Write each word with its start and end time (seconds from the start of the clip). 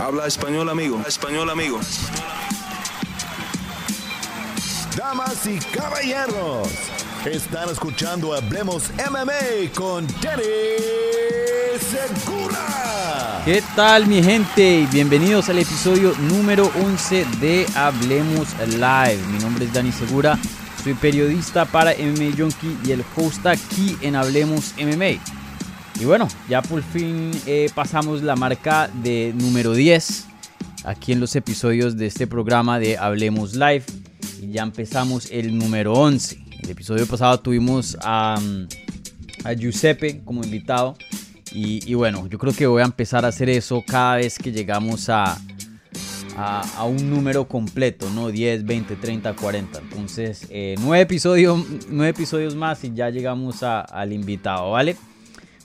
Habla 0.00 0.26
español, 0.26 0.70
amigo. 0.70 0.98
Español, 1.06 1.50
amigo. 1.50 1.78
Damas 4.96 5.46
y 5.46 5.58
caballeros, 5.58 6.68
están 7.26 7.68
escuchando 7.68 8.32
Hablemos 8.32 8.90
MMA 8.96 9.70
con 9.74 10.06
Danny 10.22 10.42
Segura. 11.78 13.42
¿Qué 13.44 13.62
tal 13.76 14.06
mi 14.06 14.22
gente? 14.22 14.88
Bienvenidos 14.90 15.50
al 15.50 15.58
episodio 15.58 16.14
número 16.18 16.70
11 16.82 17.26
de 17.38 17.66
Hablemos 17.74 18.48
Live. 18.68 19.20
Mi 19.30 19.38
nombre 19.38 19.66
es 19.66 19.72
Dani 19.74 19.92
Segura, 19.92 20.38
soy 20.82 20.94
periodista 20.94 21.66
para 21.66 21.92
MMA 21.92 22.36
Junkie 22.38 22.78
y 22.84 22.92
el 22.92 23.04
host 23.16 23.46
aquí 23.46 23.98
en 24.00 24.16
Hablemos 24.16 24.74
MMA. 24.78 25.39
Y 26.00 26.06
bueno, 26.06 26.26
ya 26.48 26.62
por 26.62 26.82
fin 26.82 27.30
eh, 27.44 27.68
pasamos 27.74 28.22
la 28.22 28.34
marca 28.34 28.88
de 29.02 29.34
número 29.36 29.74
10 29.74 30.28
aquí 30.84 31.12
en 31.12 31.20
los 31.20 31.36
episodios 31.36 31.98
de 31.98 32.06
este 32.06 32.26
programa 32.26 32.78
de 32.78 32.96
Hablemos 32.96 33.54
Live. 33.54 33.84
Y 34.40 34.52
ya 34.52 34.62
empezamos 34.62 35.30
el 35.30 35.58
número 35.58 35.92
11. 35.92 36.42
El 36.62 36.70
episodio 36.70 37.06
pasado 37.06 37.38
tuvimos 37.40 37.98
a, 38.02 38.40
a 39.44 39.52
Giuseppe 39.52 40.22
como 40.24 40.42
invitado. 40.42 40.96
Y, 41.52 41.92
bueno, 41.94 42.28
yo 42.28 42.38
creo 42.38 42.54
que 42.54 42.66
voy 42.66 42.80
a 42.80 42.86
empezar 42.86 43.24
a 43.26 43.28
hacer 43.28 43.50
eso 43.50 43.84
cada 43.86 44.16
vez 44.16 44.38
que 44.38 44.52
llegamos 44.52 45.10
a, 45.10 45.36
a, 46.36 46.84
un 46.84 47.10
número 47.10 47.46
completo, 47.46 48.08
¿no? 48.08 48.28
10, 48.28 48.64
20, 48.64 48.96
30, 48.96 49.34
40. 49.34 49.78
Entonces, 49.80 50.46
eh, 50.48 50.76
nueve, 50.78 51.02
episodios, 51.02 51.62
nueve 51.90 52.10
episodios 52.10 52.54
más 52.54 52.84
y 52.84 52.94
ya 52.94 53.10
llegamos 53.10 53.64
al 53.64 54.12
invitado, 54.12 54.70
¿vale? 54.70 54.96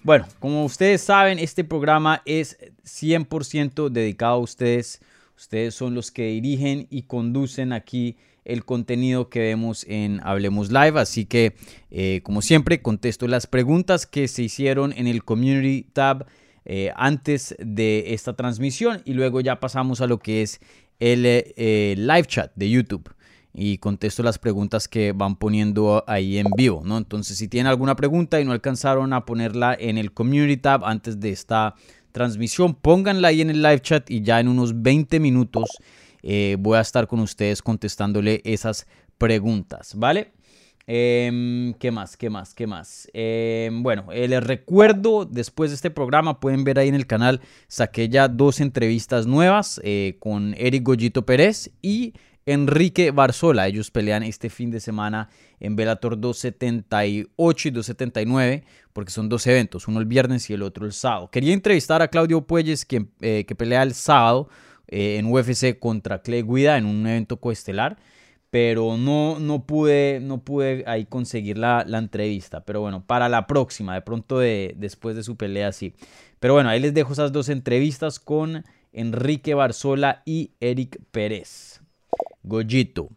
Bueno, 0.05 0.27
como 0.39 0.65
ustedes 0.65 1.01
saben, 1.01 1.39
este 1.39 1.63
programa 1.63 2.21
es 2.25 2.59
100% 2.83 3.89
dedicado 3.89 4.35
a 4.35 4.37
ustedes. 4.37 5.01
Ustedes 5.35 5.73
son 5.73 5.95
los 5.95 6.11
que 6.11 6.27
dirigen 6.27 6.85
y 6.91 7.07
conducen 7.07 7.73
aquí 7.73 8.15
el 8.43 8.65
contenido 8.65 9.31
que 9.31 9.39
vemos 9.39 9.83
en 9.89 10.21
Hablemos 10.23 10.71
Live. 10.71 10.99
Así 10.99 11.25
que, 11.25 11.55
eh, 11.89 12.21
como 12.21 12.43
siempre, 12.43 12.83
contesto 12.83 13.27
las 13.27 13.47
preguntas 13.47 14.05
que 14.05 14.27
se 14.27 14.43
hicieron 14.43 14.93
en 14.95 15.07
el 15.07 15.23
Community 15.23 15.87
Tab 15.91 16.27
eh, 16.65 16.91
antes 16.95 17.55
de 17.57 18.13
esta 18.13 18.35
transmisión 18.35 19.01
y 19.05 19.13
luego 19.13 19.41
ya 19.41 19.59
pasamos 19.59 20.01
a 20.01 20.05
lo 20.05 20.19
que 20.19 20.43
es 20.43 20.59
el 20.99 21.23
eh, 21.25 21.95
live 21.97 22.25
chat 22.27 22.51
de 22.53 22.69
YouTube 22.69 23.14
y 23.55 23.77
contesto 23.77 24.21
las 24.21 24.37
preguntas 24.37 24.87
que 24.87 25.13
van 25.13 25.37
poniendo 25.37 26.03
ahí 26.07 26.37
en 26.37 26.47
vivo, 26.57 26.81
¿no? 26.83 26.97
Entonces, 26.97 27.37
si 27.37 27.47
tienen 27.47 27.67
alguna 27.67 27.95
pregunta 27.95 28.41
y 28.41 28.45
no 28.45 28.51
alcanzaron 28.51 29.13
a 29.13 29.25
ponerla 29.25 29.75
en 29.79 29.97
el 29.97 30.11
Community 30.11 30.57
Tab 30.57 30.83
antes 30.83 31.19
de 31.19 31.29
esta 31.29 31.75
transmisión, 32.11 32.75
pónganla 32.75 33.29
ahí 33.29 33.41
en 33.41 33.49
el 33.49 33.61
live 33.61 33.81
chat 33.81 34.11
y 34.11 34.21
ya 34.21 34.39
en 34.39 34.49
unos 34.49 34.81
20 34.81 35.19
minutos 35.19 35.69
eh, 36.21 36.57
voy 36.59 36.77
a 36.77 36.81
estar 36.81 37.07
con 37.07 37.19
ustedes 37.19 37.61
contestándole 37.61 38.41
esas 38.43 38.87
preguntas, 39.17 39.93
¿vale? 39.95 40.33
Em, 40.87 41.73
¿Qué 41.75 41.91
más? 41.91 42.15
¿Qué 42.15 42.29
más? 42.29 42.53
¿Qué 42.53 42.67
más? 42.67 43.09
Em, 43.13 43.81
bueno, 43.81 44.11
eh, 44.11 44.27
les 44.27 44.43
recuerdo, 44.43 45.25
después 45.25 45.71
de 45.71 45.75
este 45.75 45.89
programa, 45.89 46.39
pueden 46.39 46.63
ver 46.63 46.77
ahí 46.77 46.89
en 46.89 46.95
el 46.95 47.07
canal, 47.07 47.41
saqué 47.67 48.07
ya 48.09 48.27
dos 48.27 48.59
entrevistas 48.59 49.25
nuevas 49.25 49.81
eh, 49.83 50.17
con 50.19 50.53
Eric 50.57 50.83
Goyito 50.83 51.25
Pérez 51.25 51.71
y 51.81 52.13
Enrique 52.45 53.11
Barzola. 53.11 53.67
Ellos 53.67 53.91
pelean 53.91 54.23
este 54.23 54.49
fin 54.49 54.71
de 54.71 54.79
semana 54.79 55.29
en 55.59 55.75
Bellator 55.75 56.19
278 56.19 57.67
y 57.67 57.71
279 57.71 58.63
porque 58.95 59.11
son 59.11 59.27
dos 59.27 59.45
eventos, 59.45 59.89
uno 59.89 59.99
el 59.99 60.05
viernes 60.05 60.49
y 60.49 60.53
el 60.53 60.63
otro 60.63 60.85
el 60.85 60.93
sábado. 60.93 61.29
Quería 61.29 61.53
entrevistar 61.53 62.01
a 62.01 62.07
Claudio 62.07 62.47
Puelles, 62.47 62.85
quien, 62.85 63.11
eh, 63.19 63.43
que 63.45 63.53
pelea 63.53 63.83
el 63.83 63.93
sábado 63.93 64.47
eh, 64.87 65.17
en 65.17 65.25
UFC 65.25 65.77
contra 65.77 66.21
Clay 66.21 66.43
Guida 66.43 66.77
en 66.77 66.85
un 66.85 67.05
evento 67.05 67.41
coestelar, 67.41 67.97
pero 68.51 68.95
no, 68.95 69.37
no, 69.39 69.65
pude, 69.65 70.21
no 70.21 70.45
pude 70.45 70.85
ahí 70.87 71.05
conseguir 71.05 71.57
la, 71.57 71.85
entrevista. 71.91 72.63
Pero 72.63 72.79
bueno, 72.79 73.05
para 73.05 73.27
la 73.27 73.47
próxima, 73.47 73.95
de 73.95 74.01
pronto 74.01 74.39
de, 74.39 74.75
después 74.77 75.17
de 75.17 75.23
su 75.23 75.35
pelea, 75.35 75.73
sí. 75.73 75.93
Pero 76.39 76.53
bueno, 76.53 76.69
ahí 76.69 76.79
les 76.79 76.93
dejo 76.93 77.11
esas 77.11 77.33
dos 77.33 77.49
entrevistas 77.49 78.17
con 78.19 78.63
Enrique 78.93 79.55
Barzola 79.55 80.21
y 80.25 80.51
Eric 80.61 81.01
Pérez. 81.11 81.74
Goyito. 82.43 83.09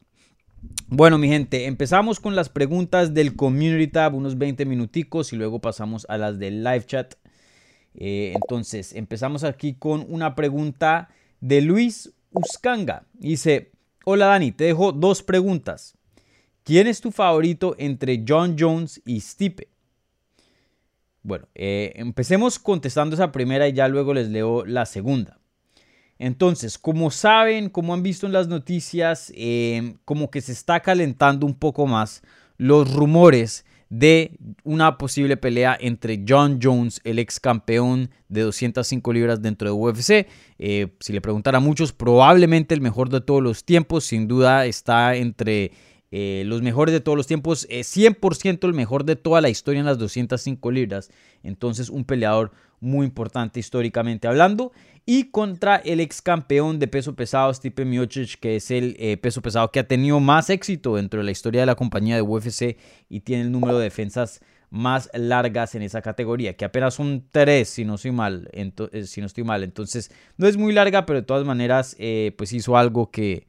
Bueno, 0.88 1.18
mi 1.18 1.28
gente, 1.28 1.66
empezamos 1.66 2.18
con 2.18 2.34
las 2.34 2.48
preguntas 2.48 3.12
del 3.14 3.36
Community 3.36 3.88
Tab, 3.88 4.14
unos 4.14 4.38
20 4.38 4.64
minuticos, 4.64 5.32
y 5.32 5.36
luego 5.36 5.60
pasamos 5.60 6.06
a 6.08 6.16
las 6.16 6.38
del 6.38 6.64
live 6.64 6.86
chat. 6.86 7.14
Eh, 7.94 8.32
entonces, 8.34 8.94
empezamos 8.94 9.44
aquí 9.44 9.74
con 9.74 10.06
una 10.08 10.34
pregunta 10.34 11.10
de 11.40 11.60
Luis 11.60 12.12
Uscanga. 12.32 13.04
Dice, 13.12 13.72
hola 14.04 14.26
Dani, 14.26 14.52
te 14.52 14.64
dejo 14.64 14.92
dos 14.92 15.22
preguntas. 15.22 15.96
¿Quién 16.62 16.86
es 16.86 17.00
tu 17.00 17.10
favorito 17.10 17.74
entre 17.78 18.24
John 18.26 18.56
Jones 18.58 19.02
y 19.04 19.20
Stipe? 19.20 19.68
Bueno, 21.22 21.48
eh, 21.54 21.92
empecemos 21.96 22.58
contestando 22.58 23.14
esa 23.14 23.32
primera 23.32 23.68
y 23.68 23.72
ya 23.72 23.88
luego 23.88 24.14
les 24.14 24.28
leo 24.28 24.64
la 24.64 24.86
segunda. 24.86 25.37
Entonces, 26.18 26.78
como 26.78 27.10
saben, 27.10 27.68
como 27.68 27.94
han 27.94 28.02
visto 28.02 28.26
en 28.26 28.32
las 28.32 28.48
noticias, 28.48 29.32
em, 29.36 29.94
como 30.04 30.30
que 30.30 30.40
se 30.40 30.52
está 30.52 30.80
calentando 30.80 31.46
un 31.46 31.54
poco 31.54 31.86
más 31.86 32.22
los 32.56 32.92
rumores 32.92 33.64
de 33.90 34.36
una 34.64 34.98
posible 34.98 35.36
pelea 35.36 35.76
entre 35.80 36.22
John 36.28 36.58
Jones, 36.62 37.00
el 37.04 37.18
ex 37.18 37.40
campeón 37.40 38.10
de 38.28 38.42
205 38.42 39.12
libras 39.12 39.40
dentro 39.40 39.68
de 39.68 39.72
UFC. 39.72 40.26
Eh, 40.58 40.88
si 41.00 41.12
le 41.12 41.20
preguntan 41.20 41.54
a 41.54 41.60
muchos, 41.60 41.92
probablemente 41.92 42.74
el 42.74 42.80
mejor 42.80 43.08
de 43.08 43.20
todos 43.20 43.42
los 43.42 43.64
tiempos, 43.64 44.04
sin 44.04 44.28
duda 44.28 44.66
está 44.66 45.14
entre 45.16 45.72
eh, 46.10 46.42
los 46.46 46.62
mejores 46.62 46.92
de 46.92 47.00
todos 47.00 47.16
los 47.16 47.26
tiempos, 47.26 47.66
100% 47.68 48.66
el 48.66 48.74
mejor 48.74 49.04
de 49.04 49.16
toda 49.16 49.40
la 49.40 49.48
historia 49.48 49.80
en 49.80 49.86
las 49.86 49.98
205 49.98 50.70
libras. 50.70 51.10
Entonces, 51.42 51.88
un 51.88 52.04
peleador 52.04 52.50
muy 52.80 53.06
importante 53.06 53.60
históricamente 53.60 54.28
hablando 54.28 54.72
y 55.06 55.30
contra 55.30 55.76
el 55.76 56.00
ex 56.00 56.20
campeón 56.20 56.78
de 56.78 56.86
peso 56.86 57.16
pesado 57.16 57.52
Stipe 57.52 57.84
Miocic, 57.84 58.38
que 58.40 58.56
es 58.56 58.70
el 58.70 58.94
eh, 58.98 59.16
peso 59.16 59.40
pesado 59.40 59.70
que 59.72 59.80
ha 59.80 59.88
tenido 59.88 60.20
más 60.20 60.50
éxito 60.50 60.96
dentro 60.96 61.20
de 61.20 61.24
la 61.24 61.30
historia 61.30 61.60
de 61.62 61.66
la 61.66 61.76
compañía 61.76 62.14
de 62.16 62.22
UFC 62.22 62.76
y 63.08 63.20
tiene 63.20 63.44
el 63.44 63.52
número 63.52 63.78
de 63.78 63.84
defensas 63.84 64.40
más 64.70 65.08
largas 65.14 65.74
en 65.74 65.80
esa 65.80 66.02
categoría, 66.02 66.56
que 66.56 66.66
apenas 66.66 66.92
son 66.92 67.24
tres, 67.30 67.70
si 67.70 67.86
no 67.86 67.94
estoy 67.94 68.12
mal, 68.12 68.50
eh, 68.52 69.04
si 69.04 69.20
no 69.22 69.26
estoy 69.26 69.44
mal. 69.44 69.64
Entonces, 69.64 70.10
no 70.36 70.46
es 70.46 70.58
muy 70.58 70.74
larga, 70.74 71.06
pero 71.06 71.20
de 71.20 71.24
todas 71.24 71.46
maneras, 71.46 71.96
eh, 71.98 72.34
pues 72.36 72.52
hizo 72.52 72.76
algo 72.76 73.10
que 73.10 73.46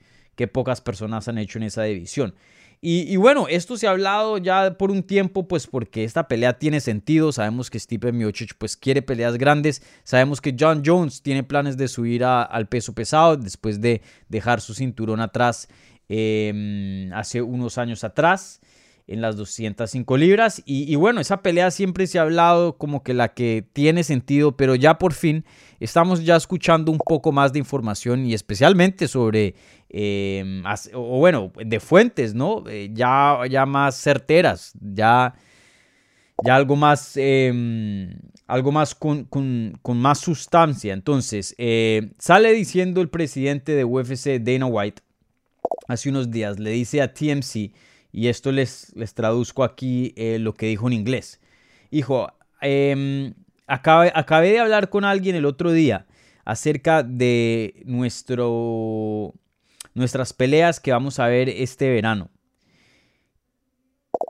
pocas 0.54 0.80
personas 0.80 1.28
han 1.28 1.38
hecho 1.38 1.60
en 1.60 1.64
esa 1.64 1.84
división. 1.84 2.36
Y, 2.82 3.18
bueno, 3.18 3.48
esto 3.50 3.76
se 3.76 3.88
ha 3.88 3.92
hablado 3.92 4.38
ya 4.38 4.78
por 4.78 4.90
un 4.90 5.04
tiempo, 5.04 5.50
pues 5.50 5.68
porque 5.68 6.06
esta 6.06 6.30
pelea 6.30 6.58
tiene 6.60 6.80
sentido. 6.80 7.34
Sabemos 7.34 7.70
que 7.70 7.78
Stipe 7.78 8.14
Miocic 8.14 8.56
pues 8.58 8.78
quiere 8.78 9.02
peleas 9.02 9.38
grandes. 9.38 9.82
Sabemos 10.06 10.40
que 10.40 10.56
John 10.58 10.82
Jones 10.86 11.22
tiene 11.22 11.44
planes 11.44 11.76
de 11.76 11.90
subir 11.90 12.24
al 12.24 12.70
peso 12.70 12.94
pesado 12.94 13.36
después 13.36 13.82
de 13.82 14.02
dejar 14.30 14.62
su 14.62 14.74
cinturón 14.74 15.20
atrás 15.20 15.68
em, 16.08 17.12
hace 17.12 17.42
unos 17.42 17.78
años 17.78 18.06
atrás 18.06 18.62
en 19.10 19.22
las 19.22 19.36
205 19.36 20.18
libras. 20.18 20.62
Y, 20.66 20.96
bueno, 20.96 21.20
esa 21.20 21.42
pelea 21.42 21.72
siempre 21.72 22.06
se 22.06 22.20
ha 22.20 22.22
hablado 22.22 22.78
como 22.78 23.02
que 23.02 23.16
la 23.16 23.30
que 23.34 23.66
tiene 23.74 24.04
sentido, 24.04 24.56
pero 24.56 24.76
ya 24.76 25.00
por 25.00 25.14
fin 25.14 25.46
estamos 25.80 26.24
ya 26.24 26.36
escuchando 26.36 26.92
un 26.92 27.00
poco 27.00 27.32
más 27.32 27.52
de 27.52 27.58
información 27.58 28.28
y 28.28 28.36
especialmente 28.36 29.08
sobre, 29.08 29.56
em, 29.90 30.64
o 30.94 31.18
bueno, 31.18 31.52
de 31.58 31.80
fuentes, 31.80 32.36
¿no? 32.36 32.64
Eh, 32.70 32.92
ya, 32.94 33.40
ya 33.50 33.66
más 33.66 33.96
certeras, 33.96 34.74
ya, 34.80 35.34
ya 36.46 36.56
algo 36.56 36.76
más, 36.76 37.14
em, 37.16 38.12
algo 38.46 38.72
más 38.72 38.94
con, 38.94 39.28
más 39.96 40.20
sustancia. 40.20 40.94
Entonces, 40.94 41.56
eh, 41.58 42.12
sale 42.20 42.54
diciendo 42.54 43.02
el 43.02 43.10
presidente 43.10 43.72
de 43.72 43.86
UFC, 43.86 44.38
Dana 44.40 44.68
White, 44.68 45.02
hace 45.88 46.10
unos 46.10 46.30
días, 46.30 46.60
le 46.60 46.70
dice 46.70 47.02
a 47.02 47.12
TMC, 47.12 47.72
y 48.12 48.28
esto 48.28 48.52
les, 48.52 48.96
les 48.96 49.14
traduzco 49.14 49.64
aquí 49.64 50.14
eh, 50.16 50.40
lo 50.40 50.54
que 50.54 50.68
dijo 50.68 50.88
en 50.88 50.94
inglés. 50.94 51.40
Hijo, 51.92 52.32
em, 52.62 53.34
acabé, 53.68 54.52
de 54.52 54.60
hablar 54.60 54.90
con 54.90 55.06
alguien 55.06 55.36
el 55.36 55.46
otro 55.46 55.72
día 55.72 56.08
acerca 56.46 57.04
de 57.04 57.84
nuestro, 57.86 59.34
nuestras 59.94 60.34
peleas 60.34 60.80
que 60.80 60.92
vamos 60.92 61.20
a 61.20 61.28
ver 61.28 61.50
este 61.50 61.90
verano. 61.90 62.30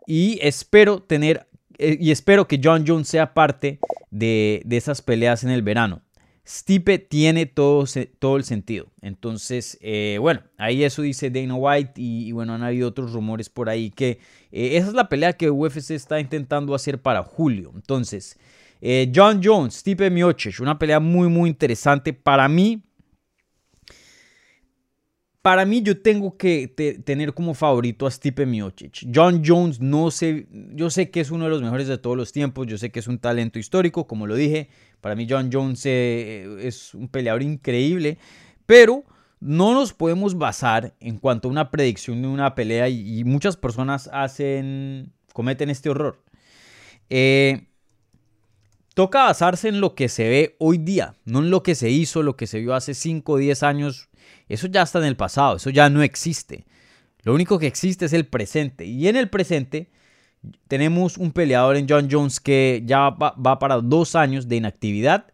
Y 0.06 0.40
espero 0.42 1.02
tener, 1.02 1.48
eh, 1.78 1.98
y 2.00 2.12
espero 2.12 2.48
que 2.48 2.60
John 2.62 2.84
Jones 2.86 3.08
sea 3.08 3.34
parte 3.34 3.80
de, 4.10 4.62
de 4.66 4.78
esas 4.78 5.02
peleas 5.02 5.44
en 5.44 5.52
el 5.52 5.62
verano. 5.62 6.02
Stipe 6.50 6.98
tiene 6.98 7.46
todo, 7.46 7.86
todo 8.18 8.38
el 8.38 8.44
sentido. 8.44 8.88
Entonces, 9.02 9.78
eh, 9.82 10.18
bueno, 10.20 10.42
ahí 10.58 10.84
eso 10.84 11.04
dice 11.04 11.30
Dana 11.30 11.54
White 11.54 11.94
y, 11.98 12.32
bueno, 12.32 12.56
han 12.56 12.64
habido 12.64 12.88
otros 12.88 13.14
rumores 13.14 13.50
por 13.50 13.70
ahí 13.70 13.92
que 13.92 14.20
eh, 14.52 14.78
esa 14.78 14.88
es 14.88 14.94
la 14.96 15.10
pelea 15.10 15.34
que 15.34 15.52
UFC 15.52 15.92
está 15.92 16.20
intentando 16.20 16.74
hacer 16.74 17.00
para 17.04 17.22
julio. 17.22 17.72
Entonces, 17.76 18.40
eh, 18.82 19.12
John 19.14 19.42
Jones, 19.44 19.76
Stipe 19.76 20.10
Miocic, 20.10 20.60
una 20.60 20.80
pelea 20.80 21.00
muy, 21.00 21.28
muy 21.28 21.52
interesante 21.52 22.14
para 22.14 22.50
mí. 22.50 22.82
para 25.42 25.66
mí 25.66 25.82
yo 25.82 26.02
tengo 26.02 26.36
que 26.36 26.68
tener 27.06 27.34
como 27.34 27.54
favorito 27.54 28.06
a 28.08 28.12
Stipe 28.12 28.46
Miocic. 28.46 29.08
John 29.14 29.42
Jones 29.46 29.80
no 29.80 30.12
sé, 30.12 30.48
yo 30.52 30.90
sé 30.90 31.12
que 31.12 31.22
es 31.22 31.32
uno 31.32 31.46
de 31.46 31.52
los 31.52 31.62
mejores 31.62 31.88
de 31.88 31.98
todos 31.98 32.18
los 32.18 32.32
tiempos, 32.32 32.68
yo 32.68 32.78
sé 32.78 32.92
que 32.92 33.00
es 33.00 33.08
un 33.08 33.20
talento 33.20 33.58
histórico, 33.58 34.06
como 34.06 34.28
lo 34.28 34.36
dije, 34.36 34.70
para 35.02 35.16
mí 35.16 35.28
John 35.30 35.50
Jones 35.52 35.86
eh, 35.86 36.58
es 36.62 36.94
un 36.94 37.08
peleador 37.08 37.42
increíble, 37.42 38.18
pero 38.66 39.04
no 39.40 39.74
nos 39.74 39.94
podemos 39.94 40.38
basar 40.38 40.94
en 41.00 41.18
cuanto 41.18 41.48
a 41.48 41.52
una 41.52 41.72
predicción 41.72 42.22
de 42.22 42.28
una 42.28 42.56
pelea 42.56 42.90
y, 42.90 43.24
muchas 43.24 43.56
personas 43.56 44.10
hacen, 44.12 45.14
cometen 45.34 45.70
este 45.70 45.90
horror. 45.90 46.22
Eh, 47.10 47.68
toca 48.94 49.24
basarse 49.24 49.70
en 49.70 49.80
lo 49.80 49.96
que 49.96 50.10
se 50.10 50.28
ve 50.28 50.56
hoy 50.60 50.78
día, 50.78 51.16
no 51.24 51.40
en 51.40 51.50
lo 51.50 51.64
que 51.64 51.76
se 51.76 51.90
hizo, 51.90 52.22
lo 52.22 52.36
que 52.36 52.48
se 52.48 52.60
vio 52.60 52.76
hace 52.76 52.94
5 52.94 53.32
o 53.32 53.38
10 53.38 53.64
años. 53.64 54.10
Eso 54.50 54.68
ya 54.68 54.82
está 54.82 55.00
en 55.00 55.06
el 55.06 55.16
pasado, 55.16 55.56
eso 55.56 55.70
ya 55.70 55.90
no 55.90 56.04
existe. 56.04 56.66
Lo 57.24 57.34
único 57.34 57.60
que 57.60 57.68
existe 57.68 58.06
es 58.06 58.14
el 58.14 58.28
presente. 58.28 58.86
Y 58.86 59.08
en 59.08 59.16
el 59.16 59.30
presente 59.30 59.90
tenemos 60.68 61.18
un 61.18 61.32
peleador 61.32 61.78
en 61.78 61.88
John 61.90 62.08
Jones 62.10 62.40
que 62.40 62.84
ya 62.86 63.10
va, 63.10 63.60
para 63.60 63.82
dos 63.82 64.16
años 64.16 64.48
de 64.48 64.58
inactividad. 64.58 65.28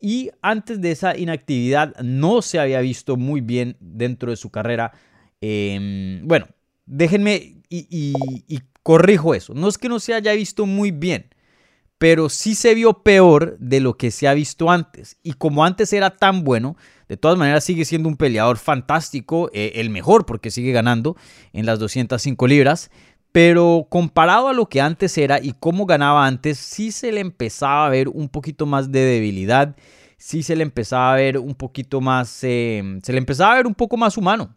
Y 0.00 0.30
antes 0.42 0.80
de 0.80 0.90
esa 0.90 1.16
inactividad 1.16 1.94
no 2.02 2.42
se 2.42 2.58
había 2.58 2.80
visto 2.80 3.16
muy 3.16 3.40
bien 3.40 3.76
dentro 3.80 4.30
de 4.30 4.36
su 4.36 4.50
carrera. 4.50 4.92
Em, 5.40 6.26
bueno, 6.26 6.46
déjenme 6.86 7.62
y 7.68 8.12
corrijo 8.82 9.34
eso. 9.34 9.54
No 9.54 9.68
es 9.68 9.78
que 9.78 9.88
no 9.88 9.98
se 9.98 10.14
haya 10.14 10.32
visto 10.34 10.66
muy 10.66 10.90
bien 10.90 11.30
pero 12.04 12.28
sí 12.28 12.54
se 12.54 12.74
vio 12.74 13.02
peor 13.02 13.56
de 13.58 13.80
lo 13.80 13.96
que 13.96 14.10
se 14.10 14.28
ha 14.28 14.34
visto 14.34 14.70
antes. 14.70 15.16
Y 15.22 15.32
como 15.32 15.64
antes 15.64 15.90
era 15.92 16.16
tan 16.16 16.44
bueno, 16.44 16.76
de 17.08 17.16
todas 17.16 17.38
maneras 17.38 17.64
sigue 17.64 17.86
siendo 17.86 18.10
un 18.10 18.18
peleador 18.18 18.58
fantástico, 18.58 19.50
eh, 19.54 19.72
el 19.76 19.88
mejor 19.88 20.26
porque 20.26 20.50
sigue 20.50 20.72
ganando 20.72 21.16
en 21.54 21.66
las 21.66 21.78
205 21.78 22.46
libras. 22.46 22.90
Pero 23.34 23.88
comparado 23.90 24.46
a 24.46 24.52
lo 24.52 24.66
que 24.66 24.80
antes 24.80 25.18
era 25.18 25.40
y 25.42 25.54
cómo 25.58 25.86
ganaba 25.86 26.24
antes, 26.24 26.56
sí 26.56 26.92
se 26.92 27.10
le 27.10 27.18
empezaba 27.18 27.84
a 27.84 27.88
ver 27.88 28.08
un 28.08 28.28
poquito 28.28 28.64
más 28.64 28.92
de 28.92 29.00
debilidad, 29.00 29.74
sí 30.16 30.44
se 30.44 30.54
le 30.54 30.62
empezaba 30.62 31.12
a 31.12 31.16
ver 31.16 31.38
un 31.38 31.56
poquito 31.56 32.00
más, 32.00 32.44
eh, 32.44 33.00
se 33.02 33.10
le 33.12 33.18
empezaba 33.18 33.54
a 33.54 33.56
ver 33.56 33.66
un 33.66 33.74
poco 33.74 33.96
más 33.96 34.16
humano. 34.16 34.54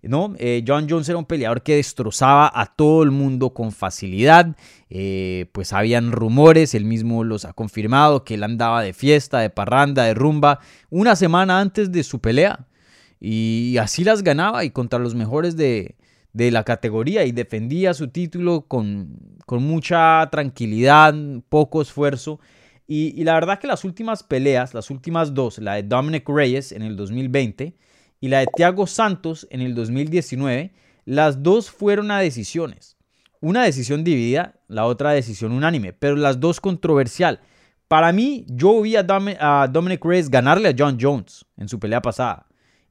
¿no? 0.00 0.32
Eh, 0.38 0.64
John 0.66 0.86
Jones 0.88 1.06
era 1.10 1.18
un 1.18 1.26
peleador 1.26 1.62
que 1.62 1.76
destrozaba 1.76 2.50
a 2.54 2.64
todo 2.64 3.02
el 3.02 3.10
mundo 3.10 3.52
con 3.52 3.72
facilidad. 3.72 4.56
Eh, 4.88 5.50
pues 5.52 5.74
habían 5.74 6.10
rumores, 6.10 6.74
él 6.74 6.86
mismo 6.86 7.24
los 7.24 7.44
ha 7.44 7.52
confirmado, 7.52 8.24
que 8.24 8.36
él 8.36 8.42
andaba 8.42 8.80
de 8.80 8.94
fiesta, 8.94 9.40
de 9.40 9.50
parranda, 9.50 10.04
de 10.04 10.14
rumba, 10.14 10.60
una 10.88 11.14
semana 11.14 11.60
antes 11.60 11.92
de 11.92 12.02
su 12.02 12.20
pelea. 12.20 12.66
Y 13.20 13.76
así 13.76 14.02
las 14.02 14.22
ganaba 14.22 14.64
y 14.64 14.70
contra 14.70 14.98
los 14.98 15.14
mejores 15.14 15.58
de, 15.58 15.96
la 16.34 16.64
categoría 16.64 17.24
y 17.24 17.32
defendía 17.32 17.94
su 17.94 18.08
título 18.08 18.66
con, 18.66 19.38
con 19.46 19.62
mucha 19.62 20.28
tranquilidad, 20.30 21.14
poco 21.48 21.80
esfuerzo. 21.80 22.40
Y, 22.86 23.24
la 23.24 23.34
verdad 23.34 23.58
que 23.58 23.66
las 23.66 23.84
últimas 23.84 24.22
peleas, 24.22 24.74
las 24.74 24.90
últimas 24.90 25.32
dos, 25.32 25.58
la 25.58 25.74
de 25.74 25.84
Dominic 25.84 26.28
Reyes 26.28 26.72
en 26.72 26.82
el 26.82 26.96
2020 26.96 27.74
y 28.20 28.28
la 28.28 28.40
de 28.40 28.46
Thiago 28.54 28.86
Santos 28.86 29.46
en 29.50 29.62
el 29.62 29.74
2019, 29.74 30.72
las 31.06 31.42
dos 31.42 31.70
fueron 31.70 32.10
a 32.10 32.18
decisiones. 32.18 32.96
Una 33.40 33.62
decisión 33.64 34.04
dividida, 34.04 34.54
la 34.68 34.86
otra 34.86 35.12
decisión 35.12 35.52
unánime, 35.52 35.92
pero 35.92 36.16
las 36.16 36.40
dos 36.40 36.60
controversial. 36.60 37.40
Para 37.88 38.12
mí, 38.12 38.44
yo 38.48 38.80
vi 38.80 38.96
a, 38.96 39.02
Dominic 39.70 40.04
Reyes 40.04 40.30
ganarle 40.30 40.68
a 40.70 40.74
John 40.76 40.98
Jones 41.00 41.44
en 41.56 41.68
su 41.68 41.78
pelea 41.78 42.02
pasada. 42.02 42.46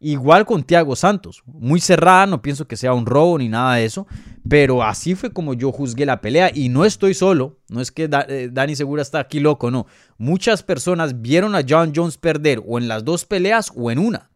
Igual 0.05 0.45
con 0.45 0.63
Thiago 0.63 0.97
Santos. 0.97 1.43
Muy 1.45 1.79
cerrada, 1.79 2.25
no 2.27 2.41
pienso 2.41 2.67
que 2.67 2.75
sea 2.75 2.93
un 2.93 3.05
robo 3.05 3.37
ni 3.37 3.47
nada 3.47 3.75
de 3.75 3.85
eso. 3.85 4.05
Pero 4.49 4.83
así 4.83 5.15
fue 5.15 5.31
como 5.31 5.53
yo 5.53 5.71
juzgué 5.71 6.05
la 6.05 6.19
pelea. 6.19 6.51
Y 6.53 6.67
no 6.67 6.83
estoy 6.83 7.13
solo. 7.13 7.61
No 7.69 7.79
es 7.79 7.89
que 7.89 8.09
eh, 8.27 8.49
Dani 8.51 8.75
Segura 8.75 9.01
está 9.01 9.19
aquí 9.19 9.39
loco, 9.39 9.71
no. 9.71 9.87
Muchas 10.17 10.61
personas 10.61 11.21
vieron 11.21 11.55
a 11.55 11.61
John 11.67 11.93
Jones 11.95 12.17
perder 12.17 12.61
o 12.67 12.77
en 12.77 12.89
las 12.89 13.05
dos 13.05 13.23
peleas 13.23 13.71
o 13.77 13.91
en 13.91 13.99
una. 13.99 14.29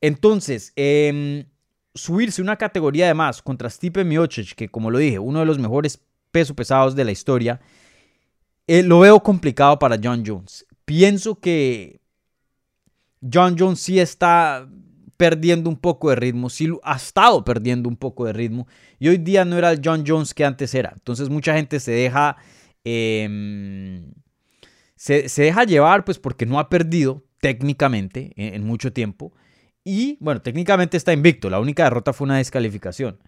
Entonces, 0.00 0.72
em, 0.76 1.46
subirse 1.92 2.40
una 2.40 2.54
categoría 2.54 3.08
de 3.08 3.14
más 3.14 3.42
contra 3.42 3.68
Stipe 3.68 4.04
Miocic, 4.04 4.54
que 4.54 4.68
como 4.68 4.88
lo 4.88 4.98
dije, 4.98 5.18
uno 5.18 5.40
de 5.40 5.46
los 5.46 5.58
mejores 5.58 6.00
pesos 6.30 6.54
pesados 6.54 6.94
de 6.94 7.04
la 7.04 7.10
historia, 7.10 7.60
eh, 8.68 8.84
lo 8.84 9.00
veo 9.00 9.20
complicado 9.20 9.80
para 9.80 9.98
John 10.00 10.22
Jones. 10.24 10.64
Pienso 10.84 11.40
que 11.40 12.03
John 13.32 13.56
Jones 13.58 13.80
sí 13.80 13.98
está 13.98 14.68
perdiendo 15.16 15.70
un 15.70 15.76
poco 15.76 16.10
de 16.10 16.16
ritmo, 16.16 16.50
sí 16.50 16.68
ha 16.82 16.96
estado 16.96 17.44
perdiendo 17.44 17.88
un 17.88 17.96
poco 17.96 18.26
de 18.26 18.32
ritmo 18.32 18.66
y 18.98 19.08
hoy 19.08 19.18
día 19.18 19.44
no 19.44 19.56
era 19.56 19.70
el 19.70 19.80
John 19.84 20.04
Jones 20.06 20.34
que 20.34 20.44
antes 20.44 20.74
era. 20.74 20.92
Entonces 20.94 21.28
mucha 21.28 21.54
gente 21.54 21.80
se 21.80 21.92
deja, 21.92 22.36
em, 22.84 24.12
se, 24.96 25.28
deja 25.36 25.64
llevar 25.64 26.04
pues 26.04 26.18
porque 26.18 26.46
no 26.46 26.58
ha 26.58 26.68
perdido 26.68 27.24
técnicamente 27.40 28.32
en 28.36 28.64
mucho 28.64 28.92
tiempo 28.92 29.32
y 29.84 30.16
bueno, 30.20 30.40
técnicamente 30.40 30.96
está 30.96 31.12
invicto, 31.12 31.50
la 31.50 31.60
única 31.60 31.84
derrota 31.84 32.12
fue 32.12 32.24
una 32.24 32.38
descalificación. 32.38 33.18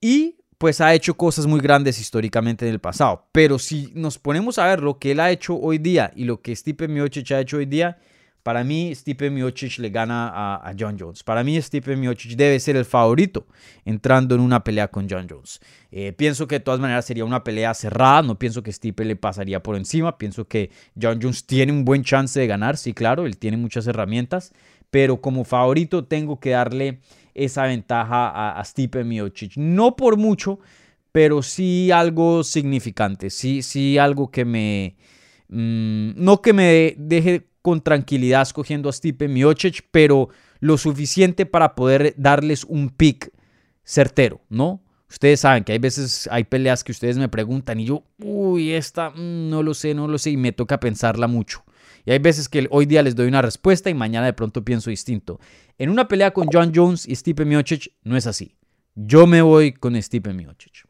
Y 0.00 0.36
pues 0.56 0.80
ha 0.80 0.94
hecho 0.94 1.14
cosas 1.14 1.46
muy 1.46 1.58
grandes 1.58 2.00
históricamente 2.00 2.66
en 2.66 2.72
el 2.72 2.78
pasado. 2.78 3.28
Pero 3.32 3.58
si 3.58 3.90
nos 3.94 4.18
ponemos 4.18 4.58
a 4.58 4.66
ver 4.66 4.80
lo 4.80 5.00
que 5.00 5.10
él 5.10 5.18
ha 5.18 5.32
hecho 5.32 5.56
hoy 5.56 5.78
día 5.78 6.12
y 6.14 6.24
lo 6.24 6.40
que 6.40 6.54
Stipe 6.54 6.86
Miocic 6.86 7.32
ha 7.32 7.40
hecho 7.40 7.56
hoy 7.56 7.66
día, 7.66 7.98
para 8.42 8.64
mí 8.64 8.94
Stipe 8.94 9.30
Miocic 9.30 9.78
le 9.78 9.90
gana 9.90 10.56
a, 10.56 10.74
John 10.78 10.96
Jones. 10.98 11.22
Para 11.22 11.44
mí 11.44 11.60
Stipe 11.60 11.96
Miocic 11.96 12.32
debe 12.36 12.58
ser 12.58 12.76
el 12.76 12.84
favorito 12.84 13.46
entrando 13.84 14.34
en 14.34 14.40
una 14.40 14.64
pelea 14.64 14.88
con 14.88 15.08
John 15.08 15.26
Jones. 15.28 15.60
Eh, 15.90 16.12
pienso 16.12 16.48
que 16.48 16.56
de 16.56 16.60
todas 16.60 16.80
maneras 16.80 17.04
sería 17.04 17.24
una 17.24 17.44
pelea 17.44 17.72
cerrada, 17.74 18.22
no 18.22 18.38
pienso 18.38 18.62
que 18.62 18.72
Stipe 18.72 19.04
le 19.04 19.16
pasaría 19.16 19.62
por 19.62 19.76
encima, 19.76 20.18
pienso 20.18 20.46
que 20.48 20.70
John 21.00 21.20
Jones 21.22 21.46
tiene 21.46 21.72
un 21.72 21.84
buen 21.84 22.02
chance 22.02 22.38
de 22.38 22.46
ganar, 22.46 22.76
sí 22.76 22.94
claro, 22.94 23.26
él 23.26 23.36
tiene 23.36 23.56
muchas 23.56 23.86
herramientas, 23.86 24.52
pero 24.90 25.20
como 25.20 25.44
favorito 25.44 26.04
tengo 26.04 26.40
que 26.40 26.50
darle 26.50 27.00
esa 27.34 27.64
ventaja 27.64 28.28
a, 28.28 28.58
a 28.58 28.64
Stipe 28.64 29.04
Miocic. 29.04 29.56
No 29.56 29.94
por 29.94 30.16
mucho, 30.16 30.58
pero 31.12 31.42
sí 31.42 31.90
algo 31.92 32.42
significante, 32.42 33.30
sí, 33.30 33.62
sí 33.62 33.98
algo 33.98 34.30
que 34.30 34.44
me... 34.44 34.96
Mm, 35.48 36.12
no 36.16 36.40
que 36.40 36.54
me 36.54 36.94
deje 36.96 37.51
con 37.62 37.80
tranquilidad 37.80 38.42
escogiendo 38.42 38.88
a 38.88 38.92
Stipe 38.92 39.28
Miocic, 39.28 39.86
pero 39.90 40.28
lo 40.60 40.76
suficiente 40.76 41.46
para 41.46 41.74
poder 41.74 42.14
darles 42.16 42.64
un 42.64 42.90
pick 42.90 43.32
certero, 43.84 44.40
¿no? 44.48 44.82
Ustedes 45.08 45.40
saben 45.40 45.62
que 45.62 45.72
hay 45.72 45.78
veces, 45.78 46.28
hay 46.32 46.44
peleas 46.44 46.82
que 46.82 46.92
ustedes 46.92 47.18
me 47.18 47.28
preguntan 47.28 47.78
y 47.78 47.84
yo, 47.84 48.04
uy, 48.18 48.72
esta, 48.72 49.10
mm, 49.10 49.50
no 49.50 49.62
lo 49.62 49.74
sé, 49.74 49.94
no 49.94 50.08
lo 50.08 50.18
sé, 50.18 50.30
y 50.30 50.36
me 50.36 50.52
toca 50.52 50.80
pensarla 50.80 51.26
mucho. 51.26 51.64
Y 52.04 52.12
hay 52.12 52.18
veces 52.18 52.48
que 52.48 52.66
hoy 52.70 52.86
día 52.86 53.02
les 53.02 53.14
doy 53.14 53.28
una 53.28 53.42
respuesta 53.42 53.90
y 53.90 53.94
mañana 53.94 54.26
de 54.26 54.32
pronto 54.32 54.64
pienso 54.64 54.90
distinto. 54.90 55.38
En 55.78 55.90
una 55.90 56.08
pelea 56.08 56.32
con 56.32 56.48
John 56.50 56.72
Jones 56.74 57.06
y 57.06 57.14
Stipe 57.14 57.44
Miocic 57.44 57.92
no 58.02 58.16
es 58.16 58.26
así. 58.26 58.56
Yo 58.94 59.26
me 59.26 59.42
voy 59.42 59.72
con 59.72 60.00
Stipe 60.00 60.32
Miocic. 60.32 60.86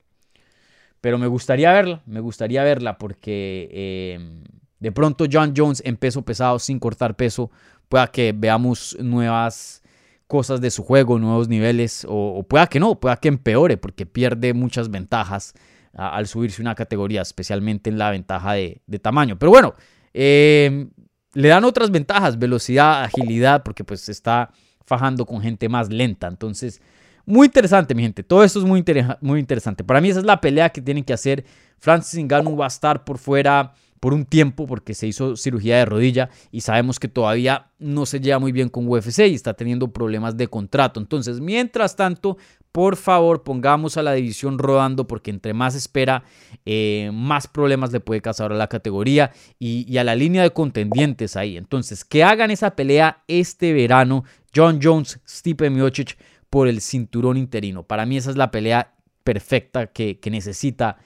Pero 1.00 1.18
me 1.18 1.26
gustaría 1.26 1.72
verla, 1.72 2.02
me 2.06 2.20
gustaría 2.20 2.62
verla 2.62 2.98
porque 2.98 4.14
em, 4.14 4.44
de 4.82 4.90
pronto 4.90 5.26
John 5.30 5.54
Jones 5.56 5.80
en 5.86 5.96
peso 5.96 6.22
pesado 6.22 6.58
sin 6.58 6.80
cortar 6.80 7.14
peso 7.14 7.52
pueda 7.88 8.08
que 8.08 8.34
veamos 8.36 8.96
nuevas 9.00 9.80
cosas 10.26 10.60
de 10.60 10.72
su 10.72 10.82
juego, 10.82 11.20
nuevos 11.20 11.48
niveles, 11.48 12.04
o, 12.08 12.44
pueda 12.48 12.66
que 12.66 12.80
no, 12.80 12.98
pueda 12.98 13.16
que 13.16 13.28
empeore 13.28 13.76
porque 13.76 14.06
pierde 14.06 14.52
muchas 14.54 14.90
ventajas 14.90 15.54
al 15.94 16.26
subirse 16.26 16.60
una 16.60 16.74
categoría, 16.74 17.22
especialmente 17.22 17.90
en 17.90 17.98
la 17.98 18.10
ventaja 18.10 18.54
de, 18.54 18.80
tamaño. 19.00 19.38
Pero 19.38 19.50
bueno, 19.50 19.74
eh, 20.14 20.88
le 21.34 21.48
dan 21.48 21.62
otras 21.62 21.92
ventajas, 21.92 22.36
velocidad, 22.36 23.04
agilidad, 23.04 23.62
porque 23.62 23.84
pues 23.84 24.00
se 24.00 24.10
está 24.10 24.50
fajando 24.84 25.26
con 25.26 25.40
gente 25.42 25.68
más 25.68 25.90
lenta. 25.90 26.26
Entonces, 26.26 26.82
muy 27.24 27.46
interesante, 27.46 27.94
mi 27.94 28.02
gente. 28.02 28.24
Todo 28.24 28.42
esto 28.42 28.58
es 28.58 28.64
muy, 28.64 28.84
muy 29.20 29.38
interesante. 29.38 29.84
Para 29.84 30.00
mí 30.00 30.08
esa 30.08 30.18
es 30.18 30.26
la 30.26 30.40
pelea 30.40 30.70
que 30.70 30.82
tienen 30.82 31.04
que 31.04 31.12
hacer. 31.12 31.44
Francis 31.78 32.18
Ngannou 32.24 32.56
va 32.56 32.64
a 32.64 32.68
estar 32.68 33.04
por 33.04 33.18
fuera 33.18 33.74
por 34.02 34.14
un 34.14 34.24
tiempo 34.24 34.66
porque 34.66 34.94
se 34.94 35.06
hizo 35.06 35.36
cirugía 35.36 35.76
de 35.76 35.84
rodilla 35.84 36.28
y 36.50 36.62
sabemos 36.62 36.98
que 36.98 37.06
todavía 37.06 37.70
no 37.78 38.04
se 38.04 38.18
lleva 38.18 38.40
muy 38.40 38.50
bien 38.50 38.68
con 38.68 38.88
UFC 38.88 39.20
y 39.28 39.34
está 39.34 39.54
teniendo 39.54 39.92
problemas 39.92 40.36
de 40.36 40.48
contrato. 40.48 40.98
Entonces, 40.98 41.38
mientras 41.38 41.94
tanto, 41.94 42.36
por 42.72 42.96
favor, 42.96 43.44
pongamos 43.44 43.96
a 43.96 44.02
la 44.02 44.14
división 44.14 44.58
rodando 44.58 45.06
porque 45.06 45.30
entre 45.30 45.54
más 45.54 45.76
espera, 45.76 46.24
eh, 46.66 47.12
más 47.14 47.46
problemas 47.46 47.92
le 47.92 48.00
puede 48.00 48.20
causar 48.20 48.50
a 48.50 48.56
la 48.56 48.66
categoría 48.66 49.30
y, 49.60 49.96
a 49.96 50.02
la 50.02 50.16
línea 50.16 50.42
de 50.42 50.50
contendientes 50.50 51.36
ahí. 51.36 51.56
Entonces, 51.56 52.04
que 52.04 52.24
hagan 52.24 52.50
esa 52.50 52.74
pelea 52.74 53.22
este 53.28 53.72
verano, 53.72 54.24
John 54.52 54.80
Jones, 54.82 55.20
Stipe 55.28 55.70
Miocic 55.70 56.18
por 56.50 56.66
el 56.66 56.80
cinturón 56.80 57.36
interino. 57.36 57.84
Para 57.84 58.04
mí 58.04 58.16
esa 58.16 58.30
es 58.30 58.36
la 58.36 58.50
pelea 58.50 58.94
perfecta 59.22 59.86
que 59.86 60.18
necesita 60.28 60.96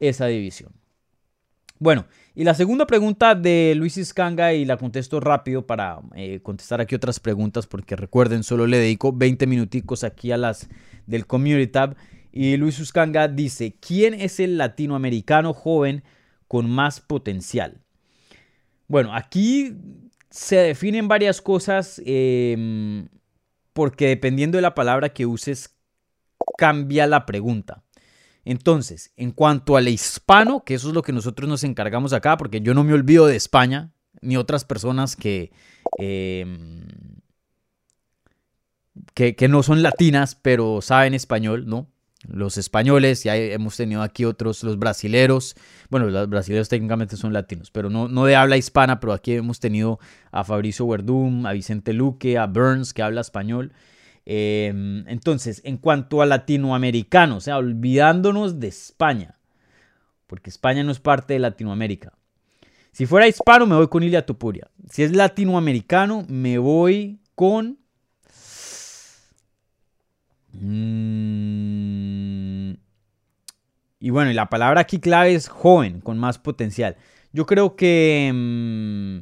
esa 0.00 0.26
división. 0.26 0.79
Bueno, 1.82 2.04
y 2.34 2.44
la 2.44 2.52
segunda 2.52 2.86
pregunta 2.86 3.34
de 3.34 3.72
Luis 3.74 3.96
Iscanga, 3.96 4.52
y 4.52 4.66
la 4.66 4.76
contesto 4.76 5.18
rápido 5.18 5.66
para 5.66 6.00
eh, 6.14 6.40
contestar 6.42 6.82
aquí 6.82 6.94
otras 6.94 7.20
preguntas, 7.20 7.66
porque 7.66 7.96
recuerden, 7.96 8.42
solo 8.42 8.66
le 8.66 8.76
dedico 8.76 9.14
20 9.14 9.46
minuticos 9.46 10.04
aquí 10.04 10.30
a 10.30 10.36
las 10.36 10.68
del 11.06 11.26
Community 11.26 11.68
Tab. 11.68 11.96
Y 12.32 12.58
Luis 12.58 12.78
Iscanga 12.78 13.28
dice, 13.28 13.76
¿quién 13.80 14.12
es 14.12 14.40
el 14.40 14.58
latinoamericano 14.58 15.54
joven 15.54 16.04
con 16.48 16.68
más 16.68 17.00
potencial? 17.00 17.80
Bueno, 18.86 19.14
aquí 19.14 19.74
se 20.28 20.56
definen 20.56 21.08
varias 21.08 21.40
cosas 21.40 22.00
em, 22.04 23.08
porque 23.72 24.08
dependiendo 24.08 24.58
de 24.58 24.62
la 24.62 24.74
palabra 24.74 25.08
que 25.08 25.24
uses, 25.24 25.74
cambia 26.58 27.06
la 27.06 27.24
pregunta. 27.24 27.82
Entonces, 28.50 29.12
en 29.16 29.30
cuanto 29.30 29.76
al 29.76 29.86
hispano, 29.86 30.64
que 30.64 30.74
eso 30.74 30.88
es 30.88 30.94
lo 30.94 31.02
que 31.02 31.12
nosotros 31.12 31.48
nos 31.48 31.62
encargamos 31.62 32.12
acá, 32.12 32.36
porque 32.36 32.60
yo 32.60 32.74
no 32.74 32.82
me 32.82 32.92
olvido 32.92 33.28
de 33.28 33.36
España, 33.36 33.92
ni 34.22 34.36
otras 34.36 34.64
personas 34.64 35.14
que, 35.14 35.52
em, 35.98 36.84
que, 39.14 39.36
que, 39.36 39.46
no 39.46 39.62
son 39.62 39.84
latinas, 39.84 40.34
pero 40.34 40.82
saben 40.82 41.14
español, 41.14 41.66
¿no? 41.68 41.92
Los 42.26 42.58
españoles, 42.58 43.22
ya 43.22 43.36
hemos 43.36 43.76
tenido 43.76 44.02
aquí 44.02 44.24
otros, 44.24 44.64
los 44.64 44.80
brasileros, 44.80 45.54
bueno, 45.88 46.08
los 46.08 46.28
brasileños 46.28 46.68
técnicamente 46.68 47.16
son 47.16 47.32
latinos, 47.32 47.70
pero 47.70 47.88
no, 47.88 48.08
no 48.08 48.24
de 48.24 48.34
habla 48.34 48.56
hispana, 48.56 48.98
pero 48.98 49.12
aquí 49.12 49.34
hemos 49.34 49.60
tenido 49.60 50.00
a 50.32 50.42
Fabricio 50.42 50.88
Verdum, 50.88 51.46
a 51.46 51.52
Vicente 51.52 51.92
Luque, 51.92 52.36
a 52.36 52.48
Burns, 52.48 52.94
que 52.94 53.02
habla 53.02 53.20
español. 53.20 53.72
Em, 54.26 55.04
entonces, 55.08 55.60
en 55.64 55.76
cuanto 55.78 56.22
a 56.22 56.26
latinoamericanos, 56.26 57.38
o 57.38 57.40
sea, 57.40 57.58
olvidándonos 57.58 58.60
de 58.60 58.68
España, 58.68 59.38
porque 60.26 60.50
España 60.50 60.84
no 60.84 60.92
es 60.92 61.00
parte 61.00 61.32
de 61.34 61.40
Latinoamérica. 61.40 62.12
Si 62.92 63.06
fuera 63.06 63.26
hispano, 63.28 63.66
me 63.66 63.76
voy 63.76 63.88
con 63.88 64.02
Ilia 64.02 64.26
Tupuria. 64.26 64.68
Si 64.90 65.02
es 65.02 65.14
latinoamericano, 65.14 66.24
me 66.28 66.58
voy 66.58 67.20
con. 67.34 67.78
Mm, 70.52 71.80
y 74.00 74.10
bueno, 74.10 74.30
y 74.30 74.34
la 74.34 74.50
palabra 74.50 74.80
aquí 74.82 74.98
clave 74.98 75.34
es 75.34 75.48
joven, 75.48 76.00
con 76.00 76.18
más 76.18 76.38
potencial. 76.38 76.96
Yo 77.32 77.46
creo 77.46 77.76
que 77.76 78.30
mm, 78.34 79.20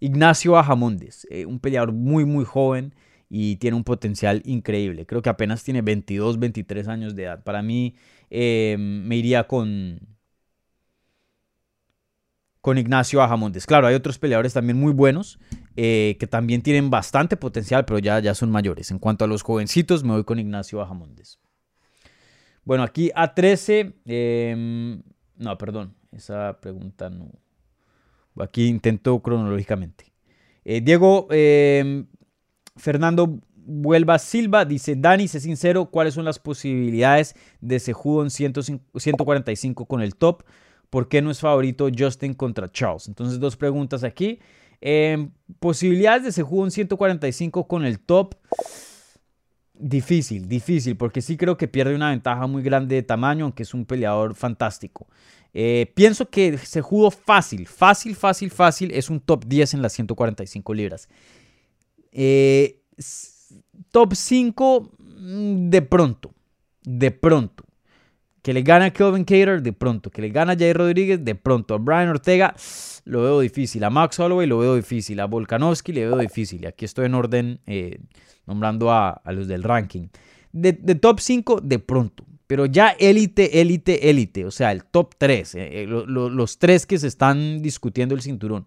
Ignacio 0.00 0.58
Ajamondes, 0.58 1.26
eh, 1.30 1.46
un 1.46 1.60
peleador 1.60 1.92
muy, 1.92 2.24
muy 2.24 2.44
joven 2.44 2.94
y 3.28 3.56
tiene 3.56 3.76
un 3.76 3.84
potencial 3.84 4.42
increíble. 4.44 5.06
Creo 5.06 5.22
que 5.22 5.30
apenas 5.30 5.62
tiene 5.64 5.82
22, 5.82 6.38
23 6.38 6.88
años 6.88 7.14
de 7.16 7.24
edad. 7.24 7.42
Para 7.42 7.62
mí 7.62 7.96
eh, 8.30 8.76
me 8.78 9.16
iría 9.16 9.46
con, 9.46 10.00
con 12.60 12.78
Ignacio 12.78 13.22
Ajamontes. 13.22 13.66
Claro, 13.66 13.86
hay 13.86 13.94
otros 13.94 14.18
peleadores 14.18 14.52
también 14.52 14.78
muy 14.78 14.92
buenos 14.92 15.38
eh, 15.76 16.16
que 16.18 16.26
también 16.26 16.62
tienen 16.62 16.90
bastante 16.90 17.36
potencial, 17.36 17.84
pero 17.84 17.98
ya, 17.98 18.18
ya 18.20 18.34
son 18.34 18.50
mayores. 18.50 18.90
En 18.90 18.98
cuanto 18.98 19.24
a 19.24 19.28
los 19.28 19.42
jovencitos, 19.42 20.04
me 20.04 20.12
voy 20.12 20.24
con 20.24 20.38
Ignacio 20.38 20.80
Ajamontes. 20.80 21.38
Bueno, 22.64 22.82
aquí 22.82 23.10
A13. 23.14 23.94
Em, 24.04 25.02
no, 25.36 25.58
perdón, 25.58 25.94
esa 26.12 26.58
pregunta 26.60 27.10
no. 27.10 27.30
Aquí 28.38 28.66
intento 28.66 29.20
cronológicamente. 29.20 30.12
Eh, 30.64 30.80
Diego 30.80 31.28
em, 31.30 32.06
Fernando 32.76 33.40
Vuelva 33.68 34.18
Silva 34.20 34.64
dice, 34.64 34.94
Dani, 34.96 35.26
sé 35.26 35.40
sincero, 35.40 35.86
¿cuáles 35.86 36.14
son 36.14 36.24
las 36.24 36.38
posibilidades 36.38 37.34
de 37.60 37.80
Sejudo 37.80 38.22
en 38.22 38.30
145 38.30 39.86
con 39.86 40.02
el 40.02 40.14
top? 40.14 40.44
¿Por 40.88 41.08
qué 41.08 41.20
no 41.20 41.32
es 41.32 41.40
favorito 41.40 41.88
Justin 41.96 42.34
contra 42.34 42.70
Charles? 42.70 43.08
Entonces, 43.08 43.40
dos 43.40 43.56
preguntas 43.56 44.04
aquí. 44.04 44.38
Em, 44.80 45.30
posibilidades 45.58 46.22
de 46.22 46.32
Sejudo 46.32 46.66
en 46.66 46.70
145 46.70 47.66
con 47.66 47.84
el 47.84 47.98
top. 47.98 48.36
Difícil, 49.74 50.48
difícil, 50.48 50.96
porque 50.96 51.20
sí 51.20 51.36
creo 51.36 51.56
que 51.56 51.68
pierde 51.68 51.94
una 51.94 52.10
ventaja 52.10 52.46
muy 52.46 52.62
grande 52.62 52.94
de 52.94 53.02
tamaño, 53.02 53.46
aunque 53.46 53.64
es 53.64 53.74
un 53.74 53.84
peleador 53.84 54.36
fantástico. 54.36 55.08
Eh, 55.52 55.92
pienso 55.94 56.30
que 56.30 56.56
Sejudo 56.56 57.10
fácil, 57.10 57.66
fácil, 57.66 58.14
fácil, 58.14 58.50
fácil, 58.50 58.90
es 58.92 59.10
un 59.10 59.18
top 59.20 59.44
10 59.44 59.74
en 59.74 59.82
las 59.82 59.92
145 59.94 60.72
libras. 60.72 61.08
Eh, 62.18 62.80
top 63.90 64.14
5 64.14 64.90
mm, 64.98 65.68
de 65.68 65.82
pronto. 65.82 66.34
De 66.82 67.10
pronto. 67.10 67.64
Que 68.40 68.54
le 68.54 68.62
gana 68.62 68.86
a 68.86 68.90
Kelvin 68.90 69.24
Cater, 69.24 69.60
de 69.60 69.72
pronto. 69.72 70.10
Que 70.10 70.22
le 70.22 70.30
gana 70.30 70.52
a 70.52 70.56
Jair 70.56 70.78
Rodríguez, 70.78 71.22
de 71.22 71.34
pronto. 71.34 71.74
A 71.74 71.78
Brian 71.78 72.08
Ortega, 72.08 72.54
lo 73.04 73.22
veo 73.22 73.40
difícil. 73.40 73.84
A 73.84 73.90
Max 73.90 74.18
Holloway, 74.18 74.46
lo 74.46 74.58
veo 74.58 74.76
difícil. 74.76 75.20
A 75.20 75.26
Volkanovski, 75.26 75.92
le 75.92 76.06
veo 76.06 76.16
difícil. 76.16 76.62
Y 76.62 76.66
aquí 76.66 76.86
estoy 76.86 77.06
en 77.06 77.14
orden 77.14 77.60
eh, 77.66 77.98
nombrando 78.46 78.90
a, 78.90 79.20
los 79.26 79.46
del 79.46 79.62
ranking. 79.62 80.08
De, 80.52 80.72
top 80.72 81.20
5, 81.20 81.60
de 81.60 81.78
pronto. 81.80 82.24
Pero 82.46 82.64
ya 82.64 82.90
élite, 82.90 83.60
élite, 83.60 84.08
élite. 84.08 84.46
O 84.46 84.50
sea, 84.50 84.72
el 84.72 84.84
top 84.84 85.16
3. 85.18 85.54
Eh, 85.56 85.86
los 85.86 86.58
tres 86.58 86.86
que 86.86 86.98
se 86.98 87.08
están 87.08 87.60
discutiendo 87.60 88.14
el 88.14 88.22
cinturón. 88.22 88.64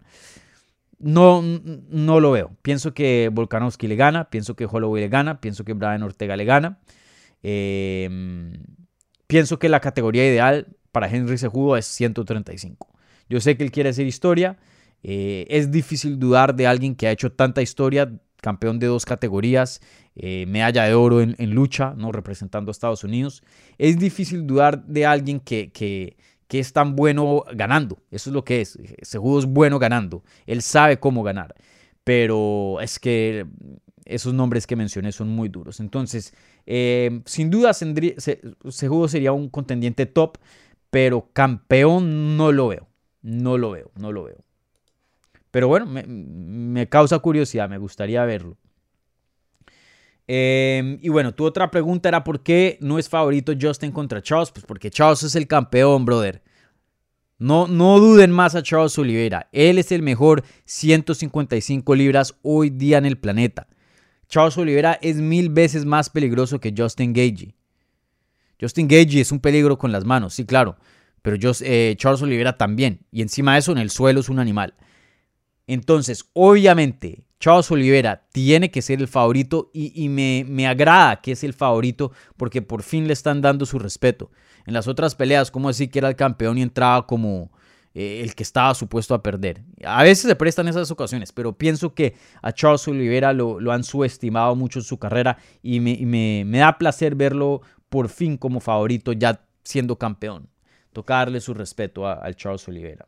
No, 1.00 1.42
no 1.42 2.20
lo 2.20 2.32
veo. 2.32 2.52
Pienso 2.62 2.94
que 2.94 3.30
Volkanovski 3.32 3.88
le 3.88 3.96
gana, 3.96 4.30
pienso 4.30 4.56
que 4.56 4.66
Holloway 4.66 5.04
le 5.04 5.10
gana, 5.10 5.40
pienso 5.40 5.64
que 5.64 5.74
Brian 5.74 6.04
Ortega 6.04 6.36
le 6.36 6.46
gana. 6.46 6.80
Em, 7.42 8.54
pienso 9.28 9.60
que 9.60 9.70
la 9.70 9.80
categoría 9.80 10.28
ideal 10.28 10.68
para 10.92 11.10
Henry 11.10 11.38
Sejudo 11.38 11.78
es 11.78 11.86
135. 11.86 12.90
Yo 13.30 13.40
sé 13.40 13.56
que 13.56 13.64
él 13.64 13.72
quiere 13.72 13.90
hacer 13.90 14.08
historia. 14.08 14.58
Eh, 15.04 15.46
es 15.50 15.72
difícil 15.72 16.20
dudar 16.20 16.56
de 16.56 16.68
alguien 16.68 16.96
que 16.96 17.08
ha 17.08 17.12
hecho 17.12 17.32
tanta 17.32 17.62
historia, 17.62 18.12
campeón 18.42 18.80
de 18.80 18.88
dos 18.88 19.06
categorías, 19.06 19.82
eh, 20.16 20.46
medalla 20.48 20.84
de 20.84 20.94
oro 20.94 21.22
en, 21.22 21.52
lucha, 21.52 21.94
¿no? 21.96 22.12
representando 22.12 22.72
a 22.72 22.74
Estados 22.74 23.04
Unidos. 23.06 23.42
Es 23.78 23.98
difícil 23.98 24.46
dudar 24.46 24.86
de 24.86 25.06
alguien 25.06 25.40
que, 25.40 25.72
que, 25.72 26.18
que 26.50 26.60
es 26.60 26.74
tan 26.74 26.96
bueno 26.96 27.46
ganando. 27.54 28.00
Eso 28.10 28.32
es 28.32 28.34
lo 28.34 28.44
que 28.44 28.62
es. 28.62 28.78
Seguro 29.04 29.40
es 29.40 29.46
bueno 29.46 29.78
ganando. 29.78 30.24
Él 30.48 30.64
sabe 30.64 31.00
cómo 31.00 31.22
ganar. 31.22 31.56
Pero 32.04 32.82
es 32.82 32.98
que 32.98 33.46
esos 34.04 34.34
nombres 34.34 34.66
que 34.66 34.76
mencioné 34.76 35.12
son 35.12 35.30
muy 35.30 35.48
duros. 35.48 35.80
Entonces, 35.80 36.34
eh, 36.66 37.22
sin 37.26 37.52
duda, 37.52 37.72
Seguro 37.74 39.08
sería 39.08 39.32
un 39.32 39.50
contendiente 39.50 40.08
top, 40.08 40.40
pero 40.90 41.30
campeón 41.34 42.36
no 42.36 42.52
lo 42.52 42.70
veo. 42.70 42.88
No 43.22 43.60
lo 43.60 43.70
veo, 43.70 43.92
no 43.96 44.12
lo 44.12 44.24
veo. 44.24 44.44
Pero 45.52 45.68
bueno, 45.68 45.86
me, 45.86 46.90
causa 46.90 47.20
curiosidad, 47.20 47.70
me 47.70 47.78
gustaría 47.78 48.26
verlo. 48.26 48.58
Em, 50.32 51.00
y 51.02 51.10
bueno, 51.10 51.34
tu 51.34 51.44
otra 51.44 51.72
pregunta 51.72 52.08
era 52.08 52.24
por 52.24 52.44
qué 52.44 52.78
no 52.82 53.00
es 53.00 53.10
favorito 53.10 53.52
Justin 53.60 53.92
contra 53.92 54.22
Charles. 54.22 54.52
Pues 54.52 54.64
porque 54.64 54.92
Charles 54.92 55.24
es 55.24 55.34
el 55.34 55.48
campeón, 55.48 56.06
brother. 56.06 56.44
No, 57.40 57.68
no 57.68 58.00
duden 58.00 58.30
más 58.30 58.54
a 58.54 58.62
Charles 58.62 58.96
Oliveira. 59.00 59.50
Él 59.52 59.80
es 59.80 59.92
el 59.92 60.04
mejor 60.04 60.44
155 60.66 61.96
libras 61.96 62.36
hoy 62.44 62.70
día 62.70 63.00
en 63.00 63.08
el 63.08 63.18
planeta. 63.18 63.68
Charles 64.28 64.56
Oliveira 64.60 65.00
es 65.02 65.16
mil 65.16 65.50
veces 65.50 65.84
más 65.84 66.12
peligroso 66.12 66.60
que 66.60 66.76
Justin 66.78 67.12
Gagey. 67.12 67.56
Justin 68.62 68.88
Gagey 68.88 69.22
es 69.22 69.32
un 69.32 69.40
peligro 69.40 69.80
con 69.80 69.92
las 69.92 70.06
manos, 70.06 70.36
sí, 70.36 70.46
claro. 70.46 70.78
Pero 71.24 71.38
eh, 71.62 71.96
Charles 71.98 72.22
Oliveira 72.22 72.56
también. 72.56 73.00
Y 73.12 73.24
encima 73.24 73.54
de 73.54 73.60
eso, 73.60 73.72
en 73.72 73.80
el 73.80 73.90
suelo 73.90 74.20
es 74.20 74.30
un 74.30 74.38
animal. 74.38 74.76
Entonces, 75.66 76.26
obviamente, 76.34 77.26
Charles 77.40 77.72
Oliveira 77.72 78.28
tiene 78.34 78.70
que 78.70 78.82
ser 78.82 79.00
el 79.00 79.08
favorito 79.08 79.72
y, 79.74 80.10
me, 80.10 80.46
me, 80.48 80.68
agrada 80.68 81.22
que 81.22 81.32
es 81.32 81.44
el 81.44 81.54
favorito 81.54 82.12
porque 82.36 82.62
por 82.62 82.84
fin 82.84 83.08
le 83.08 83.14
están 83.14 83.42
dando 83.42 83.66
su 83.66 83.80
respeto. 83.80 84.30
En 84.66 84.74
las 84.74 84.88
otras 84.88 85.16
peleas, 85.16 85.50
como 85.50 85.70
decir 85.70 85.90
que 85.90 86.00
era 86.00 86.10
el 86.10 86.18
campeón 86.18 86.58
y 86.58 86.62
entraba 86.62 87.08
como 87.08 87.50
eh, 87.96 88.22
el 88.22 88.36
que 88.36 88.44
estaba 88.44 88.76
supuesto 88.76 89.16
a 89.16 89.24
perder. 89.24 89.64
A 89.84 90.04
veces 90.04 90.26
se 90.30 90.36
prestan 90.36 90.68
esas 90.68 90.92
ocasiones, 90.92 91.32
pero 91.32 91.58
pienso 91.58 91.96
que 91.96 92.16
a 92.42 92.52
Charles 92.52 92.88
Oliveira 92.88 93.34
lo, 93.34 93.72
han 93.72 93.84
subestimado 93.84 94.56
mucho 94.56 94.80
en 94.80 94.86
su 94.86 95.00
carrera 95.00 95.38
y 95.64 95.80
me, 95.80 96.46
da 96.60 96.78
placer 96.78 97.16
verlo 97.16 97.62
por 97.90 98.10
fin 98.10 98.38
como 98.38 98.60
favorito 98.60 99.12
ya 99.12 99.42
siendo 99.64 99.98
campeón. 99.98 100.50
Tocarle 100.94 101.42
su 101.42 101.54
respeto 101.54 102.08
al 102.08 102.36
Charles 102.36 102.68
Oliveira. 102.68 103.08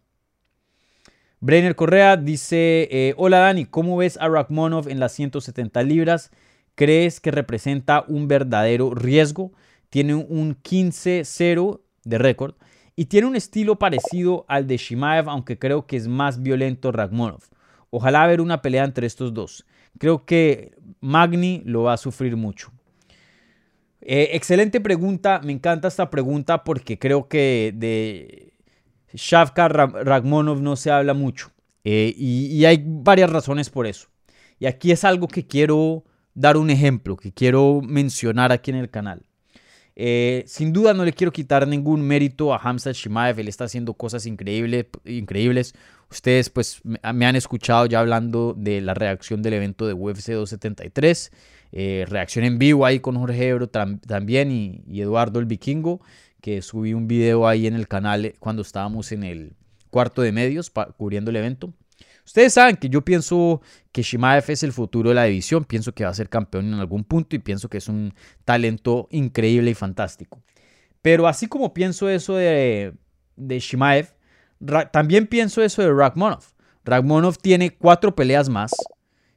Brenner 1.44 1.76
Correa 1.76 2.18
dice, 2.18 2.88
eh, 2.92 3.16
hola 3.18 3.40
Dani, 3.40 3.66
¿cómo 3.66 3.98
ves 3.98 4.16
a 4.22 4.30
Rakhmonov 4.30 4.88
en 4.90 5.00
las 5.00 5.14
170 5.14 5.82
libras? 5.82 6.30
¿Crees 6.76 7.20
que 7.20 7.32
representa 7.32 8.06
un 8.08 8.28
verdadero 8.28 8.94
riesgo? 8.94 9.52
Tiene 9.90 10.14
un 10.14 10.56
15-0 10.62 11.82
de 12.04 12.18
récord 12.20 12.54
y 12.96 13.06
tiene 13.06 13.26
un 13.26 13.36
estilo 13.36 13.80
parecido 13.80 14.46
al 14.50 14.68
de 14.68 14.78
Shimaev, 14.78 15.30
aunque 15.30 15.58
creo 15.58 15.88
que 15.88 15.98
es 15.98 16.08
más 16.08 16.44
violento 16.44 16.92
Rakhmonov. 16.92 17.42
Ojalá 17.90 18.28
ver 18.28 18.40
una 18.40 18.62
pelea 18.62 18.84
entre 18.84 19.08
estos 19.08 19.34
dos. 19.34 19.66
Creo 19.98 20.26
que 20.26 20.78
Magni 21.00 21.64
lo 21.66 21.82
va 21.82 21.94
a 21.94 21.98
sufrir 21.98 22.38
mucho. 22.38 22.72
Eh, 24.00 24.30
excelente 24.34 24.80
pregunta, 24.80 25.42
me 25.44 25.54
encanta 25.54 25.88
esta 25.88 26.12
pregunta 26.12 26.64
porque 26.64 27.00
creo 27.00 27.28
que 27.28 27.74
de 27.76 28.51
Shavkar 29.14 29.74
Ragmonov 30.06 30.62
no 30.62 30.76
se 30.76 30.92
habla 30.92 31.14
mucho. 31.14 31.52
Eh, 31.84 32.14
y, 32.16 32.64
hay 32.66 32.84
varias 32.86 33.30
razones 33.30 33.70
por 33.70 33.88
eso. 33.88 34.08
Y 34.60 34.68
aquí 34.68 34.92
es 34.92 35.04
algo 35.04 35.28
que 35.28 35.48
quiero 35.48 36.04
dar 36.34 36.58
un 36.58 36.70
ejemplo, 36.70 37.18
que 37.18 37.32
quiero 37.32 37.82
mencionar 37.84 38.52
aquí 38.52 38.72
en 38.72 38.78
el 38.78 38.90
canal. 38.90 39.24
Eh, 39.96 40.44
sin 40.48 40.72
duda 40.72 40.94
no 40.94 41.04
le 41.04 41.14
quiero 41.14 41.32
quitar 41.32 41.68
ningún 41.68 42.02
mérito 42.02 42.54
a 42.54 42.58
Hamza 42.58 42.92
Shimaev, 42.92 43.40
él 43.40 43.48
está 43.48 43.66
haciendo 43.66 43.94
cosas 43.94 44.26
increíbles, 44.26 44.86
increíbles. 45.06 45.74
Ustedes 46.10 46.50
pues 46.50 46.82
me 46.84 47.26
han 47.26 47.36
escuchado 47.36 47.86
ya 47.86 48.00
hablando 48.00 48.54
de 48.58 48.82
la 48.82 48.94
reacción 48.94 49.42
del 49.42 49.54
evento 49.54 49.88
de 49.88 49.94
UFC 49.94 50.32
273, 50.32 51.32
eh, 51.74 52.06
reacción 52.08 52.46
en 52.46 52.60
vivo 52.60 52.86
ahí 52.86 53.00
con 53.00 53.16
Jorge 53.16 53.48
Ebro 53.48 53.70
también 53.70 54.52
y, 54.52 55.02
Eduardo 55.02 55.40
el 55.40 55.46
Vikingo, 55.46 56.02
que 56.42 56.62
subí 56.62 56.94
un 56.94 57.08
video 57.08 57.48
ahí 57.48 57.68
en 57.68 57.76
el 57.76 57.88
canal 57.88 58.34
cuando 58.40 58.62
estábamos 58.64 59.12
en 59.12 59.24
el 59.24 59.54
cuarto 59.90 60.22
de 60.22 60.32
medios 60.32 60.72
cubriendo 60.98 61.30
el 61.30 61.38
evento. 61.38 61.74
Ustedes 62.26 62.54
saben 62.54 62.78
que 62.78 62.90
yo 62.90 63.02
pienso 63.02 63.62
que 63.92 64.04
Shimaev 64.04 64.46
es 64.48 64.64
el 64.64 64.74
futuro 64.74 65.10
de 65.10 65.16
la 65.16 65.26
división, 65.26 65.66
pienso 65.66 65.94
que 65.94 66.04
va 66.04 66.12
a 66.12 66.14
ser 66.14 66.30
campeón 66.30 66.68
en 66.68 66.80
algún 66.80 67.04
punto 67.04 67.36
y 67.36 67.40
pienso 67.40 67.70
que 67.70 67.78
es 67.78 67.88
un 67.88 68.14
talento 68.46 69.08
increíble 69.12 69.72
y 69.72 69.74
fantástico. 69.74 70.42
Pero 71.02 71.28
así 71.28 71.48
como 71.48 71.74
pienso 71.74 72.10
eso 72.10 72.36
de, 72.36 72.94
de 73.36 73.60
Shimaev, 73.60 74.14
también 74.92 75.28
pienso 75.28 75.62
eso 75.62 75.82
de 75.82 75.92
Ragmonov. 75.92 76.44
Ragmonov 76.86 77.38
tiene 77.38 77.72
cuatro 77.72 78.16
peleas 78.16 78.50
más, 78.50 78.72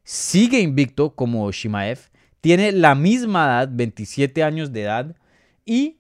sigue 0.03 0.61
invicto 0.61 1.15
como 1.15 1.51
Shimaev, 1.51 1.99
tiene 2.41 2.73
la 2.73 2.95
misma 2.95 3.47
edad, 3.47 3.71
27 3.73 4.43
años 4.43 4.73
de 4.73 4.83
edad, 4.83 5.17
y 5.65 5.99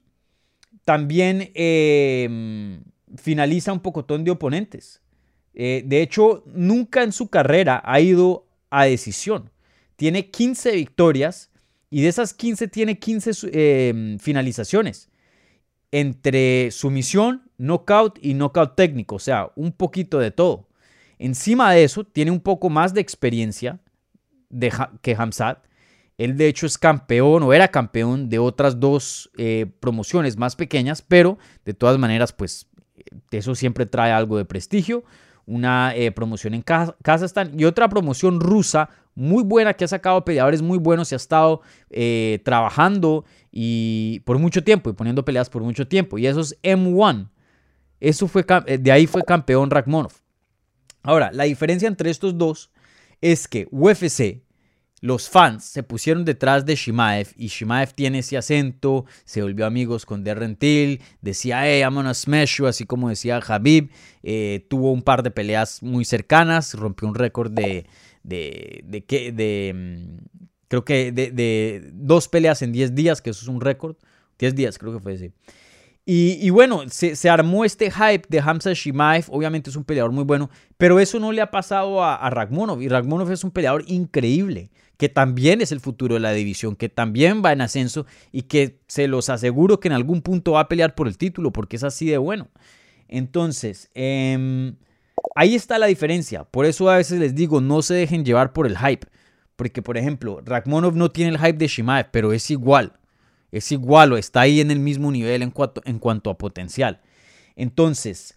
también 0.84 1.50
eh, 1.54 2.80
finaliza 3.16 3.72
un 3.72 3.80
pocotón 3.80 4.24
de 4.24 4.30
oponentes. 4.30 5.00
Eh, 5.54 5.82
de 5.86 6.02
hecho, 6.02 6.44
nunca 6.46 7.02
en 7.02 7.12
su 7.12 7.28
carrera 7.28 7.82
ha 7.84 8.00
ido 8.00 8.46
a 8.70 8.84
decisión. 8.84 9.50
Tiene 9.96 10.30
15 10.30 10.72
victorias 10.72 11.50
y 11.90 12.02
de 12.02 12.08
esas 12.08 12.34
15 12.34 12.68
tiene 12.68 12.98
15 12.98 13.30
em, 13.52 14.18
finalizaciones. 14.18 15.08
Entre 15.92 16.72
sumisión, 16.72 17.48
knockout 17.56 18.18
y 18.20 18.34
knockout 18.34 18.74
técnico, 18.74 19.14
o 19.14 19.20
sea, 19.20 19.52
un 19.54 19.70
poquito 19.70 20.18
de 20.18 20.32
todo. 20.32 20.68
Encima 21.20 21.72
de 21.72 21.84
eso, 21.84 22.02
tiene 22.02 22.32
un 22.32 22.40
poco 22.40 22.68
más 22.68 22.94
de 22.94 23.00
experiencia 23.00 23.78
que 25.02 25.14
Hamzat. 25.16 25.64
Él 26.16 26.36
de 26.36 26.48
hecho 26.48 26.66
es 26.66 26.78
campeón 26.78 27.42
o 27.42 27.52
era 27.52 27.68
campeón 27.68 28.28
de 28.28 28.38
otras 28.38 28.78
dos 28.78 29.30
eh, 29.36 29.66
promociones 29.80 30.36
más 30.36 30.56
pequeñas, 30.56 31.02
pero 31.02 31.38
de 31.64 31.74
todas 31.74 31.98
maneras, 31.98 32.32
pues 32.32 32.68
eso 33.30 33.54
siempre 33.54 33.86
trae 33.86 34.12
algo 34.12 34.36
de 34.36 34.44
prestigio 34.44 35.04
una 35.46 35.94
eh, 35.94 36.10
promoción 36.10 36.54
en 36.54 36.62
Kazajstán 36.62 37.58
y 37.58 37.64
otra 37.64 37.88
promoción 37.88 38.40
rusa 38.40 38.88
muy 39.14 39.44
buena 39.44 39.74
que 39.74 39.84
ha 39.84 39.88
sacado 39.88 40.24
peleadores 40.24 40.62
muy 40.62 40.78
buenos 40.78 41.12
y 41.12 41.14
ha 41.14 41.16
estado 41.16 41.60
eh, 41.90 42.40
trabajando 42.44 43.24
y 43.52 44.20
por 44.20 44.38
mucho 44.38 44.64
tiempo 44.64 44.90
y 44.90 44.94
poniendo 44.94 45.24
peleas 45.24 45.50
por 45.50 45.62
mucho 45.62 45.86
tiempo 45.86 46.18
y 46.18 46.26
eso 46.26 46.40
es 46.40 46.60
M1 46.62 47.28
eso 48.00 48.26
fue 48.26 48.44
de 48.78 48.92
ahí 48.92 49.06
fue 49.06 49.22
campeón 49.22 49.70
Rakhmonov 49.70 50.12
ahora 51.02 51.30
la 51.32 51.44
diferencia 51.44 51.88
entre 51.88 52.10
estos 52.10 52.36
dos 52.38 52.70
es 53.20 53.46
que 53.46 53.68
UFC 53.70 54.42
los 55.04 55.28
fans 55.28 55.64
se 55.64 55.82
pusieron 55.82 56.24
detrás 56.24 56.64
de 56.64 56.76
Shimaev 56.76 57.34
y 57.36 57.48
Shimaev 57.48 57.92
tiene 57.92 58.20
ese 58.20 58.38
acento, 58.38 59.04
se 59.26 59.42
volvió 59.42 59.66
amigos 59.66 60.06
con 60.06 60.24
Darren 60.24 60.56
Till, 60.56 61.02
decía, 61.20 61.66
hey, 61.66 61.82
I'm 61.82 61.94
gonna 61.94 62.14
smash 62.14 62.56
you, 62.56 62.66
así 62.66 62.86
como 62.86 63.10
decía 63.10 63.38
Habib, 63.46 63.90
eh, 64.22 64.64
tuvo 64.70 64.92
un 64.92 65.02
par 65.02 65.22
de 65.22 65.30
peleas 65.30 65.82
muy 65.82 66.06
cercanas, 66.06 66.72
rompió 66.72 67.06
un 67.06 67.14
récord 67.14 67.52
de, 67.52 67.84
de, 68.22 68.82
de, 68.86 69.32
de, 69.32 69.72
mm, 69.74 70.24
creo 70.68 70.86
que 70.86 71.12
de, 71.12 71.90
dos 71.92 72.28
peleas 72.28 72.62
en 72.62 72.72
10 72.72 72.94
días, 72.94 73.20
que 73.20 73.28
eso 73.28 73.42
es 73.42 73.48
un 73.48 73.60
récord, 73.60 73.96
10 74.38 74.54
días 74.54 74.78
creo 74.78 74.94
que 74.94 75.00
fue 75.00 75.12
así. 75.12 75.32
Y, 76.06 76.50
bueno, 76.50 76.82
se, 76.88 77.30
armó 77.30 77.64
este 77.64 77.90
hype 77.90 78.26
de 78.28 78.38
Hamza 78.38 78.74
Shimaev. 78.74 79.24
Obviamente 79.28 79.70
es 79.70 79.76
un 79.76 79.84
peleador 79.84 80.12
muy 80.12 80.24
bueno, 80.24 80.50
pero 80.76 81.00
eso 81.00 81.18
no 81.18 81.32
le 81.32 81.40
ha 81.40 81.50
pasado 81.50 82.04
a, 82.04 82.16
a. 82.16 82.48
Y 82.78 82.88
Ragmonov 82.88 83.32
es 83.32 83.42
un 83.42 83.50
peleador 83.50 83.84
increíble, 83.86 84.70
que 84.96 85.08
también 85.08 85.60
es 85.60 85.72
el 85.72 85.80
futuro 85.80 86.14
de 86.14 86.20
la 86.20 86.32
división, 86.32 86.76
que 86.76 86.88
también 86.88 87.42
va 87.44 87.52
en 87.52 87.60
ascenso 87.60 88.06
y 88.32 88.42
que 88.42 88.80
se 88.86 89.08
los 89.08 89.28
aseguro 89.28 89.80
que 89.80 89.88
en 89.88 89.94
algún 89.94 90.22
punto 90.22 90.52
va 90.52 90.60
a 90.60 90.68
pelear 90.68 90.94
por 90.94 91.08
el 91.08 91.18
título, 91.18 91.52
porque 91.52 91.76
es 91.76 91.84
así 91.84 92.06
de 92.06 92.18
bueno. 92.18 92.48
Entonces, 93.08 93.90
em, 93.94 94.76
ahí 95.34 95.54
está 95.54 95.78
la 95.78 95.86
diferencia. 95.86 96.44
Por 96.44 96.66
eso 96.66 96.88
a 96.90 96.96
veces 96.96 97.20
les 97.20 97.34
digo, 97.34 97.60
no 97.60 97.82
se 97.82 97.94
dejen 97.94 98.24
llevar 98.24 98.52
por 98.52 98.66
el 98.66 98.78
hype. 98.78 99.06
Porque, 99.56 99.82
por 99.82 99.96
ejemplo, 99.96 100.40
Ragmonov 100.44 100.96
no 100.96 101.10
tiene 101.10 101.30
el 101.30 101.38
hype 101.38 101.58
de 101.58 101.68
Shimaev, 101.68 102.08
pero 102.10 102.32
es 102.32 102.50
igual 102.50 102.92
es 103.54 103.70
igual 103.70 104.12
o 104.12 104.16
está 104.16 104.40
ahí 104.40 104.60
en 104.60 104.72
el 104.72 104.80
mismo 104.80 105.12
nivel 105.12 105.42
en 105.42 105.52
cuanto, 105.52 105.80
en 105.84 106.00
cuanto 106.00 106.28
a 106.28 106.36
potencial. 106.36 107.00
Entonces, 107.54 108.34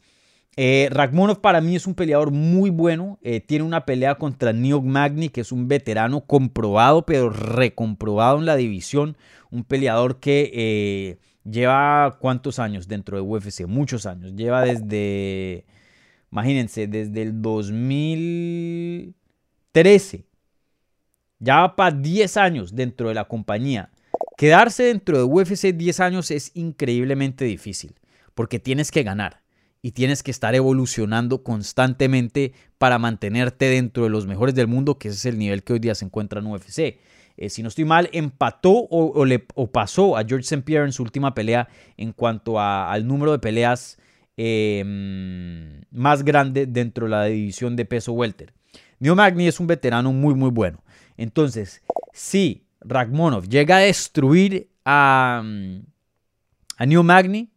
eh, 0.60 0.90
Ragmonov 0.92 1.40
para 1.40 1.62
mí 1.62 1.76
es 1.76 1.86
un 1.86 1.94
peleador 1.94 2.32
muy 2.32 2.72
bueno. 2.72 3.20
Eh, 3.22 3.42
tiene 3.42 3.64
una 3.64 3.86
pelea 3.86 4.16
contra 4.16 4.54
Neog 4.54 4.84
Magni, 4.84 5.30
que 5.30 5.42
es 5.42 5.52
un 5.52 5.68
veterano 5.68 6.22
comprobado, 6.22 7.06
pero 7.06 7.30
recomprobado 7.30 8.40
en 8.40 8.48
la 8.48 8.56
división. 8.56 9.18
Un 9.52 9.64
peleador 9.64 10.20
que 10.20 10.50
eh, 10.54 11.20
lleva 11.44 12.18
cuántos 12.20 12.58
años 12.58 12.88
dentro 12.88 13.18
de 13.18 13.22
UFC, 13.22 13.68
muchos 13.68 14.08
años. 14.08 14.34
Lleva 14.36 14.64
desde, 14.64 15.68
imagínense, 16.32 16.88
desde 16.88 17.22
el 17.22 17.40
2013. 17.40 20.26
Ya 21.38 21.76
para 21.76 21.96
10 21.96 22.36
años 22.38 22.76
dentro 22.76 23.10
de 23.10 23.14
la 23.14 23.26
compañía. 23.26 23.92
Quedarse 24.38 24.86
dentro 24.86 25.20
de 25.20 25.24
UFC 25.24 25.68
10 25.68 26.00
años 26.00 26.32
es 26.32 26.50
increíblemente 26.56 27.46
difícil, 27.46 27.94
porque 28.34 28.58
tienes 28.58 28.90
que 28.90 29.04
ganar 29.04 29.46
y 29.82 29.92
tienes 29.92 30.24
que 30.24 30.32
estar 30.32 30.56
evolucionando 30.56 31.44
constantemente 31.44 32.54
para 32.78 33.00
mantenerte 33.00 33.66
dentro 33.66 34.04
de 34.04 34.10
los 34.10 34.26
mejores 34.26 34.56
del 34.56 34.68
mundo, 34.68 34.98
que 34.98 35.10
ese 35.10 35.18
es 35.18 35.26
el 35.26 35.38
nivel 35.38 35.64
que 35.64 35.74
hoy 35.74 35.80
día 35.80 35.96
se 35.96 36.06
encuentra 36.06 36.40
en 36.40 36.48
UFC. 36.48 37.00
Eh, 37.38 37.50
si 37.50 37.62
no 37.62 37.70
estoy 37.70 37.86
mal, 37.86 38.10
empató 38.14 38.88
o, 38.90 39.24
le, 39.26 39.40
pasó 39.40 40.18
a 40.18 40.26
George 40.26 40.44
St. 40.44 40.64
Pierre 40.64 40.86
en 40.86 40.92
su 40.92 41.04
última 41.04 41.36
pelea 41.36 41.68
en 41.96 42.12
cuanto 42.12 42.60
al 42.60 43.06
número 43.06 43.32
de 43.32 43.40
peleas 43.40 44.00
em, 44.36 45.82
más 45.92 46.24
grande 46.24 46.66
dentro 46.66 47.06
de 47.06 47.12
la 47.12 47.26
división 47.26 47.76
de 47.76 47.86
peso 47.86 48.14
welter. 48.14 48.54
Neo 49.00 49.16
Magni 49.16 49.48
es 49.48 49.60
un 49.60 49.68
veterano 49.68 50.12
muy, 50.12 50.34
muy 50.34 50.50
bueno. 50.50 50.84
Entonces, 51.16 51.84
sí, 52.12 52.66
Ragmonov 52.82 53.48
llega 53.48 53.78
a 53.78 53.82
destruir 53.82 54.70
a, 54.84 55.44
mm, 55.44 55.82
a 56.78 56.86
New 56.88 57.04
Magni, 57.04 57.52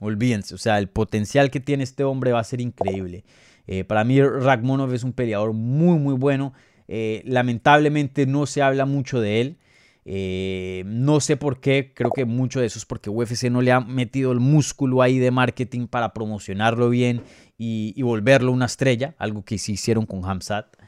olvídense, 0.00 0.54
o 0.54 0.58
sea, 0.58 0.78
el 0.78 0.88
potencial 0.88 1.50
que 1.50 1.60
tiene 1.60 1.84
este 1.84 2.04
hombre 2.04 2.32
va 2.32 2.40
a 2.40 2.44
ser 2.44 2.60
increíble. 2.60 3.24
Eh, 3.66 3.84
para 3.84 4.04
mí 4.04 4.20
Ragmonov 4.20 4.92
es 4.94 5.04
un 5.04 5.12
peleador 5.12 5.52
muy, 5.52 5.98
muy 5.98 6.14
bueno. 6.14 6.54
Eh, 6.88 7.22
lamentablemente 7.26 8.26
no 8.26 8.46
se 8.46 8.62
habla 8.62 8.86
mucho 8.86 9.20
de 9.20 9.40
él. 9.40 9.58
Eh, 10.06 10.84
no 10.86 11.20
sé 11.20 11.36
por 11.36 11.60
qué, 11.60 11.92
creo 11.94 12.10
que 12.10 12.24
mucho 12.24 12.60
de 12.60 12.66
eso 12.66 12.78
es 12.78 12.86
porque 12.86 13.10
UFC 13.10 13.50
no 13.50 13.60
le 13.60 13.72
ha 13.72 13.80
metido 13.80 14.32
el 14.32 14.40
músculo 14.40 15.02
ahí 15.02 15.18
de 15.18 15.30
marketing 15.30 15.86
para 15.86 16.14
promocionarlo 16.14 16.88
bien 16.88 17.20
y, 17.58 17.92
y 17.94 18.02
volverlo 18.02 18.52
una 18.52 18.64
estrella, 18.64 19.14
algo 19.18 19.44
que 19.44 19.58
sí 19.58 19.72
hicieron 19.72 20.06
con 20.06 20.24
Hamzat. 20.24 20.78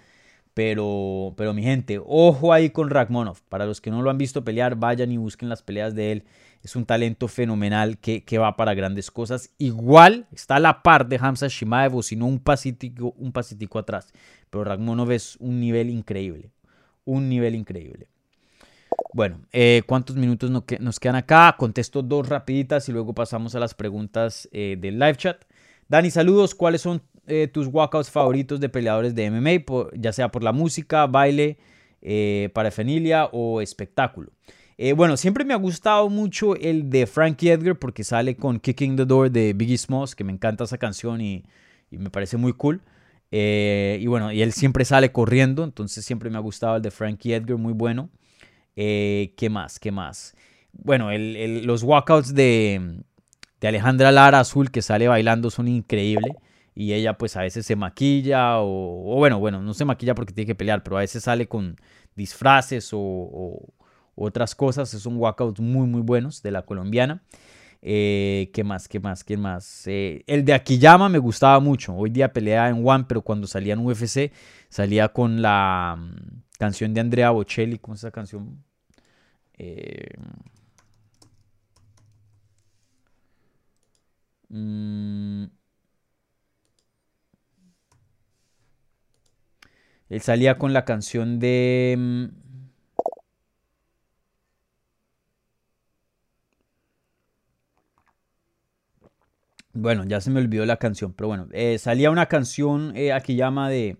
Pero, 0.55 1.35
pero 1.37 1.55
mi 1.55 1.63
gente, 1.63 2.01
ojo 2.05 2.53
ahí 2.53 2.71
con 2.71 2.91
Ragmonov. 2.91 3.41
Para 3.49 3.67
los 3.67 3.81
que 3.81 3.91
no 3.91 4.03
lo 4.03 4.11
han 4.11 4.19
visto 4.19 4.45
pelear, 4.45 4.77
vayan 4.77 5.13
y 5.13 5.17
busquen 5.17 5.49
las 5.49 5.63
peleas 5.63 5.95
de 5.95 6.13
él. 6.13 6.25
Es 6.63 6.77
un 6.77 6.85
talento 6.85 7.27
fenomenal 7.29 7.99
que, 7.99 8.39
va 8.39 8.57
para 8.57 8.75
grandes 8.75 9.11
cosas. 9.11 9.51
Igual 9.59 10.27
está 10.33 10.57
a 10.57 10.61
la 10.61 10.83
par 10.83 11.09
de 11.09 11.19
Hamza 11.21 11.49
Shimaev 11.49 11.97
o 11.97 12.03
si 12.03 12.17
no 12.17 12.27
un 12.27 12.39
pasitico, 12.39 13.15
un 13.17 13.33
pasitico 13.33 13.79
atrás. 13.79 14.13
Pero 14.51 14.65
Ragmonov 14.65 15.11
es 15.13 15.37
un 15.41 15.59
nivel 15.61 15.89
increíble. 15.89 16.51
Un 17.05 17.29
nivel 17.29 17.55
increíble. 17.55 18.09
Bueno, 19.15 19.41
eh, 19.53 19.83
¿cuántos 19.87 20.17
minutos 20.17 20.51
nos 20.51 21.01
quedan 21.01 21.17
acá? 21.17 21.57
Contesto 21.59 22.03
dos 22.03 22.29
rapiditas 22.29 22.89
y 22.89 22.93
luego 22.93 23.15
pasamos 23.15 23.55
a 23.55 23.61
las 23.61 23.75
preguntas 23.75 24.49
eh, 24.53 24.77
del 24.79 24.99
live 24.99 25.17
chat. 25.17 25.45
Dani, 25.89 26.11
saludos. 26.11 26.55
¿Cuáles 26.55 26.83
son 26.83 27.03
eh, 27.27 27.47
tus 27.47 27.69
walkouts 27.69 28.11
favoritos 28.11 28.59
de 28.59 28.69
peleadores 28.69 29.15
de 29.15 29.31
MMA, 29.31 29.65
ya 29.95 30.13
sea 30.13 30.31
por 30.33 30.43
la 30.43 30.53
música, 30.53 31.07
baile, 31.07 31.59
eh, 32.03 32.51
parafenilia 32.55 33.27
o 33.27 33.61
espectáculo. 33.61 34.33
Eh, 34.83 34.95
bueno, 34.95 35.19
siempre 35.19 35.45
me 35.45 35.53
ha 35.53 35.59
gustado 35.59 36.09
mucho 36.09 36.57
el 36.57 36.89
de 36.89 37.07
Frankie 37.07 37.51
Edgar 37.51 37.79
porque 37.79 38.03
sale 38.03 38.35
con 38.35 38.59
Kicking 38.59 38.97
the 38.97 39.05
Door 39.05 39.31
de 39.31 39.53
Biggie 39.53 39.77
Smalls, 39.77 40.15
que 40.15 40.25
me 40.25 40.33
encanta 40.33 40.65
esa 40.65 40.79
canción 40.79 41.21
y, 41.21 41.45
me 41.91 42.09
parece 42.09 42.39
muy 42.39 42.55
cool. 42.55 42.81
y 43.31 44.07
bueno, 44.07 44.33
y 44.33 44.41
él 44.41 44.55
siempre 44.55 44.87
sale 44.87 45.13
corriendo, 45.13 45.65
entonces 45.65 46.03
siempre 46.07 46.31
me 46.31 46.39
ha 46.39 46.41
gustado 46.41 46.77
el 46.77 46.83
de 46.83 46.91
Frankie 46.91 47.35
Edgar, 47.35 47.59
muy 47.59 47.75
bueno. 47.75 48.09
¿Qué 48.75 49.49
más? 49.51 49.79
¿Qué 49.79 49.93
más? 49.93 50.35
Bueno, 50.73 51.11
los 51.13 51.83
walkouts 51.83 52.35
de, 52.35 53.03
de 53.61 53.69
Alejandra 53.69 54.11
Lara 54.11 54.41
Azul 54.41 54.71
que 54.71 54.81
sale 54.81 55.09
bailando 55.09 55.51
son 55.51 55.69
increíbles. 55.69 56.33
Y 56.75 56.95
ella 56.95 57.19
pues 57.19 57.37
a 57.37 57.43
veces 57.43 57.67
se 57.67 57.77
maquilla 57.77 58.61
o, 58.61 59.17
bueno, 59.17 59.39
bueno, 59.39 59.61
no 59.61 59.75
se 59.75 59.85
maquilla 59.85 60.15
porque 60.15 60.33
tiene 60.33 60.47
que 60.47 60.55
pelear, 60.55 60.83
pero 60.83 60.97
a 60.97 61.01
veces 61.01 61.25
sale 61.25 61.47
con 61.49 61.77
disfraces 62.17 62.91
o, 62.95 63.75
otras 64.21 64.55
cosas. 64.55 64.89
Son 64.91 65.17
walkouts 65.17 65.61
muy 65.61 65.87
muy 65.87 66.03
buenos 66.03 66.43
de 66.43 66.51
la 66.51 66.63
colombiana. 66.63 67.23
Eh, 67.83 68.51
¿Qué 68.53 68.63
más? 68.65 68.89
¿Qué 68.89 69.01
más? 69.01 69.25
¿Qué 69.25 69.37
más? 69.37 69.87
Eh, 69.87 70.23
el 70.27 70.45
de 70.45 70.53
Akiyama 70.55 71.09
me 71.09 71.19
gustaba 71.19 71.61
mucho. 71.61 71.95
Hoy 71.95 72.11
día 72.11 72.33
pelea 72.33 72.69
en 72.69 72.87
One, 72.87 73.05
pero 73.09 73.23
cuando 73.23 73.47
salía 73.47 73.75
en 73.75 73.81
UFC 73.81 74.33
salía 74.69 75.09
con 75.09 75.41
la 75.43 75.97
mm, 75.99 76.43
canción 76.59 76.93
de 76.95 77.01
Andrea 77.01 77.31
Bocelli. 77.31 77.79
¿Cómo 77.79 77.95
es 77.95 78.01
esa 78.01 78.11
canción? 78.11 78.63
Eh, 79.59 80.15
mm, 84.49 85.45
él 90.11 90.21
salía 90.21 90.59
con 90.59 90.73
la 90.73 90.85
canción 90.85 91.39
de... 91.39 92.31
Bueno, 99.73 100.05
ya 100.05 100.21
se 100.21 100.31
me 100.31 100.41
olvidó 100.41 100.67
la 100.67 100.79
canción, 100.79 101.13
pero 101.13 101.29
bueno, 101.29 101.47
eh, 101.53 101.79
salía 101.79 102.11
una 102.11 102.27
canción 102.27 102.93
eh, 102.97 103.13
aquí 103.13 103.37
llama 103.37 103.69
de, 103.69 103.99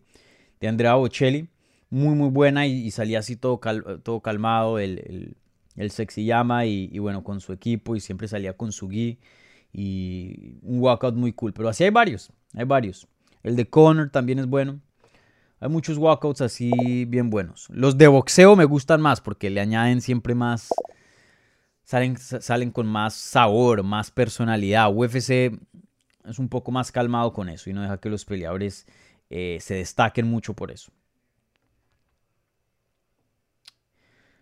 de 0.61 0.69
Andrea 0.69 0.95
Bocelli, 0.95 1.49
muy 1.91 2.15
muy 2.15 2.29
buena 2.29 2.67
y, 2.67 2.91
salía 2.91 3.21
así 3.21 3.37
todo, 3.37 3.61
todo 4.03 4.21
calmado, 4.21 4.79
el, 4.81 5.37
el, 5.77 5.91
sexy 5.91 6.25
llama 6.25 6.67
y, 6.67 6.99
bueno, 6.99 7.23
con 7.23 7.41
su 7.41 7.53
equipo 7.53 7.95
y 7.95 8.01
siempre 8.01 8.27
salía 8.27 8.57
con 8.57 8.73
su 8.73 8.89
gui 8.89 9.19
y 9.73 10.59
un 10.63 10.81
walkout 10.81 11.15
muy 11.15 11.33
cool, 11.33 11.53
pero 11.53 11.69
así 11.69 11.85
hay 11.85 11.91
varios, 11.91 12.33
hay 12.55 12.65
varios. 12.65 13.07
El 13.43 13.57
de 13.57 13.69
Connor 13.69 14.11
también 14.11 14.39
es 14.39 14.47
bueno. 14.47 14.81
Hay 15.61 15.69
muchos 15.69 15.99
walkouts 15.99 16.41
así 16.41 17.05
bien 17.07 17.31
buenos. 17.31 17.69
Los 17.71 17.97
de 17.97 18.09
boxeo 18.09 18.57
me 18.57 18.65
gustan 18.65 19.01
más 19.01 19.21
porque 19.21 19.51
le 19.51 19.61
añaden 19.61 20.01
siempre 20.01 20.35
más, 20.35 20.71
salen, 21.91 22.17
salen 22.17 22.71
con 22.71 22.87
más 22.87 23.15
sabor, 23.15 23.83
más 23.83 24.13
personalidad. 24.13 24.95
UFC 24.95 25.59
es 26.25 26.39
un 26.39 26.49
poco 26.49 26.71
más 26.71 26.93
calmado 26.93 27.33
con 27.33 27.49
eso 27.49 27.69
y 27.69 27.73
no 27.73 27.83
deja 27.83 27.99
que 27.99 28.09
los 28.09 28.25
peleadores 28.25 28.87
eh, 29.29 29.59
se 29.61 29.75
destaquen 29.75 30.29
mucho 30.29 30.55
por 30.55 30.71
eso. 30.71 30.93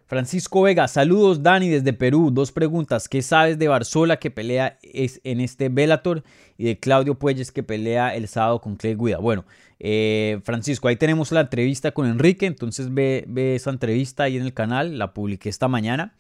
Francisco 0.05 0.63
Vega, 0.63 0.89
saludos 0.89 1.43
Dani 1.43 1.71
desde 1.71 1.95
Perú. 1.95 2.31
Dos 2.31 2.53
preguntas. 2.53 3.09
¿Qué 3.09 3.23
sabes 3.23 3.59
de 3.59 3.69
Barzola 3.69 4.19
que 4.19 4.31
pelea 4.31 4.79
es 4.83 5.19
en 5.25 5.41
este 5.41 5.71
Bellator 5.71 6.25
y 6.59 6.65
de 6.65 6.79
Claudio 6.79 7.15
Puelles 7.15 7.51
que 7.51 7.63
pelea 7.63 8.15
el 8.15 8.29
sábado 8.29 8.61
con 8.61 8.77
Clay 8.77 8.95
Guida? 8.95 9.19
Bueno, 9.19 9.47
eh, 9.79 10.41
Francisco, 10.45 10.89
ahí 10.89 10.97
tenemos 10.97 11.33
la 11.33 11.41
entrevista 11.41 11.93
con 11.93 12.07
Enrique, 12.07 12.45
entonces 12.45 12.93
ve, 12.93 13.25
ve, 13.27 13.55
esa 13.55 13.71
entrevista 13.71 14.25
ahí 14.25 14.37
en 14.37 14.43
el 14.43 14.53
canal, 14.53 14.99
la 14.99 15.15
publiqué 15.15 15.49
esta 15.49 15.69
mañana. 15.69 16.15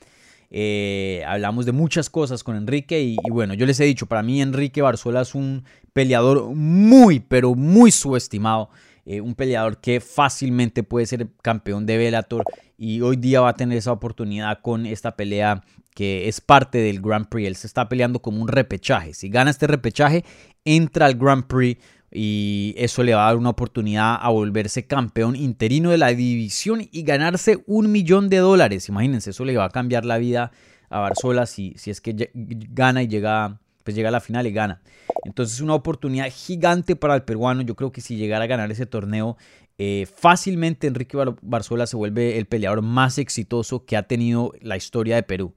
Eh, 0.50 1.22
hablamos 1.26 1.66
de 1.66 1.72
muchas 1.72 2.08
cosas 2.08 2.42
con 2.42 2.56
Enrique 2.56 3.00
y, 3.00 3.16
bueno, 3.30 3.54
yo 3.54 3.66
les 3.66 3.78
he 3.80 3.84
dicho, 3.84 4.06
para 4.06 4.22
mí 4.22 4.40
Enrique 4.40 4.82
Barzola 4.82 5.22
es 5.22 5.34
un 5.34 5.64
peleador 5.92 6.54
muy, 6.54 7.20
pero 7.20 7.54
muy 7.54 7.90
subestimado. 7.90 8.70
Eh, 9.04 9.22
un 9.22 9.34
peleador 9.34 9.78
que 9.80 10.00
fácilmente 10.00 10.82
puede 10.82 11.06
ser 11.06 11.28
campeón 11.40 11.86
de 11.86 11.96
Bellator 11.96 12.44
y 12.76 13.00
hoy 13.00 13.16
día 13.16 13.40
va 13.40 13.50
a 13.50 13.54
tener 13.54 13.78
esa 13.78 13.90
oportunidad 13.90 14.60
con 14.60 14.84
esta 14.84 15.16
pelea 15.16 15.64
que 15.94 16.28
es 16.28 16.42
parte 16.42 16.78
del 16.78 17.00
Grand 17.00 17.26
Prix. 17.26 17.48
Él 17.48 17.56
se 17.56 17.66
está 17.66 17.88
peleando 17.88 18.20
como 18.20 18.42
un 18.42 18.48
repechaje. 18.48 19.14
Si 19.14 19.30
gana 19.30 19.50
este 19.50 19.66
repechaje, 19.66 20.24
entra 20.64 21.06
al 21.06 21.14
Grand 21.14 21.44
Prix 21.44 21.82
y 22.10 22.74
eso 22.78 23.02
le 23.02 23.14
va 23.14 23.24
a 23.24 23.30
dar 23.30 23.36
una 23.36 23.50
oportunidad 23.50 24.18
a 24.20 24.28
volverse 24.30 24.86
campeón 24.86 25.36
interino 25.36 25.90
de 25.90 25.98
la 25.98 26.08
división 26.08 26.88
y 26.90 27.02
ganarse 27.02 27.62
un 27.66 27.92
millón 27.92 28.28
de 28.28 28.38
dólares. 28.38 28.88
Imagínense, 28.88 29.30
eso 29.30 29.44
le 29.44 29.56
va 29.56 29.66
a 29.66 29.70
cambiar 29.70 30.04
la 30.04 30.18
vida 30.18 30.50
a 30.88 31.00
Barzola 31.00 31.46
si, 31.46 31.74
si 31.76 31.90
es 31.90 32.00
que 32.00 32.30
gana 32.34 33.02
y 33.02 33.08
llega, 33.08 33.60
pues 33.84 33.94
llega 33.94 34.08
a 34.08 34.12
la 34.12 34.20
final 34.20 34.46
y 34.46 34.52
gana. 34.52 34.80
Entonces 35.24 35.56
es 35.56 35.60
una 35.60 35.74
oportunidad 35.74 36.30
gigante 36.32 36.96
para 36.96 37.14
el 37.14 37.22
peruano. 37.22 37.62
Yo 37.62 37.74
creo 37.74 37.92
que 37.92 38.00
si 38.00 38.16
llegara 38.16 38.44
a 38.44 38.48
ganar 38.48 38.70
ese 38.70 38.86
torneo, 38.86 39.36
eh, 39.76 40.06
fácilmente 40.12 40.86
Enrique 40.86 41.16
Barzola 41.42 41.86
se 41.86 41.96
vuelve 41.96 42.38
el 42.38 42.46
peleador 42.46 42.82
más 42.82 43.18
exitoso 43.18 43.84
que 43.84 43.96
ha 43.96 44.04
tenido 44.04 44.52
la 44.60 44.76
historia 44.76 45.16
de 45.16 45.22
Perú. 45.22 45.54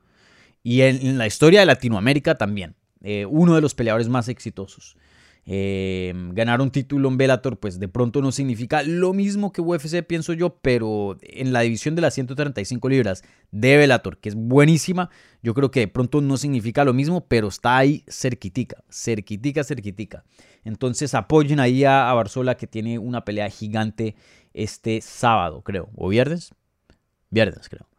Y 0.64 0.82
en, 0.82 1.18
la 1.18 1.28
historia 1.28 1.62
de 1.62 1.66
Latinoamérica 1.66 2.36
también. 2.36 2.76
Eh, 3.04 3.26
uno 3.26 3.56
de 3.56 3.62
los 3.62 3.74
peleadores 3.74 4.10
más 4.10 4.28
exitosos. 4.28 4.96
Eh, 5.46 6.14
ganar 6.34 6.62
un 6.62 6.70
título 6.70 7.10
en 7.10 7.18
Bellator, 7.18 7.58
pues 7.58 7.80
de 7.80 7.88
pronto 7.88 8.22
no 8.22 8.32
significa 8.32 8.84
lo 8.84 9.12
mismo 9.14 9.52
que 9.52 9.62
UFC, 9.62 10.04
pienso 10.06 10.34
yo, 10.34 10.58
pero 10.62 11.18
en 11.22 11.52
la 11.52 11.62
división 11.62 11.96
de 11.96 12.02
las 12.02 12.14
135 12.14 12.88
libras 12.90 13.24
de 13.52 13.78
Bellator, 13.78 14.18
que 14.18 14.30
es 14.30 14.36
buenísima, 14.36 15.10
yo 15.42 15.54
creo 15.54 15.72
que 15.72 15.82
de 15.82 15.88
pronto 15.88 16.22
no 16.22 16.38
significa 16.38 16.84
lo 16.84 16.94
mismo, 16.94 17.26
pero 17.28 17.48
está 17.48 17.78
ahí 17.78 18.04
cerquitica, 18.08 18.84
cerquitica, 18.90 19.64
cerquitica. 19.64 20.24
Entonces 20.64 21.16
apoyen 21.16 21.60
ahí 21.60 21.84
a, 21.86 22.10
a 22.10 22.14
Barzola 22.14 22.56
que 22.56 22.68
tiene 22.68 23.00
una 23.00 23.26
pelea 23.26 23.50
gigante 23.50 24.16
este 24.54 25.02
sábado, 25.02 25.64
creo, 25.64 25.90
o 25.96 26.10
viernes, 26.10 26.52
viernes 27.32 27.68
creo. 27.68 27.91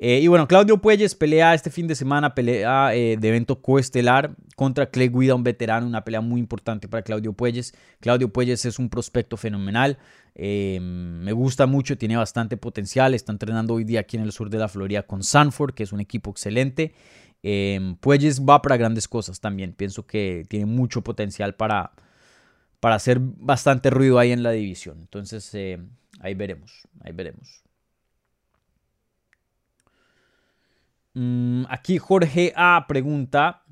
Eh, 0.00 0.20
y 0.20 0.28
bueno, 0.28 0.46
Claudio 0.46 0.78
Puelles 0.78 1.16
pelea 1.16 1.54
este 1.54 1.70
fin 1.70 1.88
de 1.88 1.96
semana, 1.96 2.32
pelea 2.34 2.94
eh, 2.94 3.16
de 3.16 3.28
evento 3.28 3.60
coestelar 3.60 4.36
contra 4.54 4.90
Clay 4.90 5.08
Guida, 5.08 5.34
un 5.34 5.42
veterano, 5.42 5.88
una 5.88 6.04
pelea 6.04 6.20
muy 6.20 6.38
importante 6.38 6.86
para 6.86 7.02
Claudio 7.02 7.32
Puelles. 7.32 7.74
Claudio 7.98 8.32
Puelles 8.32 8.64
es 8.64 8.78
un 8.78 8.90
prospecto 8.90 9.36
fenomenal, 9.36 9.98
eh, 10.36 10.78
me 10.80 11.32
gusta 11.32 11.66
mucho, 11.66 11.98
tiene 11.98 12.16
bastante 12.16 12.56
potencial, 12.56 13.12
está 13.12 13.32
entrenando 13.32 13.74
hoy 13.74 13.82
día 13.82 14.00
aquí 14.00 14.16
en 14.16 14.22
el 14.22 14.30
sur 14.30 14.50
de 14.50 14.58
la 14.58 14.68
Florida 14.68 15.02
con 15.02 15.24
Sanford, 15.24 15.74
que 15.74 15.82
es 15.82 15.92
un 15.92 16.00
equipo 16.00 16.30
excelente. 16.30 16.94
Puelles 18.00 18.42
va 18.42 18.62
para 18.62 18.76
grandes 18.76 19.08
cosas 19.08 19.40
también, 19.40 19.72
pienso 19.72 20.06
que 20.06 20.44
tiene 20.48 20.66
mucho 20.66 21.02
potencial 21.02 21.56
para, 21.56 21.92
para 22.78 22.96
hacer 22.96 23.18
bastante 23.20 23.90
ruido 23.90 24.20
ahí 24.20 24.30
en 24.30 24.44
la 24.44 24.52
división. 24.52 24.98
Entonces, 25.00 25.56
ahí 26.20 26.34
veremos, 26.34 26.86
ahí 27.00 27.12
veremos. 27.12 27.67
Aquí 31.68 31.98
Jorge 31.98 32.52
A 32.56 32.86
pregunta, 32.88 33.62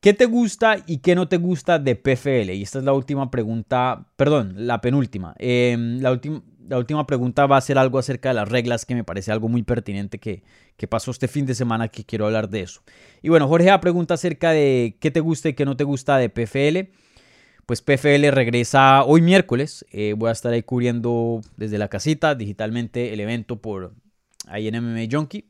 ¿qué 0.00 0.12
te 0.14 0.26
gusta 0.26 0.76
y 0.86 0.98
qué 0.98 1.14
no 1.14 1.28
te 1.28 1.36
gusta 1.36 1.78
de 1.78 1.96
PFL? 1.96 2.52
Y 2.52 2.62
esta 2.62 2.78
es 2.78 2.84
la 2.84 2.92
última 2.92 3.30
pregunta, 3.30 4.06
perdón, 4.16 4.54
la 4.66 4.80
penúltima. 4.80 5.34
Em, 5.38 6.00
la, 6.00 6.20
la, 6.68 6.78
última 6.78 7.06
pregunta 7.06 7.46
va 7.46 7.56
a 7.56 7.60
ser 7.60 7.78
algo 7.78 7.98
acerca 7.98 8.30
de 8.30 8.34
las 8.34 8.48
reglas 8.48 8.84
que 8.86 8.94
me 8.94 9.04
parece 9.04 9.32
algo 9.32 9.48
muy 9.48 9.62
pertinente 9.62 10.18
que, 10.18 10.42
que 10.76 10.86
pasó 10.86 11.10
este 11.10 11.28
fin 11.28 11.46
de 11.46 11.54
semana 11.54 11.88
que 11.88 12.04
quiero 12.04 12.26
hablar 12.26 12.48
de 12.48 12.62
eso. 12.62 12.82
Y 13.22 13.28
bueno, 13.28 13.48
Jorge 13.48 13.70
A 13.70 13.80
pregunta 13.80 14.14
acerca 14.14 14.50
de 14.50 14.96
qué 15.00 15.10
te 15.10 15.20
gusta 15.20 15.48
y 15.48 15.54
qué 15.54 15.64
no 15.64 15.76
te 15.76 15.84
gusta 15.84 16.18
de 16.18 16.28
PFL 16.28 16.90
pues 17.66 17.80
PFL 17.80 18.30
regresa 18.30 19.04
hoy 19.04 19.22
miércoles. 19.22 19.86
Eh, 19.90 20.14
voy 20.16 20.28
a 20.28 20.32
estar 20.32 20.52
ahí 20.52 20.62
cubriendo 20.62 21.40
desde 21.56 21.78
la 21.78 21.88
casita 21.88 22.34
digitalmente 22.34 23.12
el 23.12 23.20
evento 23.20 23.60
por, 23.60 23.94
ahí 24.48 24.68
en 24.68 24.82
MMA 24.82 25.06
Junkie. 25.10 25.46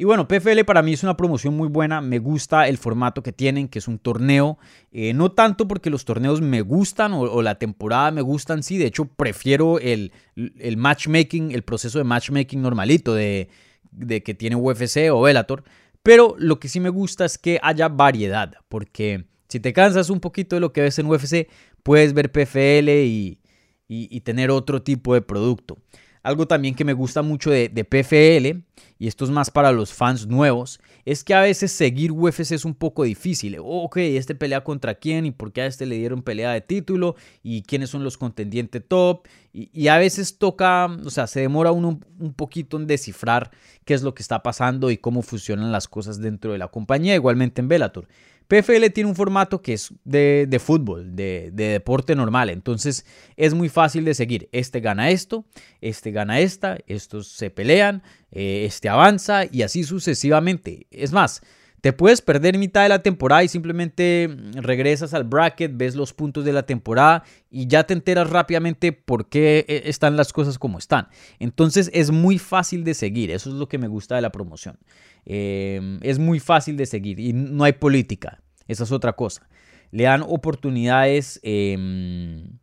Y 0.00 0.04
bueno, 0.04 0.26
PFL 0.26 0.64
para 0.64 0.80
mí 0.80 0.94
es 0.94 1.02
una 1.02 1.14
promoción 1.14 1.54
muy 1.54 1.68
buena, 1.68 2.00
me 2.00 2.18
gusta 2.20 2.68
el 2.68 2.78
formato 2.78 3.22
que 3.22 3.32
tienen, 3.32 3.68
que 3.68 3.80
es 3.80 3.86
un 3.86 3.98
torneo, 3.98 4.56
eh, 4.92 5.12
no 5.12 5.32
tanto 5.32 5.68
porque 5.68 5.90
los 5.90 6.06
torneos 6.06 6.40
me 6.40 6.62
gustan 6.62 7.12
o, 7.12 7.42
la 7.42 7.56
temporada 7.56 8.10
me 8.10 8.22
gustan, 8.22 8.62
sí, 8.62 8.78
de 8.78 8.86
hecho 8.86 9.04
prefiero 9.04 9.78
el, 9.78 10.10
matchmaking, 10.78 11.50
el 11.50 11.64
proceso 11.64 11.98
de 11.98 12.04
matchmaking 12.04 12.62
normalito 12.62 13.14
de, 13.14 13.50
que 14.24 14.32
tiene 14.32 14.56
UFC 14.56 15.10
o 15.12 15.20
Bellator, 15.20 15.64
pero 16.02 16.34
lo 16.38 16.58
que 16.60 16.68
sí 16.68 16.80
me 16.80 16.88
gusta 16.88 17.26
es 17.26 17.36
que 17.36 17.60
haya 17.62 17.90
variedad, 17.90 18.54
porque 18.70 19.26
si 19.48 19.60
te 19.60 19.74
cansas 19.74 20.08
un 20.08 20.20
poquito 20.20 20.56
de 20.56 20.60
lo 20.60 20.72
que 20.72 20.80
ves 20.80 20.98
en 20.98 21.08
UFC, 21.08 21.46
puedes 21.82 22.14
ver 22.14 22.32
PFL 22.32 22.88
y 23.86 24.20
tener 24.24 24.50
otro 24.50 24.80
tipo 24.80 25.12
de 25.12 25.20
producto. 25.20 25.76
Algo 26.22 26.46
también 26.46 26.74
que 26.74 26.84
me 26.84 26.92
gusta 26.92 27.22
mucho 27.22 27.50
de, 27.50 27.68
PFL, 27.70 28.62
y 28.98 29.06
esto 29.06 29.24
es 29.24 29.30
más 29.30 29.50
para 29.50 29.72
los 29.72 29.94
fans 29.94 30.26
nuevos, 30.26 30.78
es 31.06 31.24
que 31.24 31.32
a 31.32 31.40
veces 31.40 31.72
seguir 31.72 32.12
UFC 32.12 32.52
es 32.52 32.66
un 32.66 32.74
poco 32.74 33.04
difícil. 33.04 33.56
Ok, 33.58 33.96
este 33.96 34.34
pelea 34.34 34.62
contra 34.62 34.94
quién 34.94 35.24
y 35.24 35.30
por 35.30 35.50
qué 35.50 35.62
a 35.62 35.66
este 35.66 35.86
le 35.86 35.96
dieron 35.96 36.22
pelea 36.22 36.52
de 36.52 36.60
título 36.60 37.16
y 37.42 37.62
quiénes 37.62 37.88
son 37.88 38.04
los 38.04 38.18
contendientes 38.18 38.82
top. 38.86 39.26
Y, 39.52 39.88
a 39.88 39.96
veces 39.96 40.36
toca, 40.36 40.86
o 41.04 41.10
sea, 41.10 41.26
se 41.26 41.40
demora 41.40 41.72
uno 41.72 41.98
un 42.18 42.34
poquito 42.34 42.76
en 42.76 42.86
descifrar 42.86 43.50
qué 43.86 43.94
es 43.94 44.02
lo 44.02 44.14
que 44.14 44.22
está 44.22 44.42
pasando 44.42 44.90
y 44.90 44.98
cómo 44.98 45.22
funcionan 45.22 45.72
las 45.72 45.88
cosas 45.88 46.20
dentro 46.20 46.52
de 46.52 46.58
la 46.58 46.68
compañía, 46.68 47.14
igualmente 47.14 47.62
en 47.62 47.68
Bellator. 47.68 48.06
PFL 48.50 48.90
tiene 48.92 49.08
un 49.08 49.14
formato 49.14 49.62
que 49.62 49.74
es 49.74 49.94
de, 50.02 50.60
fútbol, 50.60 51.14
de, 51.14 51.52
deporte 51.52 52.16
normal, 52.16 52.50
entonces 52.50 53.06
es 53.36 53.54
muy 53.54 53.68
fácil 53.68 54.04
de 54.04 54.12
seguir. 54.12 54.48
Este 54.50 54.80
gana 54.80 55.10
esto, 55.10 55.44
este 55.80 56.10
gana 56.10 56.40
esta, 56.40 56.76
estos 56.88 57.28
se 57.28 57.50
pelean, 57.50 58.02
eh, 58.32 58.64
este 58.66 58.88
avanza 58.88 59.44
y 59.48 59.62
así 59.62 59.84
sucesivamente. 59.84 60.88
Es 60.90 61.12
más, 61.12 61.42
Te 61.80 61.92
puedes 61.94 62.20
perder 62.20 62.58
mitad 62.58 62.82
de 62.82 62.90
la 62.90 63.02
temporada 63.02 63.42
y 63.42 63.48
simplemente 63.48 64.28
regresas 64.54 65.14
al 65.14 65.24
bracket, 65.24 65.72
ves 65.74 65.94
los 65.94 66.12
puntos 66.12 66.44
de 66.44 66.52
la 66.52 66.64
temporada 66.64 67.24
y 67.50 67.66
ya 67.66 67.84
te 67.84 67.94
enteras 67.94 68.28
rápidamente 68.28 68.92
por 68.92 69.28
qué 69.28 69.64
eh, 69.66 69.82
están 69.86 70.16
las 70.16 70.32
cosas 70.32 70.58
como 70.58 70.78
están. 70.78 71.08
Entonces 71.38 71.90
es 71.94 72.10
muy 72.10 72.38
fácil 72.38 72.84
de 72.84 72.94
seguir, 72.94 73.30
eso 73.30 73.48
es 73.48 73.56
lo 73.56 73.68
que 73.68 73.78
me 73.78 73.88
gusta 73.88 74.16
de 74.16 74.20
la 74.20 74.30
promoción. 74.30 74.78
Em, 75.24 75.98
es 76.02 76.18
muy 76.18 76.38
fácil 76.38 76.76
de 76.76 76.86
seguir 76.86 77.18
y 77.18 77.32
no 77.32 77.64
hay 77.64 77.72
política, 77.72 78.42
esa 78.68 78.84
es 78.84 78.92
otra 78.92 79.14
cosa. 79.14 79.48
Le 79.90 80.04
dan 80.04 80.22
oportunidades 80.22 81.40
em, 81.42 82.58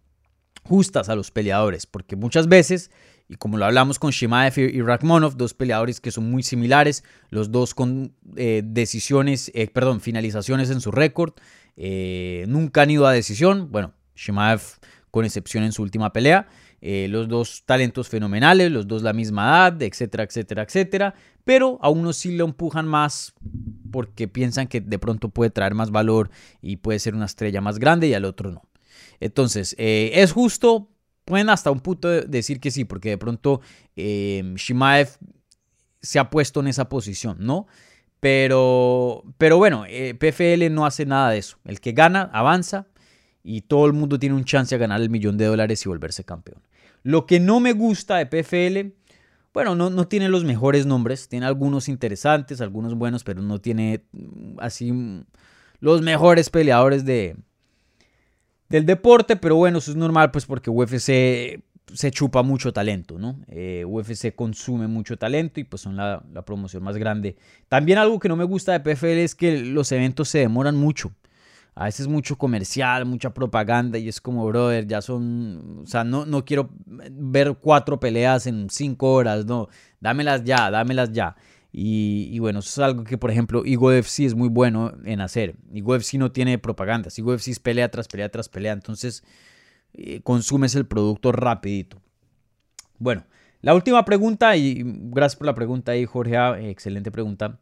justas 0.63 1.09
a 1.09 1.15
los 1.15 1.31
peleadores, 1.31 1.87
porque 1.87 2.15
muchas 2.15 2.47
veces 2.47 2.91
y 3.29 3.35
como 3.35 3.57
lo 3.57 3.65
hablamos 3.65 3.99
con 3.99 4.11
Shimaev 4.11 4.57
y 4.57 4.81
Rakhmonov, 4.81 5.35
dos 5.35 5.53
peleadores 5.53 5.99
que 5.99 6.11
son 6.11 6.29
muy 6.31 6.43
similares, 6.43 7.03
los 7.29 7.51
dos 7.51 7.73
con 7.73 8.13
eh, 8.37 8.61
decisiones, 8.63 9.51
eh, 9.53 9.67
perdón, 9.67 9.99
finalizaciones 9.99 10.69
en 10.69 10.79
su 10.79 10.91
récord, 10.91 11.33
eh, 11.75 12.45
nunca 12.47 12.83
han 12.83 12.91
ido 12.91 13.05
a 13.05 13.11
decisión, 13.11 13.69
bueno, 13.71 13.93
Shimaev 14.15 14.61
con 15.11 15.25
excepción 15.25 15.63
en 15.63 15.73
su 15.73 15.81
última 15.81 16.13
pelea, 16.13 16.47
los 16.79 17.27
dos 17.27 17.63
talentos 17.65 18.07
fenomenales, 18.07 18.71
los 18.71 18.87
dos 18.87 19.01
la 19.01 19.11
misma 19.11 19.47
edad, 19.47 19.81
etcétera, 19.81 20.23
etcétera, 20.23 20.61
etcétera, 20.61 21.15
pero 21.43 21.79
a 21.81 21.89
uno 21.89 22.13
sí 22.13 22.37
lo 22.37 22.45
empujan 22.45 22.87
más 22.87 23.33
porque 23.91 24.27
piensan 24.27 24.67
que 24.67 24.79
de 24.79 24.99
pronto 24.99 25.29
puede 25.29 25.49
traer 25.49 25.73
más 25.73 25.89
valor 25.89 26.29
y 26.61 26.77
puede 26.77 26.99
ser 26.99 27.15
una 27.15 27.25
estrella 27.25 27.61
más 27.61 27.79
grande 27.79 28.07
y 28.07 28.13
al 28.13 28.25
otro 28.25 28.51
no. 28.51 28.61
Entonces, 29.19 29.75
es 29.77 30.31
justo, 30.31 30.91
pueden 31.27 31.49
hasta 31.49 31.69
un 31.69 31.81
punto 31.81 32.07
decir 32.09 32.61
que 32.61 32.71
sí, 32.71 32.85
porque 32.85 33.09
de 33.09 33.17
pronto 33.17 33.59
eh, 33.97 34.53
Shimaev 34.55 35.09
se 36.01 36.19
ha 36.19 36.29
puesto 36.29 36.61
en 36.61 36.67
esa 36.67 36.87
posición, 36.87 37.37
¿no? 37.41 37.67
Pero, 38.21 39.23
pero 39.37 39.57
bueno, 39.57 39.83
eh, 39.87 40.15
PFL 40.15 40.73
no 40.73 40.85
hace 40.85 41.05
nada 41.05 41.31
de 41.31 41.39
eso. 41.39 41.57
El 41.65 41.81
que 41.81 41.91
gana, 41.91 42.31
avanza 42.33 42.87
y 43.43 43.61
todo 43.61 43.85
el 43.85 43.93
mundo 43.93 44.17
tiene 44.17 44.35
un 44.35 44.45
chance 44.45 44.73
de 44.73 44.79
ganar 44.79 45.01
el 45.01 45.09
millón 45.09 45.37
de 45.37 45.45
dólares 45.45 45.85
y 45.85 45.89
volverse 45.89 46.23
campeón. 46.23 46.61
Lo 47.03 47.25
que 47.25 47.41
no 47.41 47.59
me 47.59 47.73
gusta 47.73 48.17
de 48.17 48.25
PFL, 48.25 48.95
bueno, 49.53 49.75
no, 49.75 49.89
no 49.89 50.07
tiene 50.07 50.29
los 50.29 50.45
mejores 50.45 50.85
nombres, 50.85 51.27
tiene 51.27 51.45
algunos 51.45 51.89
interesantes, 51.89 52.61
algunos 52.61 52.95
buenos, 52.95 53.25
pero 53.25 53.41
no 53.41 53.59
tiene 53.59 54.05
mm, 54.13 54.59
así 54.59 54.93
mm, 54.93 55.25
los 55.81 56.01
mejores 56.01 56.49
peleadores 56.49 57.03
de, 57.03 57.35
del 58.69 58.85
deporte, 58.85 59.35
pero 59.35 59.55
bueno, 59.55 59.77
eso 59.77 59.91
es 59.91 59.97
normal 59.97 60.31
pues 60.31 60.45
porque 60.45 60.69
UFC 60.69 61.61
se 61.93 62.11
chupa 62.11 62.43
mucho 62.43 62.73
talento, 62.73 63.17
¿no? 63.17 63.39
Eh, 63.47 63.85
UFC 63.85 64.35
consume 64.35 64.87
mucho 64.87 65.17
talento 65.17 65.59
y 65.59 65.63
pues 65.63 65.81
son 65.81 65.95
la, 65.95 66.21
promoción 66.45 66.83
más 66.83 66.97
grande. 66.97 67.37
También 67.69 67.97
algo 67.97 68.19
que 68.19 68.27
no 68.27 68.35
me 68.35 68.43
gusta 68.43 68.73
de 68.73 68.79
PFL 68.81 69.19
es 69.19 69.35
que 69.35 69.59
los 69.59 69.91
eventos 69.91 70.29
se 70.29 70.39
demoran 70.39 70.75
mucho. 70.75 71.11
A 71.75 71.85
veces 71.85 72.07
mucho 72.07 72.37
comercial, 72.37 73.05
mucha 73.05 73.33
propaganda 73.33 73.99
y 73.99 74.09
es 74.09 74.19
como, 74.19 74.45
brother, 74.47 74.87
ya 74.87 75.01
son, 75.01 75.81
o 75.83 75.87
sea, 75.87 76.03
no, 76.03 76.25
no 76.25 76.43
quiero 76.43 76.69
ver 76.85 77.55
cuatro 77.61 77.99
peleas 77.99 78.47
en 78.47 78.69
cinco 78.71 79.13
horas, 79.13 79.45
no, 79.45 79.69
dámelas 80.01 80.43
ya, 80.43 80.71
dámelas 80.71 81.11
ya. 81.11 81.35
Y, 81.71 82.39
bueno, 82.39 82.59
eso 82.59 82.69
es 82.69 82.79
algo 82.79 83.03
que, 83.03 83.17
por 83.17 83.29
ejemplo, 83.29 83.63
FC 83.63 84.25
es 84.25 84.33
muy 84.33 84.49
bueno 84.49 84.93
en 85.05 85.21
hacer. 85.21 85.55
FC 85.73 86.17
no 86.17 86.31
tiene 86.31 86.57
propaganda. 86.57 87.09
FC 87.09 87.51
es 87.51 87.59
pelea 87.59 87.91
tras 87.91 88.07
pelea 88.07 88.29
tras 88.29 88.49
pelea. 88.49 88.73
Entonces, 88.73 89.23
eh, 89.93 90.21
consumes 90.23 90.75
el 90.75 90.85
producto 90.87 91.31
rapidito. 91.31 92.01
Bueno, 92.97 93.25
la 93.61 93.75
última 93.75 94.05
pregunta, 94.05 94.55
y 94.55 94.81
gracias 94.83 95.35
por 95.35 95.47
la 95.47 95.55
pregunta 95.55 95.91
ahí, 95.91 96.05
Jorge, 96.05 96.69
excelente 96.69 97.11
pregunta. 97.11 97.59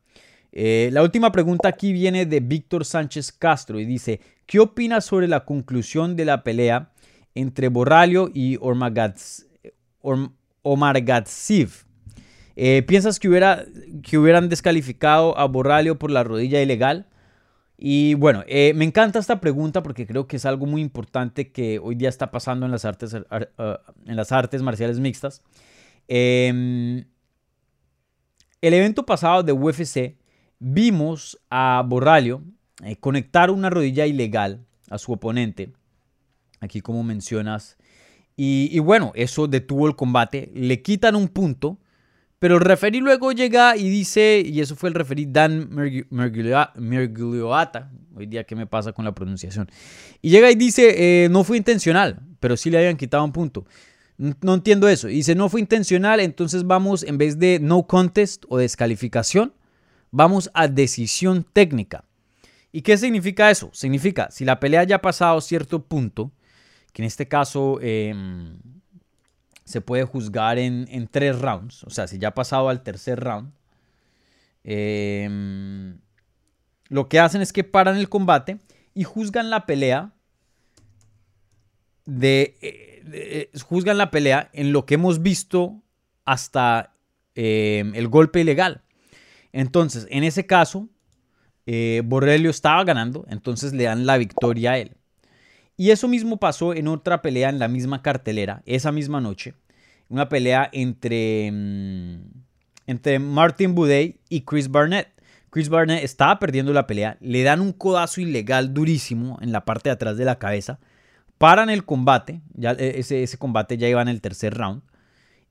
Eh, 0.52 0.90
la 0.94 1.04
última 1.04 1.32
pregunta 1.32 1.68
aquí 1.68 1.92
viene 1.92 2.26
de 2.26 2.40
Víctor 2.40 2.86
Sánchez 2.86 3.34
Castro 3.34 3.80
y 3.80 3.86
dice, 3.86 4.22
¿qué 4.46 4.60
opinas 4.60 5.06
sobre 5.06 5.28
la 5.28 5.44
conclusión 5.44 6.16
de 6.16 6.26
la 6.26 6.44
pelea 6.44 6.92
entre 7.34 7.68
Borralio 7.68 8.32
y 8.34 8.58
Omar 8.62 8.94
Gatsiv? 11.02 11.85
Eh, 12.56 12.84
¿Piensas 12.84 13.20
que, 13.20 13.28
hubiera, 13.28 13.66
que 14.04 14.18
hubieran 14.18 14.50
descalificado 14.50 15.38
a 15.38 15.46
Borralio 15.46 16.00
por 16.00 16.12
la 16.12 16.24
rodilla 16.24 16.62
ilegal? 16.62 17.08
Y 17.78 18.14
bueno, 18.14 18.44
eh, 18.48 18.74
me 18.74 18.86
encanta 18.86 19.20
esta 19.20 19.42
pregunta 19.42 19.84
porque 19.84 20.08
creo 20.08 20.28
que 20.28 20.38
es 20.38 20.46
algo 20.46 20.66
muy 20.66 20.82
importante 20.82 21.52
que 21.52 21.80
hoy 21.80 21.96
día 21.96 22.08
está 22.08 22.32
pasando 22.32 22.66
en 22.66 22.72
las 22.72 22.86
artes, 22.86 23.14
en 23.14 24.16
las 24.16 24.32
artes 24.32 24.62
marciales 24.62 25.00
mixtas. 25.00 25.42
Em, 26.08 27.06
el 28.62 28.74
evento 28.74 29.06
pasado 29.06 29.44
de 29.44 29.52
UFC 29.52 30.18
vimos 30.60 31.38
a 31.50 31.84
Borralio 31.86 32.44
eh, 32.84 32.96
conectar 32.96 33.52
una 33.52 33.70
rodilla 33.70 34.06
ilegal 34.06 34.66
a 34.90 34.98
su 34.98 35.12
oponente, 35.12 35.74
aquí 36.62 36.80
como 36.80 37.04
mencionas, 37.04 37.78
y, 38.38 38.70
y, 38.72 38.80
bueno, 38.80 39.14
eso 39.16 39.48
detuvo 39.48 39.88
el 39.88 39.96
combate, 39.96 40.52
le 40.54 40.82
quitan 40.82 41.16
un 41.16 41.30
punto 41.30 41.80
pero 42.40 42.56
el 42.56 42.62
referí 42.62 43.00
luego 43.00 43.32
llega 43.32 43.78
y 43.78 43.90
dice, 43.90 44.44
y 44.46 44.60
eso 44.60 44.76
fue 44.76 44.90
el 44.90 44.96
referí 44.96 45.26
Dan 45.26 45.70
Merglioata, 46.10 47.92
hoy 48.14 48.26
día 48.26 48.44
qué 48.44 48.56
me 48.56 48.68
pasa 48.68 48.92
con 48.92 49.06
la 49.06 49.16
pronunciación, 49.16 49.70
y 50.22 50.30
llega 50.30 50.52
y 50.52 50.56
dice, 50.56 51.24
eh, 51.26 51.30
no 51.30 51.44
fue 51.44 51.58
intencional, 51.58 52.20
pero 52.40 52.58
sí 52.58 52.70
le 52.70 52.78
habían 52.78 52.98
quitado 52.98 53.24
un 53.24 53.32
punto. 53.32 53.66
No 54.18 54.54
entiendo 54.54 54.88
eso. 54.88 55.08
Dice, 55.08 55.36
no 55.36 55.50
fue 55.50 55.60
intencional, 55.60 56.22
entonces 56.22 56.66
vamos, 56.66 57.04
en 57.04 57.18
vez 57.18 57.38
de 57.38 57.60
no 57.60 57.84
contest 57.84 58.46
o 58.48 58.58
descalificación, 58.58 59.54
vamos 60.12 60.50
a 60.54 60.70
decisión 60.70 61.46
técnica. 61.52 62.06
¿Y 62.72 62.82
qué 62.82 62.98
significa 62.98 63.52
eso? 63.52 63.70
Significa, 63.74 64.30
si 64.32 64.46
la 64.46 64.60
pelea 64.60 64.86
ya 64.86 64.98
ha 64.98 65.02
pasado 65.02 65.42
cierto 65.42 65.84
punto, 65.84 66.32
que 66.94 67.02
en 67.02 67.08
este 67.08 67.28
caso... 67.28 67.80
Em, 67.82 68.58
se 69.66 69.82
puede 69.82 70.04
juzgar 70.04 70.60
en, 70.60 71.08
tres 71.08 71.40
rounds. 71.40 71.84
O 71.84 71.90
sea, 71.90 72.08
si 72.08 72.20
ya 72.20 72.30
ha 72.30 72.34
pasado 72.34 72.70
al 72.70 72.84
tercer 72.84 73.20
round, 73.20 73.52
em, 74.64 76.00
lo 76.88 77.10
que 77.10 77.20
hacen 77.20 77.42
es 77.42 77.52
que 77.52 77.64
paran 77.64 77.98
el 77.98 78.08
combate 78.08 78.60
y 78.94 79.04
juzgan 79.04 79.50
la 79.50 79.66
pelea 79.66 80.12
eh, 82.08 83.04
eh, 83.12 83.50
juzgan 83.64 83.98
la 83.98 84.12
pelea 84.12 84.50
en 84.54 84.72
lo 84.72 84.86
que 84.86 84.94
hemos 84.94 85.24
visto 85.24 85.82
hasta 86.24 86.94
em, 87.34 87.94
el 87.96 88.08
golpe 88.08 88.42
ilegal. 88.42 88.84
Entonces, 89.52 90.08
en 90.10 90.24
ese 90.24 90.46
caso, 90.46 90.90
eh, 91.66 92.04
estaba 92.50 92.84
ganando, 92.84 93.26
entonces 93.30 93.74
le 93.74 93.86
dan 93.86 94.06
la 94.06 94.18
victoria 94.18 94.74
a 94.74 94.78
él. 94.78 94.95
Y 95.78 95.92
eso 95.92 96.08
mismo 96.08 96.38
pasó 96.38 96.74
en 96.74 96.88
otra 96.88 97.22
pelea 97.22 97.50
en 97.50 97.60
la 97.60 97.68
misma 97.68 98.02
cartelera, 98.02 98.62
esa 98.66 98.92
misma 98.92 99.20
noche. 99.20 99.54
Una 100.08 100.30
pelea 100.30 100.70
entre, 100.72 101.52
mm, 101.52 102.16
entre 102.88 103.20
Martin 103.20 103.76
Buday 103.76 104.20
y 104.30 104.42
Chris 104.42 104.70
Barnett. 104.70 105.10
Chris 105.50 105.70
Barnett 105.70 106.04
estaba 106.04 106.38
perdiendo 106.40 106.74
la 106.74 106.86
pelea, 106.86 107.18
le 107.22 107.44
dan 107.44 107.62
un 107.62 107.72
codazo 107.72 108.22
ilegal 108.22 108.74
durísimo 108.74 109.38
en 109.42 109.52
la 109.52 109.64
parte 109.64 109.90
de 109.90 109.94
atrás 109.94 110.18
de 110.18 110.26
la 110.26 110.38
cabeza, 110.38 110.80
paran 111.38 111.70
el 111.70 111.86
combate, 111.86 112.42
ya 112.54 112.72
e, 112.74 113.00
ese, 113.00 113.24
ese 113.24 113.38
combate 113.38 113.78
ya 113.78 113.88
iba 113.88 114.02
en 114.02 114.10
el 114.10 114.20
tercer 114.20 114.54
round, 114.54 114.82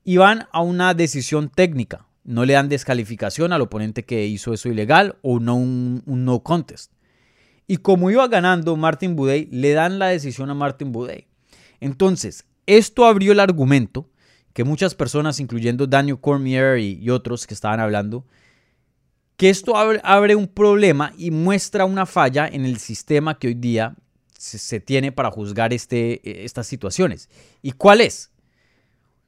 y 0.04 0.18
van 0.18 0.46
a 0.52 0.60
una 0.60 0.92
decisión 0.92 1.48
técnica. 1.48 2.06
No 2.22 2.44
le 2.44 2.52
dan 2.52 2.68
descalificación 2.68 3.52
al 3.52 3.62
oponente 3.62 4.04
que 4.04 4.26
hizo 4.26 4.52
eso 4.52 4.68
ilegal 4.68 5.16
o 5.22 5.40
no 5.40 5.56
un 5.56 6.02
no 6.06 6.42
contest. 6.42 6.93
Y 7.66 7.78
como 7.78 8.10
iba 8.10 8.26
ganando 8.28 8.76
Martin 8.76 9.16
Buday, 9.16 9.48
le 9.50 9.72
dan 9.72 9.98
la 9.98 10.08
decisión 10.08 10.50
a 10.50 10.54
Martin 10.54 10.92
Buday. 10.92 11.26
Entonces, 11.80 12.44
esto 12.66 13.06
abrió 13.06 13.32
el 13.32 13.40
argumento 13.40 14.08
que 14.52 14.64
muchas 14.64 14.94
personas, 14.94 15.40
incluyendo 15.40 15.86
Daniel 15.86 16.20
Cormier 16.20 16.78
y, 16.78 17.10
otros 17.10 17.46
que 17.46 17.54
estaban 17.54 17.80
hablando, 17.80 18.24
que 19.36 19.50
esto 19.50 19.76
abre, 19.76 20.36
un 20.36 20.46
problema 20.46 21.12
y 21.18 21.30
muestra 21.32 21.84
una 21.84 22.06
falla 22.06 22.46
en 22.46 22.64
el 22.64 22.78
sistema 22.78 23.38
que 23.38 23.48
hoy 23.48 23.54
día 23.54 23.96
se, 24.38 24.78
tiene 24.78 25.10
para 25.10 25.30
juzgar 25.30 25.72
este, 25.72 26.44
estas 26.44 26.68
situaciones. 26.68 27.28
¿Y 27.62 27.72
cuál 27.72 28.00
es? 28.00 28.30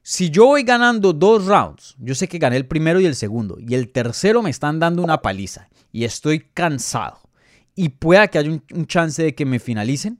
Si 0.01 0.29
yo 0.29 0.45
voy 0.45 0.63
ganando 0.63 1.11
dos 1.11 1.45
rounds, 1.45 1.95
yo 1.99 2.15
sé 2.15 2.29
que 2.29 2.37
gané 2.37 2.55
el 2.55 2.65
primero 2.65 3.01
y 3.01 3.05
el 3.05 3.15
segundo, 3.15 3.57
y 3.59 3.75
el 3.75 3.91
tercero 3.91 4.41
me 4.41 4.49
están 4.49 4.79
dando 4.79 5.03
una 5.03 5.21
paliza 5.21 5.67
y 5.91 6.05
estoy 6.05 6.39
cansado 6.53 7.26
y 7.77 7.89
pueda 7.89 8.27
que 8.27 8.39
haya 8.39 8.49
un, 8.49 8.87
chance 8.87 9.23
de 9.23 9.35
que 9.35 9.45
me 9.45 9.59
finalicen. 9.59 10.19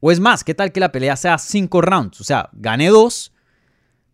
O 0.00 0.10
es 0.10 0.18
más, 0.18 0.42
¿qué 0.42 0.54
tal 0.54 0.72
que 0.72 0.80
la 0.80 0.90
pelea 0.90 1.14
sea 1.14 1.38
cinco 1.38 1.80
rounds? 1.80 2.20
O 2.20 2.24
sea, 2.24 2.48
gané 2.52 2.88
dos, 2.88 3.32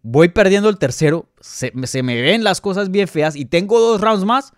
voy 0.02 0.28
perdiendo 0.28 0.68
el 0.68 0.76
tercero, 0.76 1.30
se, 1.40 1.72
me 1.72 2.20
ven 2.20 2.44
las 2.44 2.60
cosas 2.60 2.90
bien 2.90 3.08
feas 3.08 3.36
y 3.36 3.46
tengo 3.46 3.80
dos 3.80 4.00
rounds 4.00 4.26
más. 4.26 4.52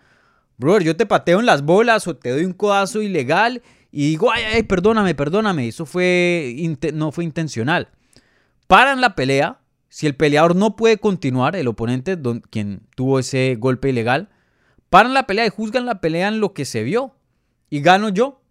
Brother, 0.57 0.83
yo 0.83 0.97
te 0.97 1.05
pateo 1.05 1.39
en 1.39 1.45
las 1.45 1.61
bolas 1.61 2.07
o 2.07 2.17
te 2.17 2.31
doy 2.31 2.43
un 2.43 2.53
codazo 2.53 3.01
ilegal 3.01 3.61
y 3.91 4.09
digo, 4.09 4.31
ay, 4.31 4.43
ay, 4.43 4.63
perdóname, 4.63 5.15
perdóname, 5.15 5.67
eso 5.67 5.85
fue, 5.85 6.55
no 6.93 7.11
fue 7.11 7.23
intencional. 7.23 7.89
Paran 8.67 8.99
la 8.99 9.15
pelea, 9.15 9.61
si 9.87 10.07
el 10.07 10.15
peleador 10.15 10.55
no 10.55 10.75
puede 10.75 10.97
continuar, 10.97 11.55
el 11.55 11.67
oponente, 11.67 12.17
quien 12.49 12.81
tuvo 12.95 13.19
ese 13.19 13.55
golpe 13.59 13.89
ilegal, 13.89 14.29
Paran 14.91 15.13
la 15.13 15.25
pelea 15.25 15.45
y 15.45 15.49
juzgan 15.49 15.85
la 15.85 16.01
pelea 16.01 16.27
en 16.27 16.41
lo 16.41 16.53
que 16.53 16.65
se 16.65 16.83
vio. 16.83 17.15
Y 17.71 17.81
gano 17.81 18.09
yo. 18.09 18.43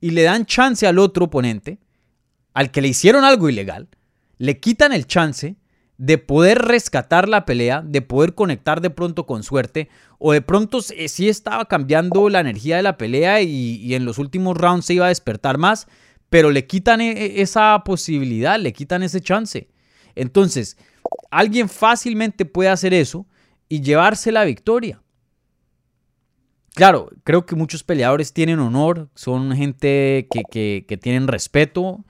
Y 0.00 0.12
le 0.12 0.22
dan 0.22 0.46
chance 0.46 0.86
al 0.86 0.98
otro 0.98 1.26
oponente, 1.26 1.78
al 2.54 2.70
que 2.70 2.80
le 2.80 2.88
hicieron 2.88 3.24
algo 3.24 3.50
ilegal, 3.50 3.88
le 4.38 4.60
quitan 4.60 4.92
el 4.92 5.06
chance 5.06 5.56
de 5.98 6.18
poder 6.18 6.58
rescatar 6.58 7.28
la 7.28 7.46
pelea, 7.46 7.82
de 7.82 8.02
poder 8.02 8.34
conectar 8.34 8.80
de 8.80 8.90
pronto 8.90 9.26
con 9.26 9.42
suerte, 9.42 9.88
o 10.18 10.32
de 10.32 10.42
pronto 10.42 10.80
sí 10.82 11.28
estaba 11.28 11.64
cambiando 11.64 12.28
la 12.28 12.40
energía 12.40 12.76
de 12.76 12.82
la 12.82 12.98
pelea 12.98 13.40
y, 13.40 13.94
en 13.94 14.04
los 14.04 14.18
últimos 14.18 14.56
rounds 14.56 14.86
se 14.86 14.94
iba 14.94 15.06
a 15.06 15.08
despertar 15.08 15.58
más, 15.58 15.88
pero 16.28 16.50
le 16.50 16.66
quitan 16.66 17.00
e, 17.00 17.12
e, 17.12 17.42
esa 17.42 17.82
posibilidad, 17.84 18.60
le 18.60 18.72
quitan 18.72 19.02
ese 19.02 19.20
chance. 19.20 19.68
Entonces, 20.14 20.76
alguien 21.30 21.68
fácilmente 21.68 22.44
puede 22.44 22.68
hacer 22.68 22.92
eso 22.92 23.26
y 23.68 23.80
llevarse 23.80 24.30
la 24.32 24.44
victoria. 24.44 25.02
Claro, 26.76 27.10
creo 27.24 27.44
que 27.46 27.56
muchos 27.56 27.82
peleadores 27.82 28.32
tienen 28.32 28.60
honor, 28.60 29.08
son 29.14 29.56
gente 29.56 30.28
que, 30.30 30.84
que 30.86 30.96
tienen 30.96 31.26
respeto 31.26 32.04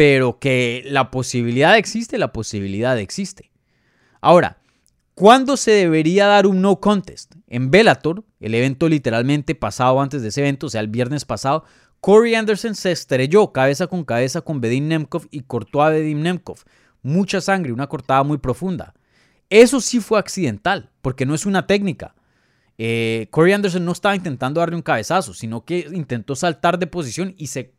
pero 0.00 0.38
que 0.38 0.82
la 0.86 1.10
posibilidad 1.10 1.76
existe, 1.76 2.16
la 2.16 2.32
posibilidad 2.32 2.98
existe. 2.98 3.50
Ahora, 4.22 4.56
¿cuándo 5.14 5.58
se 5.58 5.72
debería 5.72 6.26
dar 6.26 6.46
un 6.46 6.62
no 6.62 6.80
contest? 6.80 7.34
En 7.48 7.70
Bellator, 7.70 8.24
el 8.40 8.54
evento 8.54 8.88
literalmente 8.88 9.54
pasado 9.54 10.00
antes 10.00 10.22
de 10.22 10.28
ese 10.28 10.40
evento, 10.40 10.68
o 10.68 10.70
sea, 10.70 10.80
el 10.80 10.88
viernes 10.88 11.26
pasado, 11.26 11.64
Corey 12.00 12.34
Anderson 12.34 12.74
se 12.74 12.92
estrelló 12.92 13.52
cabeza 13.52 13.88
con 13.88 14.04
cabeza 14.04 14.40
con 14.40 14.62
Bedim 14.62 14.88
Nemkov 14.88 15.26
y 15.30 15.40
cortó 15.40 15.82
a 15.82 15.90
Bedim 15.90 16.22
Nemkov. 16.22 16.60
Mucha 17.02 17.42
sangre, 17.42 17.70
una 17.70 17.86
cortada 17.86 18.22
muy 18.22 18.38
profunda. 18.38 18.94
Eso 19.50 19.82
sí 19.82 20.00
fue 20.00 20.18
accidental, 20.18 20.88
porque 21.02 21.26
no 21.26 21.34
es 21.34 21.44
una 21.44 21.66
técnica. 21.66 22.14
Eh, 22.82 23.26
Corey 23.30 23.52
Anderson 23.52 23.84
no 23.84 23.92
estaba 23.92 24.16
intentando 24.16 24.60
darle 24.60 24.76
un 24.76 24.82
cabezazo, 24.82 25.34
sino 25.34 25.64
que 25.66 25.86
intentó 25.92 26.34
saltar 26.34 26.78
de 26.78 26.86
posición 26.86 27.34
y 27.36 27.48
se 27.48 27.74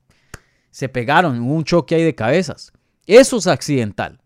se 0.72 0.88
pegaron, 0.88 1.40
hubo 1.42 1.54
un 1.54 1.66
choque 1.66 1.96
ahí 1.96 2.04
de 2.04 2.16
cabezas. 2.16 2.72
Eso 3.06 3.38
es 3.38 3.48
accidental. 3.48 4.20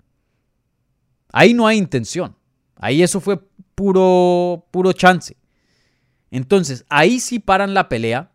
Ahí 1.33 1.53
no 1.53 1.67
hay 1.67 1.77
intención. 1.77 2.37
Ahí 2.75 3.01
eso 3.01 3.19
fue 3.19 3.39
puro, 3.73 4.67
puro 4.71 4.93
chance. 4.93 5.35
Entonces, 6.29 6.85
ahí 6.89 7.19
sí 7.19 7.39
paran 7.39 7.73
la 7.73 7.89
pelea, 7.89 8.31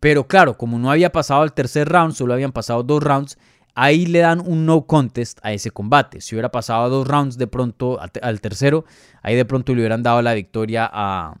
pero 0.00 0.26
claro, 0.26 0.58
como 0.58 0.78
no 0.78 0.90
había 0.90 1.12
pasado 1.12 1.44
el 1.44 1.52
tercer 1.52 1.88
round, 1.88 2.14
solo 2.14 2.34
habían 2.34 2.52
pasado 2.52 2.82
dos 2.82 3.02
rounds, 3.02 3.38
ahí 3.74 4.06
le 4.06 4.18
dan 4.18 4.40
un 4.40 4.66
no 4.66 4.86
contest 4.86 5.38
a 5.42 5.52
ese 5.52 5.70
combate. 5.70 6.20
Si 6.20 6.34
hubiera 6.34 6.50
pasado 6.50 6.88
dos 6.88 7.06
rounds 7.06 7.38
de 7.38 7.46
pronto 7.46 7.98
al 8.00 8.40
tercero, 8.40 8.84
ahí 9.22 9.36
de 9.36 9.44
pronto 9.44 9.72
le 9.72 9.82
hubieran 9.82 10.02
dado 10.02 10.20
la 10.20 10.34
victoria 10.34 10.88
a, 10.92 11.36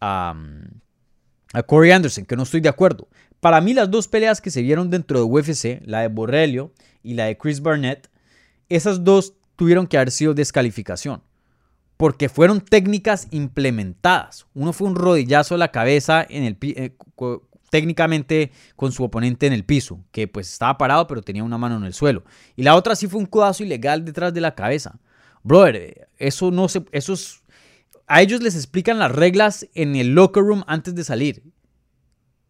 a, 0.00 0.34
Corey 1.66 1.90
Anderson, 1.90 2.24
que 2.24 2.36
no 2.36 2.42
estoy 2.42 2.60
de 2.60 2.68
acuerdo. 2.68 3.08
Para 3.40 3.60
mí 3.60 3.74
las 3.74 3.90
dos 3.90 4.08
peleas 4.08 4.40
que 4.40 4.50
se 4.50 4.62
vieron 4.62 4.90
dentro 4.90 5.18
de 5.18 5.24
UFC, 5.24 5.80
la 5.86 6.00
de 6.00 6.08
Borrelio 6.08 6.72
y 7.02 7.14
la 7.14 7.24
de 7.26 7.38
Chris 7.38 7.60
Barnett, 7.60 8.10
esas 8.68 9.04
dos 9.04 9.34
tuvieron 9.56 9.86
que 9.86 9.96
haber 9.96 10.10
sido 10.10 10.34
descalificación. 10.34 11.22
Porque 11.96 12.28
fueron 12.28 12.60
técnicas 12.60 13.28
implementadas. 13.30 14.46
Uno 14.52 14.72
fue 14.74 14.88
un 14.88 14.96
rodillazo 14.96 15.54
a 15.54 15.58
la 15.58 15.72
cabeza 15.72 16.26
en 16.28 16.44
el 16.44 16.58
eh, 16.60 16.94
técnicamente 17.70 18.52
con 18.74 18.92
su 18.92 19.02
oponente 19.04 19.46
en 19.46 19.52
el 19.52 19.64
piso, 19.64 20.04
que 20.12 20.28
pues 20.28 20.52
estaba 20.52 20.78
parado 20.78 21.06
pero 21.06 21.22
tenía 21.22 21.44
una 21.44 21.58
mano 21.58 21.76
en 21.76 21.84
el 21.84 21.94
suelo. 21.94 22.24
Y 22.54 22.62
la 22.62 22.74
otra 22.76 22.96
sí 22.96 23.06
fue 23.06 23.20
un 23.20 23.26
codazo 23.26 23.64
ilegal 23.64 24.04
detrás 24.04 24.32
de 24.34 24.40
la 24.40 24.54
cabeza. 24.54 24.98
Brother, 25.42 26.08
eso 26.18 26.50
no 26.50 26.68
se... 26.68 26.84
Eso 26.90 27.14
a 28.06 28.22
ellos 28.22 28.42
les 28.42 28.54
explican 28.54 28.98
las 28.98 29.12
reglas 29.12 29.66
en 29.74 29.96
el 29.96 30.14
locker 30.14 30.42
room 30.42 30.64
antes 30.66 30.94
de 30.94 31.04
salir. 31.04 31.42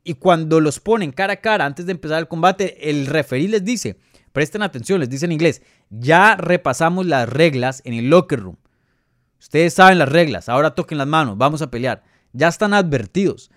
Y 0.04 0.14
cuando 0.14 0.60
los 0.60 0.78
ponen 0.78 1.12
cara 1.12 1.34
a 1.34 1.40
cara 1.40 1.64
antes 1.64 1.86
de 1.86 1.92
empezar 1.92 2.18
el 2.18 2.28
combate, 2.28 2.90
el 2.90 3.06
referí 3.06 3.48
les 3.48 3.64
dice, 3.64 3.98
presten 4.32 4.62
atención, 4.62 5.00
les 5.00 5.10
dice 5.10 5.24
en 5.24 5.32
inglés, 5.32 5.62
ya 5.90 6.36
repasamos 6.36 7.06
las 7.06 7.28
reglas 7.28 7.82
en 7.84 7.94
el 7.94 8.10
locker 8.10 8.40
room. 8.40 8.56
Ustedes 9.40 9.74
saben 9.74 9.98
las 9.98 10.08
reglas, 10.08 10.48
ahora 10.48 10.74
toquen 10.74 10.98
las 10.98 11.06
manos, 11.06 11.36
vamos 11.38 11.62
a 11.62 11.70
pelear. 11.70 12.02
Ya 12.32 12.48
están 12.48 12.74
advertidos. 12.74 13.50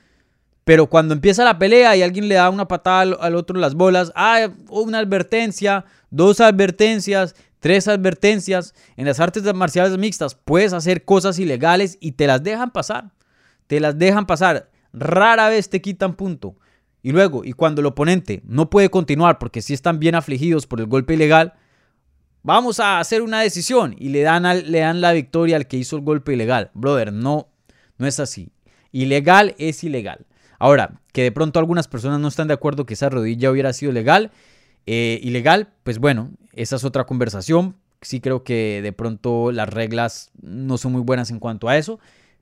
Pero 0.63 0.88
cuando 0.88 1.13
empieza 1.13 1.43
la 1.43 1.57
pelea 1.57 1.95
y 1.95 2.03
alguien 2.03 2.27
le 2.27 2.35
da 2.35 2.49
una 2.49 2.67
patada 2.67 3.17
al, 3.19 3.35
otro 3.35 3.59
las 3.59 3.73
bolas, 3.73 4.12
ah, 4.15 4.49
una 4.69 4.99
advertencia, 4.99 5.85
dos 6.12 6.41
advertencias, 6.41 7.35
tres 7.59 7.87
advertencias. 7.87 8.73
En 8.97 9.05
las 9.05 9.19
artes 9.19 9.43
marciales 9.53 9.97
mixtas 9.97 10.35
puedes 10.35 10.73
hacer 10.73 11.05
cosas 11.05 11.39
ilegales 11.39 11.97
y 11.99 12.13
te 12.13 12.27
las 12.27 12.43
dejan 12.43 12.71
pasar. 12.71 13.11
Te 13.67 13.79
las 13.79 13.97
dejan 13.97 14.25
pasar 14.25 14.69
rara 14.93 15.49
vez 15.49 15.69
te 15.69 15.81
quitan 15.81 16.15
punto. 16.15 16.55
Y 17.01 17.11
luego, 17.11 17.45
y 17.45 17.53
cuando 17.53 17.81
el 17.81 17.87
oponente 17.87 18.41
no 18.45 18.69
puede 18.69 18.89
continuar 18.89 19.39
porque 19.39 19.61
si 19.61 19.73
están 19.73 19.99
bien 19.99 20.15
afligidos 20.15 20.67
por 20.67 20.81
el 20.81 20.87
golpe 20.87 21.13
ilegal, 21.13 21.53
vamos 22.43 22.79
a 22.79 22.99
hacer 22.99 23.21
una 23.21 23.41
decisión 23.41 23.95
y 23.97 24.09
le 24.09 24.21
dan, 24.21 24.43
le 24.43 24.79
dan 24.79 24.99
la 24.99 25.13
victoria 25.13 25.55
al 25.55 25.67
que 25.67 25.77
hizo 25.77 25.95
el 25.95 26.03
golpe 26.03 26.33
ilegal. 26.33 26.71
Brother, 26.73 27.13
no, 27.13 27.47
no 27.97 28.05
es 28.05 28.19
así. 28.19 28.51
Ilegal 28.91 29.55
es 29.59 29.83
ilegal. 29.83 30.25
Ahora, 30.57 30.99
que 31.13 31.23
de 31.23 31.31
pronto 31.31 31.59
algunas 31.59 31.87
personas 31.87 32.19
no 32.19 32.27
están 32.27 32.49
de 32.49 32.53
acuerdo 32.53 32.85
que 32.85 32.95
esa 32.95 33.07
rodilla 33.07 33.49
hubiera 33.49 33.71
sido 33.71 33.93
legal, 33.93 34.31
eh, 34.85 35.19
ilegal, 35.23 35.69
pues 35.83 35.99
bueno, 35.99 36.31
esa 36.53 36.75
es 36.75 36.83
otra 36.83 37.05
conversación. 37.05 37.75
Sí 38.01 38.21
creo 38.21 38.43
que 38.43 38.81
de 38.81 38.93
pronto 38.93 39.51
las 39.51 39.69
reglas 39.69 40.31
no 40.41 40.77
son 40.77 40.93
muy 40.93 41.01
buenas 41.01 41.31
en 41.31 41.39
cuanto 41.39 41.67
a 41.67 41.77
eso. 41.77 41.99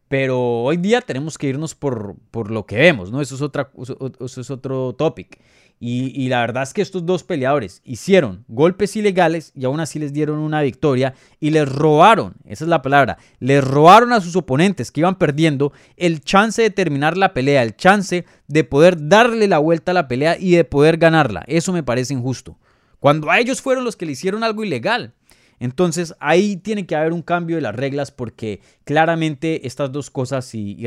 Pero 0.07 0.63
hoy 0.63 0.77
día 0.77 1.01
tenemos 1.01 1.37
que 1.37 1.47
irnos 1.47 1.75
por, 1.75 2.15
por 2.31 2.49
lo 2.49 2.65
que 2.65 2.77
vemos, 2.77 3.11
¿no? 3.11 3.21
Eso 3.21 3.35
es, 3.35 3.41
otra, 3.41 3.71
eso 4.19 4.41
es 4.41 4.49
otro 4.49 4.93
topic. 4.93 5.39
Y, 5.79 6.27
la 6.29 6.41
verdad 6.41 6.63
es 6.63 6.73
que 6.73 6.81
estos 6.81 7.05
dos 7.05 7.23
peleadores 7.23 7.81
hicieron 7.85 8.45
golpes 8.47 8.95
ilegales 8.95 9.51
y 9.55 9.65
aún 9.65 9.79
así 9.79 9.99
les 9.99 10.11
dieron 10.11 10.39
una 10.39 10.63
victoria 10.63 11.13
y 11.39 11.51
les 11.51 11.69
robaron, 11.69 12.33
esa 12.45 12.63
es 12.65 12.67
la 12.67 12.81
palabra, 12.81 13.19
les 13.39 13.63
robaron 13.63 14.11
a 14.11 14.19
sus 14.19 14.35
oponentes 14.35 14.91
que 14.91 15.01
iban 15.01 15.19
perdiendo 15.19 15.73
el 15.95 16.21
chance 16.21 16.63
de 16.63 16.71
terminar 16.71 17.15
la 17.15 17.33
pelea, 17.33 17.61
el 17.61 17.75
chance 17.75 18.25
de 18.47 18.63
poder 18.63 19.07
darle 19.07 19.47
la 19.47 19.59
vuelta 19.59 19.91
a 19.91 19.93
la 19.93 20.07
pelea 20.07 20.35
y 20.39 20.55
de 20.55 20.63
poder 20.63 20.97
ganarla. 20.97 21.43
Eso 21.45 21.71
me 21.71 21.83
parece 21.83 22.15
injusto. 22.15 22.57
Cuando 22.99 23.29
a 23.29 23.39
ellos 23.39 23.61
fueron 23.61 23.83
los 23.83 23.95
que 23.95 24.07
le 24.07 24.13
hicieron 24.13 24.43
algo 24.43 24.63
ilegal. 24.63 25.13
Entonces 25.59 26.15
ahí 26.19 26.57
tiene 26.57 26.85
que 26.85 26.95
haber 26.95 27.13
un 27.13 27.21
cambio 27.21 27.55
de 27.55 27.61
las 27.61 27.75
reglas 27.75 28.11
porque 28.11 28.61
claramente 28.83 29.67
estas 29.67 29.91
dos 29.91 30.09
cosas 30.09 30.53
y, 30.53 30.77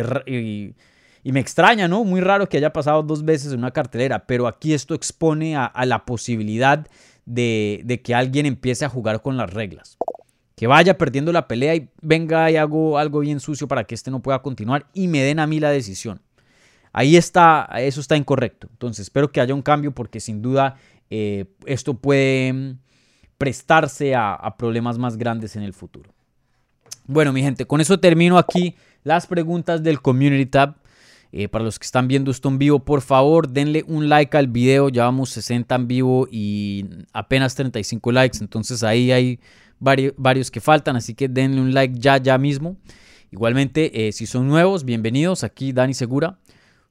me 1.24 1.40
extraña, 1.40 1.88
¿no? 1.88 2.04
Muy 2.04 2.20
raro 2.20 2.48
que 2.48 2.56
haya 2.56 2.72
pasado 2.72 3.02
dos 3.02 3.24
veces 3.24 3.52
en 3.52 3.58
una 3.58 3.70
cartelera, 3.70 4.26
pero 4.26 4.46
aquí 4.46 4.72
esto 4.72 4.94
expone 4.94 5.56
a, 5.56 5.72
la 5.84 6.04
posibilidad 6.04 6.86
de, 7.26 8.00
que 8.02 8.14
alguien 8.14 8.46
empiece 8.46 8.84
a 8.84 8.88
jugar 8.88 9.20
con 9.22 9.36
las 9.36 9.52
reglas. 9.52 9.98
Que 10.56 10.66
vaya 10.66 10.98
perdiendo 10.98 11.32
la 11.32 11.48
pelea 11.48 11.74
y 11.74 11.88
venga 12.02 12.50
y 12.50 12.56
hago 12.56 12.98
algo 12.98 13.20
bien 13.20 13.40
sucio 13.40 13.66
para 13.68 13.84
que 13.84 13.94
este 13.94 14.10
no 14.10 14.20
pueda 14.20 14.42
continuar 14.42 14.86
y 14.92 15.08
me 15.08 15.22
den 15.22 15.38
a 15.38 15.46
mí 15.46 15.60
la 15.60 15.70
decisión. 15.70 16.20
Ahí 16.92 17.16
está, 17.16 17.68
eso 17.78 18.00
está 18.00 18.16
incorrecto. 18.16 18.68
Entonces 18.70 19.04
espero 19.04 19.30
que 19.30 19.40
haya 19.40 19.54
un 19.54 19.62
cambio 19.62 19.92
porque 19.92 20.20
sin 20.20 20.42
duda 20.42 20.76
eh, 21.08 21.46
esto 21.66 21.94
puede 21.94 22.76
prestarse 23.40 24.14
a, 24.14 24.54
problemas 24.58 24.98
más 24.98 25.16
grandes 25.16 25.56
en 25.56 25.62
el 25.62 25.72
futuro. 25.72 26.12
Bueno, 27.06 27.32
mi 27.32 27.42
gente, 27.42 27.64
con 27.64 27.80
eso 27.80 27.98
termino 27.98 28.36
aquí 28.36 28.76
las 29.02 29.26
preguntas 29.26 29.82
del 29.82 30.02
Community 30.02 30.44
Tab. 30.44 30.76
Eh, 31.32 31.48
para 31.48 31.64
los 31.64 31.78
que 31.78 31.84
están 31.84 32.08
viendo 32.08 32.30
esto 32.30 32.48
en 32.48 32.58
vivo, 32.58 32.80
por 32.80 33.02
favor, 33.02 33.48
denle 33.48 33.84
un 33.86 34.08
like 34.08 34.36
al 34.36 34.48
video. 34.48 34.88
Ya 34.88 35.04
vamos 35.04 35.30
60 35.30 35.74
en 35.74 35.86
vivo 35.86 36.28
y 36.30 36.86
apenas 37.12 37.54
35 37.54 38.12
likes. 38.12 38.38
Entonces 38.40 38.82
ahí 38.82 39.12
hay 39.12 39.40
varios, 39.78 40.50
que 40.50 40.60
faltan. 40.60 40.96
Así 40.96 41.14
que 41.14 41.28
denle 41.28 41.60
un 41.60 41.72
like 41.72 41.98
ya, 41.98 42.18
ya 42.18 42.36
mismo. 42.38 42.76
Igualmente, 43.30 44.08
eh, 44.08 44.12
si 44.12 44.26
son 44.26 44.48
nuevos, 44.48 44.84
bienvenidos. 44.84 45.44
Aquí 45.44 45.72
Dani 45.72 45.94
Segura. 45.94 46.38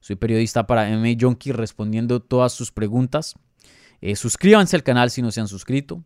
Soy 0.00 0.16
periodista 0.16 0.66
para 0.66 0.88
MMA 0.88 1.16
Junkie 1.20 1.52
respondiendo 1.52 2.20
todas 2.20 2.52
sus 2.52 2.72
preguntas. 2.72 3.34
Eh, 4.00 4.16
suscríbanse 4.16 4.76
al 4.76 4.82
canal 4.82 5.10
si 5.10 5.20
no 5.20 5.30
se 5.30 5.42
han 5.42 5.48
suscrito. 5.48 6.02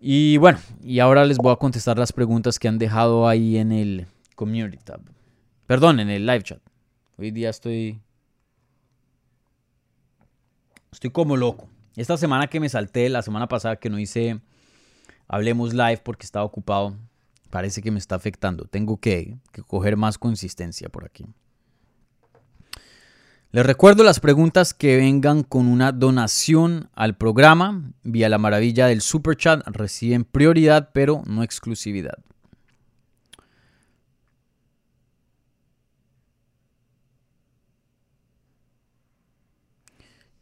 Y 0.00 0.36
bueno, 0.38 0.58
y 0.82 0.98
ahora 0.98 1.24
les 1.24 1.38
voy 1.38 1.52
a 1.52 1.56
contestar 1.56 1.98
las 1.98 2.12
preguntas 2.12 2.58
que 2.58 2.66
han 2.66 2.78
dejado 2.78 3.28
ahí 3.28 3.56
en 3.56 3.70
el 3.70 4.06
Community 4.34 4.78
Tab. 4.78 5.17
Perdón, 5.68 6.00
en 6.00 6.08
el 6.08 6.24
live 6.24 6.42
chat. 6.42 6.62
Hoy 7.18 7.30
día 7.30 7.50
estoy. 7.50 8.00
Estoy 10.90 11.10
como 11.10 11.36
loco. 11.36 11.68
Esta 11.94 12.16
semana 12.16 12.46
que 12.46 12.58
me 12.58 12.70
salté, 12.70 13.10
la 13.10 13.20
semana 13.20 13.48
pasada 13.48 13.76
que 13.76 13.90
no 13.90 13.98
hice 13.98 14.40
Hablemos 15.28 15.74
Live 15.74 16.00
porque 16.02 16.24
estaba 16.24 16.46
ocupado, 16.46 16.96
parece 17.50 17.82
que 17.82 17.90
me 17.90 17.98
está 17.98 18.14
afectando. 18.14 18.64
Tengo 18.64 18.96
que, 18.98 19.36
que 19.52 19.62
coger 19.62 19.98
más 19.98 20.16
consistencia 20.16 20.88
por 20.88 21.04
aquí. 21.04 21.26
Les 23.50 23.66
recuerdo 23.66 24.04
las 24.04 24.20
preguntas 24.20 24.72
que 24.72 24.96
vengan 24.96 25.42
con 25.42 25.66
una 25.66 25.92
donación 25.92 26.88
al 26.94 27.18
programa 27.18 27.92
vía 28.04 28.30
la 28.30 28.38
maravilla 28.38 28.86
del 28.86 29.02
super 29.02 29.36
chat 29.36 29.60
reciben 29.66 30.24
prioridad 30.24 30.92
pero 30.94 31.22
no 31.26 31.42
exclusividad. 31.42 32.16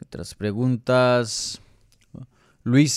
Otras 0.07 0.37
preguntas. 0.37 1.61
Luis 2.63 2.93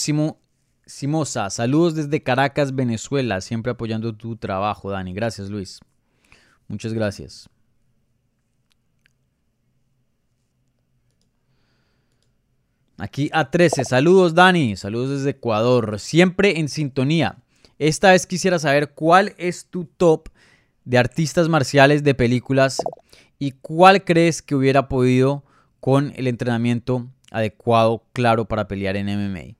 Simosa, 0.86 1.49
saludos 1.49 1.95
desde 1.95 2.22
Caracas, 2.22 2.76
Venezuela, 2.76 3.41
siempre 3.41 3.72
apoyando 3.72 4.16
tu 4.16 4.36
trabajo, 4.36 4.91
Dani. 4.91 5.14
Gracias, 5.14 5.49
Luis. 5.49 5.80
Muchas 6.68 6.93
gracias. 6.93 7.49
Aquí 12.99 13.32
a 13.34 13.49
13. 13.49 13.86
Saludos, 13.86 14.36
Dani. 14.36 14.76
Saludos 14.76 15.10
desde 15.10 15.32
Ecuador. 15.32 15.99
Siempre 15.99 16.60
en 16.60 16.70
sintonía. 16.70 17.38
Esta 17.80 18.12
vez 18.12 18.28
quisiera 18.28 18.60
saber 18.60 18.93
cuál 18.93 19.34
es 19.39 19.66
tu 19.66 19.86
top 19.86 20.30
de 20.86 20.99
artistas 20.99 21.49
marciales 21.49 22.03
de 22.03 22.14
películas 22.14 22.78
y 23.39 23.51
cuál 23.51 24.03
crees 24.03 24.43
que 24.43 24.53
hubiera 24.53 24.88
podido 24.89 25.43
con 25.80 26.13
el 26.15 26.27
entrenamiento 26.27 27.07
adecuado, 27.32 28.03
claro, 28.13 28.45
para 28.45 28.67
pelear 28.67 28.97
en 28.97 29.07
MMA. 29.07 29.55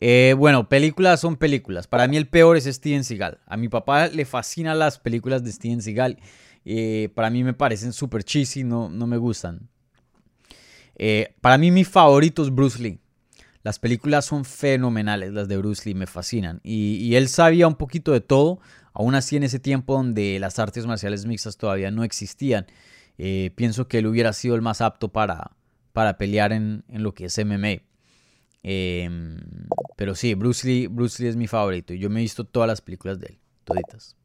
Eh, 0.00 0.34
bueno, 0.36 0.68
películas 0.68 1.20
son 1.20 1.36
películas. 1.36 1.86
Para 1.86 2.08
mí 2.08 2.16
el 2.16 2.26
peor 2.26 2.56
es 2.56 2.64
Steven 2.64 3.04
Seagal. 3.04 3.38
A 3.46 3.56
mi 3.56 3.68
papá 3.68 4.08
le 4.08 4.24
fascinan 4.24 4.78
las 4.78 4.98
películas 4.98 5.44
de 5.44 5.52
Steven 5.52 5.82
Seagal. 5.82 6.18
Eh, 6.64 7.10
para 7.14 7.30
mí 7.30 7.44
me 7.44 7.52
parecen 7.52 7.92
súper 7.92 8.24
cheesy, 8.24 8.64
no, 8.64 8.88
no 8.88 9.06
me 9.06 9.18
gustan. 9.18 9.68
Eh, 10.96 11.34
para 11.40 11.58
mí 11.58 11.70
mi 11.70 11.84
favorito 11.84 12.42
es 12.42 12.50
Bruce 12.50 12.82
Lee. 12.82 12.98
Las 13.62 13.78
películas 13.78 14.24
son 14.24 14.46
fenomenales, 14.46 15.32
las 15.34 15.46
de 15.48 15.58
Bruce 15.58 15.82
Lee 15.86 15.94
me 15.94 16.06
fascinan. 16.06 16.60
Y, 16.64 17.14
él 17.14 17.28
sabía 17.28 17.68
un 17.68 17.74
poquito 17.74 18.12
de 18.12 18.22
todo, 18.22 18.58
aún 18.94 19.14
así 19.14 19.36
en 19.36 19.42
ese 19.42 19.58
tiempo 19.58 19.94
donde 19.94 20.38
las 20.40 20.58
artes 20.58 20.86
marciales 20.86 21.26
mixtas 21.26 21.58
todavía 21.58 21.90
no 21.90 22.04
existían. 22.04 22.66
Pienso 23.54 23.86
que 23.86 23.98
él 23.98 24.06
hubiera 24.06 24.32
sido 24.32 24.54
el 24.54 24.62
más 24.62 24.80
apto 24.80 25.08
para, 25.12 25.50
para 25.92 26.18
pelear 26.18 26.52
en, 26.52 26.84
lo 26.88 27.14
que 27.14 27.26
es 27.26 27.38
MMA. 27.38 27.82
Em, 28.62 29.38
pero 29.96 30.14
sí, 30.14 30.34
Bruce 30.34 30.66
Lee, 30.66 30.86
Bruce 30.86 31.22
Lee 31.22 31.28
es 31.28 31.36
mi 31.36 31.46
favorito. 31.46 31.94
Yo 31.94 32.10
me 32.10 32.20
he 32.20 32.22
visto 32.22 32.44
todas 32.44 32.68
las 32.68 32.80
películas 32.80 33.18
de 33.18 33.26
él, 33.28 33.38
toditas. 33.64 34.16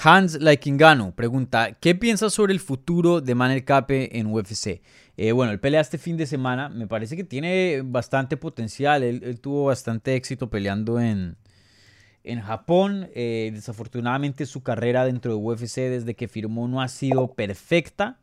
Hans 0.00 0.40
Laikingano 0.40 1.12
pregunta, 1.12 1.72
¿qué 1.72 1.96
piensas 1.96 2.32
sobre 2.32 2.52
el 2.52 2.60
futuro 2.60 3.20
de 3.20 3.34
Manel 3.34 3.64
Cape 3.64 4.16
en 4.16 4.28
UFC? 4.32 4.80
Eh, 5.16 5.32
bueno, 5.32 5.50
él 5.50 5.58
pelea 5.58 5.80
este 5.80 5.98
fin 5.98 6.16
de 6.16 6.26
semana, 6.26 6.68
me 6.68 6.86
parece 6.86 7.16
que 7.16 7.24
tiene 7.24 7.82
bastante 7.84 8.36
potencial, 8.36 9.02
él, 9.02 9.40
tuvo 9.40 9.64
bastante 9.64 10.14
éxito 10.14 10.48
peleando 10.48 11.00
en, 11.00 11.36
en 12.28 12.42
Japón, 12.42 13.08
eh, 13.14 13.50
desafortunadamente 13.54 14.44
su 14.44 14.62
carrera 14.62 15.04
dentro 15.04 15.32
de 15.32 15.38
UFC 15.38 15.76
desde 15.88 16.14
que 16.14 16.28
firmó 16.28 16.68
no 16.68 16.82
ha 16.82 16.88
sido 16.88 17.32
perfecta, 17.32 18.18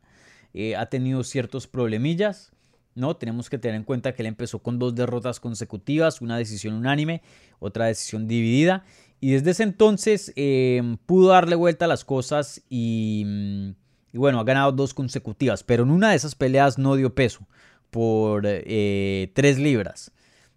eh, 0.54 0.76
ha 0.76 0.86
tenido 0.86 1.24
ciertos 1.24 1.66
problemillas, 1.66 2.52
¿no? 2.94 3.16
Tenemos 3.16 3.50
que 3.50 3.58
tener 3.58 3.76
en 3.76 3.82
cuenta 3.82 4.14
que 4.14 4.22
él 4.22 4.26
empezó 4.26 4.60
con 4.60 4.78
dos 4.78 4.94
derrotas 4.94 5.40
consecutivas, 5.40 6.20
una 6.20 6.38
decisión 6.38 6.74
unánime, 6.74 7.20
otra 7.58 7.86
decisión 7.86 8.28
dividida. 8.28 8.84
Y 9.20 9.32
desde 9.32 9.50
ese 9.50 9.64
entonces 9.64 10.32
em, 10.36 10.96
pudo 10.98 11.30
darle 11.30 11.56
vuelta 11.56 11.86
a 11.86 11.88
las 11.88 12.04
cosas 12.04 12.62
mm, 12.70 13.70
y, 14.12 14.18
bueno, 14.18 14.38
ha 14.38 14.44
ganado 14.44 14.72
dos 14.72 14.94
consecutivas, 14.94 15.64
pero 15.64 15.82
en 15.82 15.90
una 15.90 16.10
de 16.10 16.16
esas 16.16 16.34
peleas 16.34 16.78
no 16.78 16.94
dio 16.94 17.14
peso 17.14 17.46
por 17.90 18.44
eh, 18.46 19.30
3 19.34 19.58
libras. 19.58 20.12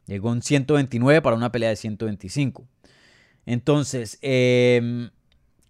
Llegó 0.05 0.31
en 0.33 0.41
129 0.41 1.21
para 1.21 1.35
una 1.35 1.51
pelea 1.51 1.69
de 1.69 1.75
125. 1.75 2.67
Entonces, 3.49 4.19
em, 4.21 5.09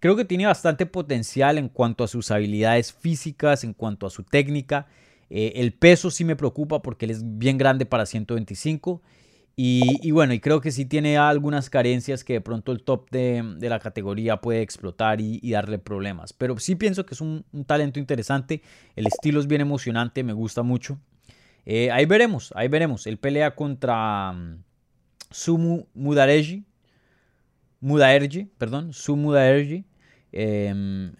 creo 0.00 0.14
que 0.14 0.26
tiene 0.26 0.44
bastante 0.44 0.84
potencial 0.84 1.56
en 1.56 1.70
cuanto 1.70 2.04
a 2.04 2.08
sus 2.08 2.30
habilidades 2.30 2.92
físicas, 2.92 3.64
en 3.64 3.72
cuanto 3.72 4.06
a 4.06 4.10
su 4.10 4.22
técnica. 4.22 4.86
Eh, 5.30 5.52
el 5.56 5.72
peso 5.72 6.10
sí 6.10 6.22
me 6.24 6.36
preocupa 6.36 6.82
porque 6.82 7.06
él 7.06 7.12
es 7.12 7.22
bien 7.38 7.56
grande 7.56 7.86
para 7.86 8.04
125 8.04 9.00
y, 9.56 10.10
bueno, 10.10 10.34
y 10.34 10.40
creo 10.40 10.60
que 10.60 10.72
sí 10.72 10.84
tiene 10.84 11.16
algunas 11.16 11.70
carencias 11.70 12.22
que 12.22 12.34
de 12.34 12.40
pronto 12.42 12.72
el 12.72 12.82
top 12.82 13.10
de, 13.10 13.56
la 13.60 13.78
categoría 13.78 14.38
puede 14.42 14.60
explotar 14.60 15.22
y, 15.22 15.50
darle 15.50 15.78
problemas. 15.78 16.34
Pero 16.34 16.58
sí 16.58 16.74
pienso 16.76 17.06
que 17.06 17.14
es 17.14 17.22
un, 17.22 17.46
talento 17.66 17.98
interesante. 17.98 18.62
El 18.94 19.06
estilo 19.06 19.40
es 19.40 19.46
bien 19.46 19.62
emocionante, 19.62 20.22
me 20.22 20.34
gusta 20.34 20.62
mucho. 20.62 20.98
Eh, 21.64 21.90
ahí 21.90 22.04
veremos, 22.04 22.52
ahí 22.56 22.68
veremos. 22.68 23.06
Él 23.06 23.16
pelea 23.16 23.54
contra 23.54 24.32
um, 24.32 24.62
Sumu 25.30 25.86
Mudaerji. 25.94 26.64
Mudaerji, 27.80 28.44
perdón, 28.58 28.92
Sumu 28.92 29.28
Mudaerji. 29.28 29.84
Em, 30.32 31.12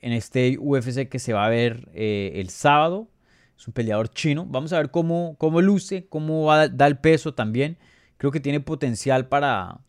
en 0.00 0.12
este 0.12 0.56
UFC 0.58 1.08
que 1.08 1.18
se 1.18 1.32
va 1.32 1.46
a 1.46 1.48
ver 1.48 1.88
eh, 1.94 2.32
el 2.36 2.50
sábado. 2.50 3.08
Es 3.56 3.66
un 3.66 3.72
peleador 3.72 4.08
chino. 4.10 4.46
Vamos 4.46 4.72
a 4.72 4.78
ver 4.78 4.90
cómo, 4.90 5.36
cómo 5.38 5.60
luce, 5.62 6.06
cómo 6.08 6.54
da 6.54 6.86
el 6.86 6.98
peso 6.98 7.34
también. 7.34 7.78
Creo 8.18 8.30
que 8.30 8.40
tiene 8.40 8.60
potencial 8.60 9.28
para, 9.28 9.80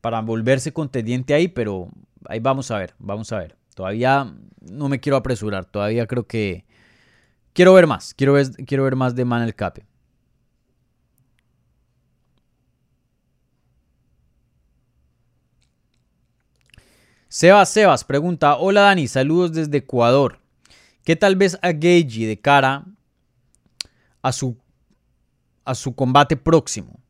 para 0.00 0.20
volverse 0.20 0.72
contendiente 0.72 1.34
ahí, 1.34 1.48
pero 1.48 1.88
ahí 2.28 2.40
vamos 2.40 2.70
a 2.70 2.78
ver, 2.78 2.94
vamos 2.98 3.32
a 3.32 3.38
ver. 3.38 3.56
Todavía 3.74 4.34
no 4.60 4.88
me 4.88 5.00
quiero 5.00 5.16
apresurar, 5.16 5.64
todavía 5.64 6.06
creo 6.06 6.26
que 6.26 6.64
quiero 7.52 7.74
ver 7.74 7.86
más, 7.86 8.14
quiero 8.14 8.34
ver, 8.34 8.50
quiero 8.66 8.84
ver 8.84 8.96
más 8.96 9.14
de 9.14 9.24
Manel 9.24 9.54
Cape. 9.54 9.86
Sebas 17.34 17.70
Sebas 17.70 18.04
pregunta, 18.04 18.56
hola 18.58 18.82
Dani, 18.82 19.08
saludos 19.08 19.52
desde 19.52 19.78
Ecuador. 19.78 20.38
¿Qué 21.02 21.16
tal 21.16 21.34
vez 21.34 21.58
a 21.62 21.72
Gagey 21.72 22.26
de 22.26 22.38
cara 22.40 22.84
a 24.22 24.30
su, 24.30 24.56
a 25.64 25.74
su 25.74 25.96
combate 25.96 26.36
próximo? 26.36 27.00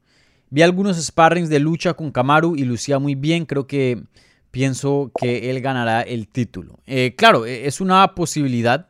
Vi 0.48 0.62
algunos 0.62 0.96
sparrings 0.96 1.50
de 1.50 1.58
lucha 1.58 1.92
con 1.92 2.10
Kamaru 2.10 2.56
y 2.56 2.64
lucía 2.64 2.98
muy 2.98 3.14
bien. 3.14 3.44
Creo 3.44 3.66
que 3.66 4.02
pienso 4.50 5.12
que 5.20 5.50
él 5.50 5.60
ganará 5.60 6.00
el 6.00 6.26
título. 6.26 6.80
Eh, 6.86 7.14
claro, 7.18 7.44
e, 7.44 7.66
es 7.66 7.82
una 7.82 8.14
posibilidad, 8.14 8.88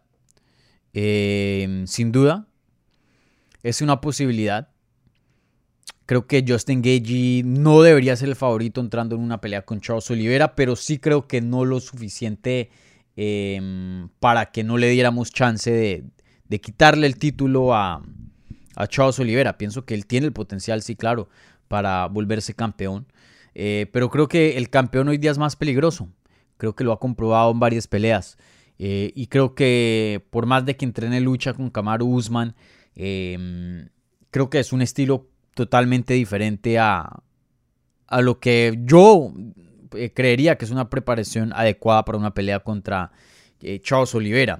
eh, 0.93 1.83
sin 1.89 2.13
duda. 2.13 2.47
Es 3.65 3.83
una 3.83 4.01
posibilidad. 4.01 4.69
Creo 6.07 6.27
que 6.27 6.45
Justin 6.47 6.83
Gagey 6.83 7.43
no 7.45 7.81
debería 7.81 8.17
ser 8.17 8.29
el 8.29 8.37
favorito 8.37 8.81
entrando 8.81 9.15
en 9.17 9.23
una 9.23 9.41
pelea 9.41 9.63
con 9.63 9.81
Charles 9.81 10.11
Oliveira, 10.11 10.55
pero 10.55 10.77
sí 10.77 10.99
creo 10.99 11.27
que 11.27 11.41
no 11.41 11.65
lo 11.65 11.81
suficiente 11.81 12.71
em, 13.17 14.09
para 14.21 14.51
que 14.53 14.65
no 14.65 14.77
le 14.77 14.89
diéramos 14.91 15.33
chance 15.33 15.71
de, 15.71 16.05
quitarle 16.61 17.07
el 17.07 17.17
título 17.17 17.75
a, 17.75 18.03
a 18.77 18.87
Charles 18.87 19.19
Oliveira. 19.19 19.59
Pienso 19.59 19.85
que 19.85 19.95
él 19.95 20.07
tiene 20.07 20.27
el 20.27 20.33
potencial, 20.33 20.83
sí, 20.83 20.95
claro, 20.95 21.29
para 21.69 22.07
volverse 22.07 22.55
campeón. 22.55 23.07
Eh, 23.55 23.87
pero 23.93 24.11
creo 24.11 24.29
que 24.29 24.57
el 24.57 24.69
campeón 24.71 25.09
hoy 25.09 25.19
día 25.19 25.31
es 25.31 25.39
más 25.39 25.57
peligroso. 25.57 26.09
Creo 26.57 26.75
que 26.75 26.85
lo 26.85 26.93
ha 26.93 27.01
comprobado 27.01 27.51
en 27.51 27.61
varias 27.61 27.87
peleas. 27.87 28.37
Eh, 28.79 29.13
y 29.15 29.29
creo 29.29 29.55
que 29.55 30.27
por 30.31 30.47
más 30.47 30.67
de 30.67 30.77
que 30.77 30.85
entrene 30.85 31.21
lucha 31.21 31.55
con 31.55 31.71
Kamaru 31.71 32.07
Usman, 32.07 32.55
em, 32.95 33.89
creo 34.31 34.51
que 34.51 34.59
es 34.59 34.73
un 34.73 34.83
estilo 34.83 35.29
totalmente 35.55 36.15
diferente 36.15 36.79
a, 36.79 37.23
a 38.07 38.21
lo 38.21 38.39
que 38.41 38.79
yo 38.85 39.33
eh, 39.97 40.13
creería 40.13 40.57
que 40.57 40.65
es 40.65 40.71
una 40.71 40.91
preparación 40.91 41.53
adecuada 41.53 42.05
para 42.05 42.19
una 42.19 42.35
pelea 42.35 42.61
contra 42.61 43.13
eh, 43.61 43.81
Charles. 43.81 44.15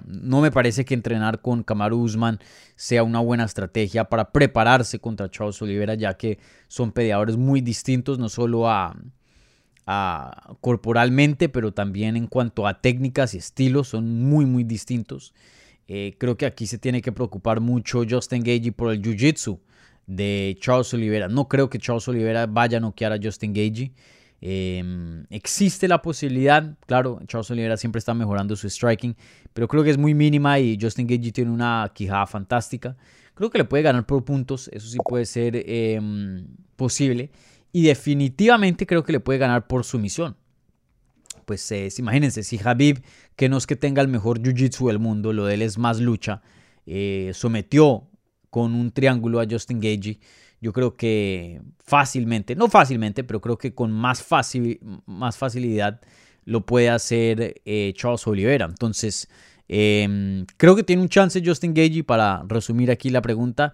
No 0.07 0.41
me 0.41 0.51
parece 0.51 0.83
que 0.83 0.93
entrenar 0.93 1.41
con 1.41 1.63
Kamaru 1.63 1.99
Usman 1.99 2.39
sea 2.75 3.03
una 3.03 3.19
buena 3.19 3.45
estrategia 3.45 4.05
para 4.05 4.31
prepararse 4.31 4.99
contra 4.99 5.29
Charles 5.29 5.61
Oliveira, 5.61 5.93
ya 5.93 6.15
que 6.15 6.39
son 6.67 6.91
peleadores 6.91 7.37
muy 7.37 7.61
distintos, 7.61 8.17
no 8.17 8.29
solo 8.29 8.67
a, 8.67 8.95
corporalmente, 10.61 11.47
pero 11.47 11.71
también 11.71 12.17
en 12.17 12.25
cuanto 12.25 12.65
a 12.65 12.81
técnicas 12.81 13.35
y 13.35 13.37
estilos, 13.37 13.89
son 13.89 14.23
muy, 14.23 14.45
muy 14.45 14.63
distintos. 14.63 15.35
Eh, 15.87 16.15
creo 16.17 16.35
que 16.35 16.47
aquí 16.47 16.65
se 16.65 16.79
tiene 16.79 17.03
que 17.03 17.11
preocupar 17.11 17.61
mucho 17.61 18.01
Justin 18.09 18.41
Gagey 18.41 18.71
por 18.71 18.91
el 18.91 19.03
jiu-jitsu 19.03 19.59
de 20.07 20.57
Charles 20.59 20.93
Oliveira. 20.93 21.27
No 21.27 21.47
creo 21.47 21.69
que 21.69 21.79
Charles 21.79 22.07
Oliveira 22.07 22.45
vaya 22.45 22.77
a 22.77 22.81
noquear 22.81 23.11
a 23.13 23.19
Justin 23.21 23.53
Gagey. 23.53 23.93
Em, 24.41 25.25
existe 25.29 25.87
la 25.87 26.01
posibilidad, 26.01 26.77
claro, 26.85 27.19
Charles 27.27 27.49
Oliveira 27.51 27.77
siempre 27.77 27.99
está 27.99 28.13
mejorando 28.13 28.55
su 28.55 28.69
striking, 28.69 29.15
pero 29.53 29.67
creo 29.67 29.83
que 29.83 29.89
es 29.89 29.97
muy 29.97 30.13
mínima 30.13 30.59
y 30.59 30.77
Justin 30.79 31.07
Gagey 31.07 31.31
tiene 31.31 31.51
una 31.51 31.91
quijada 31.93 32.27
fantástica. 32.27 32.95
Creo 33.33 33.49
que 33.49 33.57
le 33.57 33.65
puede 33.65 33.83
ganar 33.83 34.05
por 34.05 34.23
puntos, 34.23 34.69
eso 34.71 34.87
sí 34.87 34.97
puede 35.03 35.25
ser 35.25 35.63
em, 35.65 36.47
posible. 36.75 37.31
Y 37.71 37.83
definitivamente 37.83 38.85
creo 38.85 39.03
que 39.03 39.11
le 39.11 39.19
puede 39.19 39.39
ganar 39.39 39.67
por 39.67 39.83
sumisión. 39.83 40.37
Pues 41.45 41.71
imagínense, 41.99 42.43
si 42.43 42.59
Habib, 42.63 43.03
que 43.35 43.49
no 43.49 43.57
es 43.57 43.67
que 43.67 43.75
tenga 43.75 44.01
el 44.01 44.07
mejor 44.07 44.39
jiu-jitsu 44.39 44.87
del 44.87 44.99
mundo, 44.99 45.33
lo 45.33 45.45
de 45.45 45.55
él 45.55 45.61
es 45.61 45.77
más 45.77 45.99
lucha, 45.99 46.41
eh, 46.85 47.31
sometió 47.33 48.07
con 48.55 48.73
un 48.73 48.89
triángulo 48.89 49.41
a 49.41 49.45
Justin 49.45 49.81
Gagey 49.81 50.17
yo 50.61 50.71
creo 50.71 50.95
que 50.95 51.61
fácilmente, 51.83 52.55
no 52.55 52.69
fácilmente, 52.69 53.25
pero 53.25 53.41
creo 53.41 53.57
que 53.57 53.75
con 53.75 53.91
más, 53.91 54.25
más 55.05 55.37
facilidad 55.37 55.99
lo 56.45 56.65
puede 56.65 56.89
hacer 56.89 57.61
eh, 57.65 57.91
Charles 57.97 58.25
Oliveira. 58.25 58.63
Entonces, 58.63 59.27
em, 59.67 60.45
creo 60.55 60.73
que 60.73 60.83
tiene 60.83 61.01
un 61.01 61.09
chance 61.09 61.41
Justin 61.43 61.73
Gagey 61.73 62.01
para 62.01 62.45
resumir 62.47 62.91
aquí 62.91 63.09
la 63.09 63.21
pregunta, 63.21 63.73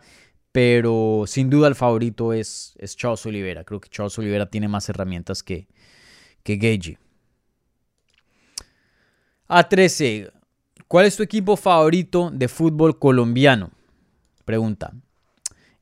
pero 0.52 1.26
sin 1.28 1.52
duda 1.52 1.68
el 1.68 1.76
favorito 1.76 2.34
es, 2.34 2.74
es 2.80 2.98
Charles 2.98 3.24
Oliveira. 3.28 3.64
Creo 3.64 3.80
que 3.80 3.88
Charles 3.88 4.18
Oliveira 4.18 4.50
tiene 4.50 4.68
más 4.68 4.90
herramientas 4.90 5.44
que, 5.44 5.68
que 6.42 6.58
Gagey. 6.58 6.98
A13. 9.48 10.32
¿Cuál 10.88 11.06
es 11.06 11.16
tu 11.18 11.22
equipo 11.22 11.56
favorito 11.56 12.32
de 12.34 12.48
fútbol 12.48 12.98
colombiano? 12.98 13.70
Pregunta. 14.52 14.92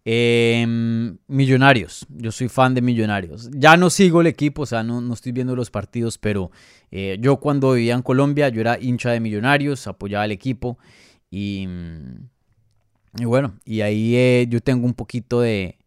Em, 0.05 1.17
millonarios, 1.25 2.05
yo 2.07 2.31
soy 2.31 2.49
fan 2.49 2.75
de 2.75 2.83
Millonarios. 2.83 3.49
Ya 3.51 3.77
no 3.77 3.89
sigo 3.89 4.21
el 4.21 4.27
equipo, 4.27 4.61
o 4.61 4.65
sea, 4.67 4.83
no, 4.83 5.11
estoy 5.11 5.31
viendo 5.31 5.55
los 5.55 5.71
partidos, 5.71 6.19
pero 6.19 6.51
eh, 6.91 7.17
yo 7.19 7.37
cuando 7.37 7.73
vivía 7.73 7.95
en 7.95 8.03
Colombia, 8.03 8.49
yo 8.49 8.61
era 8.61 8.77
hincha 8.79 9.09
de 9.09 9.19
Millonarios, 9.21 9.87
apoyaba 9.87 10.25
al 10.25 10.31
equipo 10.31 10.77
y, 11.31 11.67
y 13.17 13.25
bueno, 13.25 13.55
y 13.65 13.81
ahí 13.81 14.15
eh, 14.15 14.45
yo 14.47 14.61
tengo 14.61 14.85
un 14.85 14.93
poquito 14.93 15.41
de, 15.41 15.79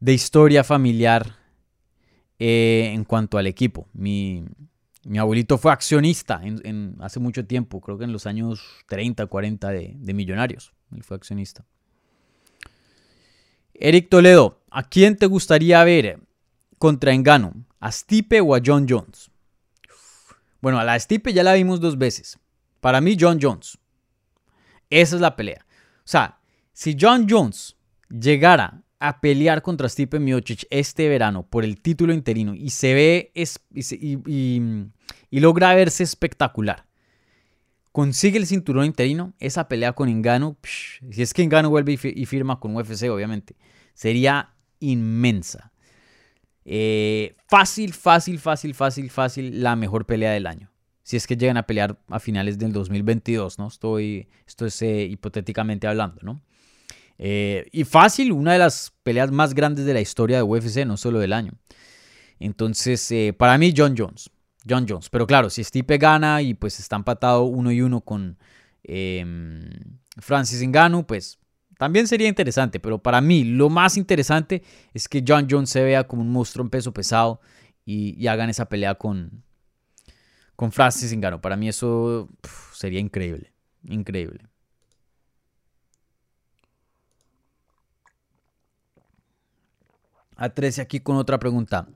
de 0.00 0.14
historia 0.14 0.64
familiar 0.64 1.36
eh, 2.38 2.90
en 2.94 3.04
cuanto 3.04 3.36
al 3.36 3.46
equipo. 3.46 3.86
Mi, 3.92 4.46
abuelito 5.18 5.58
fue 5.58 5.72
accionista 5.72 6.40
hace 7.00 7.20
mucho 7.20 7.44
tiempo, 7.44 7.82
creo 7.82 7.98
que 7.98 8.04
en 8.04 8.12
los 8.12 8.24
años 8.24 8.62
30, 8.88 9.26
40 9.26 9.68
de, 9.68 9.92
de 9.94 10.14
Millonarios, 10.14 10.72
él 10.94 11.02
fue 11.02 11.16
accionista. 11.16 11.64
Eric 13.74 14.08
Toledo, 14.08 14.62
¿a 14.70 14.82
quién 14.82 15.16
te 15.16 15.26
gustaría 15.26 15.82
ver 15.84 16.20
contra 16.78 17.12
Engano? 17.12 17.64
¿A 17.80 17.92
Stipe 17.92 18.40
o 18.40 18.54
a 18.54 18.60
John 18.64 18.86
Jones? 18.88 19.30
Bueno, 20.60 20.78
a 20.78 20.84
la 20.84 20.98
Stipe 20.98 21.32
ya 21.32 21.42
la 21.42 21.54
vimos 21.54 21.80
dos 21.80 21.98
veces. 21.98 22.38
Para 22.80 23.00
mí, 23.00 23.16
John 23.18 23.38
Jones. 23.40 23.78
Esa 24.90 25.16
es 25.16 25.20
la 25.20 25.36
pelea. 25.36 25.66
O 25.98 26.08
sea, 26.08 26.38
si 26.72 26.96
John 26.98 27.26
Jones 27.28 27.76
llegara 28.08 28.82
a 28.98 29.20
pelear 29.20 29.62
contra 29.62 29.88
Stipe 29.88 30.18
Miocic 30.18 30.66
este 30.70 31.08
verano 31.08 31.44
por 31.44 31.64
el 31.64 31.80
título 31.80 32.12
interino 32.12 32.54
y 32.54 32.70
se 32.70 32.94
ve 32.94 33.32
y, 33.34 35.40
logra 35.40 35.74
verse 35.74 36.02
espectacular, 36.02 36.86
consigue 37.96 38.36
el 38.36 38.46
cinturón 38.46 38.84
interino, 38.84 39.32
esa 39.38 39.68
pelea 39.68 39.94
con 39.94 40.10
Engano, 40.10 40.58
si 41.10 41.22
es 41.22 41.32
que 41.32 41.42
Engano 41.42 41.70
vuelve 41.70 41.94
y 41.94 42.26
firma 42.26 42.60
con 42.60 42.76
UFC, 42.76 43.04
obviamente, 43.04 43.56
sería 43.94 44.50
inmensa. 44.80 45.72
Eh, 46.66 47.36
fácil, 47.48 47.94
fácil, 47.94 48.38
fácil, 48.38 48.74
fácil, 48.74 49.08
fácil, 49.08 49.62
la 49.62 49.76
mejor 49.76 50.04
pelea 50.04 50.32
del 50.32 50.46
año. 50.46 50.70
Si 51.04 51.16
es 51.16 51.26
que 51.26 51.38
llegan 51.38 51.56
a 51.56 51.62
pelear 51.62 51.98
a 52.08 52.20
finales 52.20 52.58
del 52.58 52.74
2022, 52.74 53.58
¿no? 53.58 53.68
Estoy, 53.68 54.28
esto 54.46 54.66
es 54.66 54.82
eh, 54.82 55.06
hipotéticamente 55.06 55.86
hablando, 55.86 56.20
¿no? 56.20 56.42
Eh, 57.16 57.66
y 57.72 57.84
fácil, 57.84 58.30
una 58.32 58.52
de 58.52 58.58
las 58.58 58.92
peleas 59.04 59.30
más 59.30 59.54
grandes 59.54 59.86
de 59.86 59.94
la 59.94 60.02
historia 60.02 60.36
de 60.36 60.42
UFC, 60.42 60.84
no 60.84 60.98
solo 60.98 61.18
del 61.18 61.32
año. 61.32 61.52
Entonces, 62.40 63.10
para 63.38 63.56
mí, 63.56 63.72
John 63.74 63.94
Jones. 63.96 64.30
John 64.68 64.86
Jones. 64.88 65.08
Pero 65.10 65.26
claro, 65.26 65.50
si 65.50 65.62
Stipe 65.62 65.98
gana 65.98 66.42
y 66.42 66.54
pues 66.54 66.78
está 66.80 66.96
empatado 66.96 67.44
uno 67.44 67.70
y 67.70 67.80
uno 67.80 68.00
con 68.00 68.38
em, 68.82 69.70
Francis 70.18 70.62
Ngannou, 70.66 71.06
pues 71.06 71.38
también 71.78 72.08
sería 72.08 72.28
interesante, 72.28 72.80
pero 72.80 72.98
para 72.98 73.20
mí 73.20 73.44
lo 73.44 73.68
más 73.68 73.96
interesante 73.96 74.62
es 74.94 75.08
que 75.08 75.22
John 75.26 75.46
Jones 75.50 75.70
se 75.70 75.82
vea 75.82 76.06
como 76.06 76.22
un 76.22 76.30
monstruo 76.30 76.64
en 76.64 76.70
peso 76.70 76.92
pesado 76.92 77.40
y, 77.84 78.26
hagan 78.26 78.50
esa 78.50 78.68
pelea 78.68 78.96
con, 78.96 79.44
con 80.56 80.72
Francis 80.72 81.14
Ngannou. 81.14 81.40
Para 81.40 81.56
mí 81.56 81.68
eso 81.68 82.28
sería 82.72 83.00
increíble, 83.00 83.52
increíble. 83.84 84.46
A 90.36 90.50
13 90.50 90.82
aquí 90.82 91.00
con 91.00 91.16
otra 91.16 91.38
pregunta. 91.38 91.88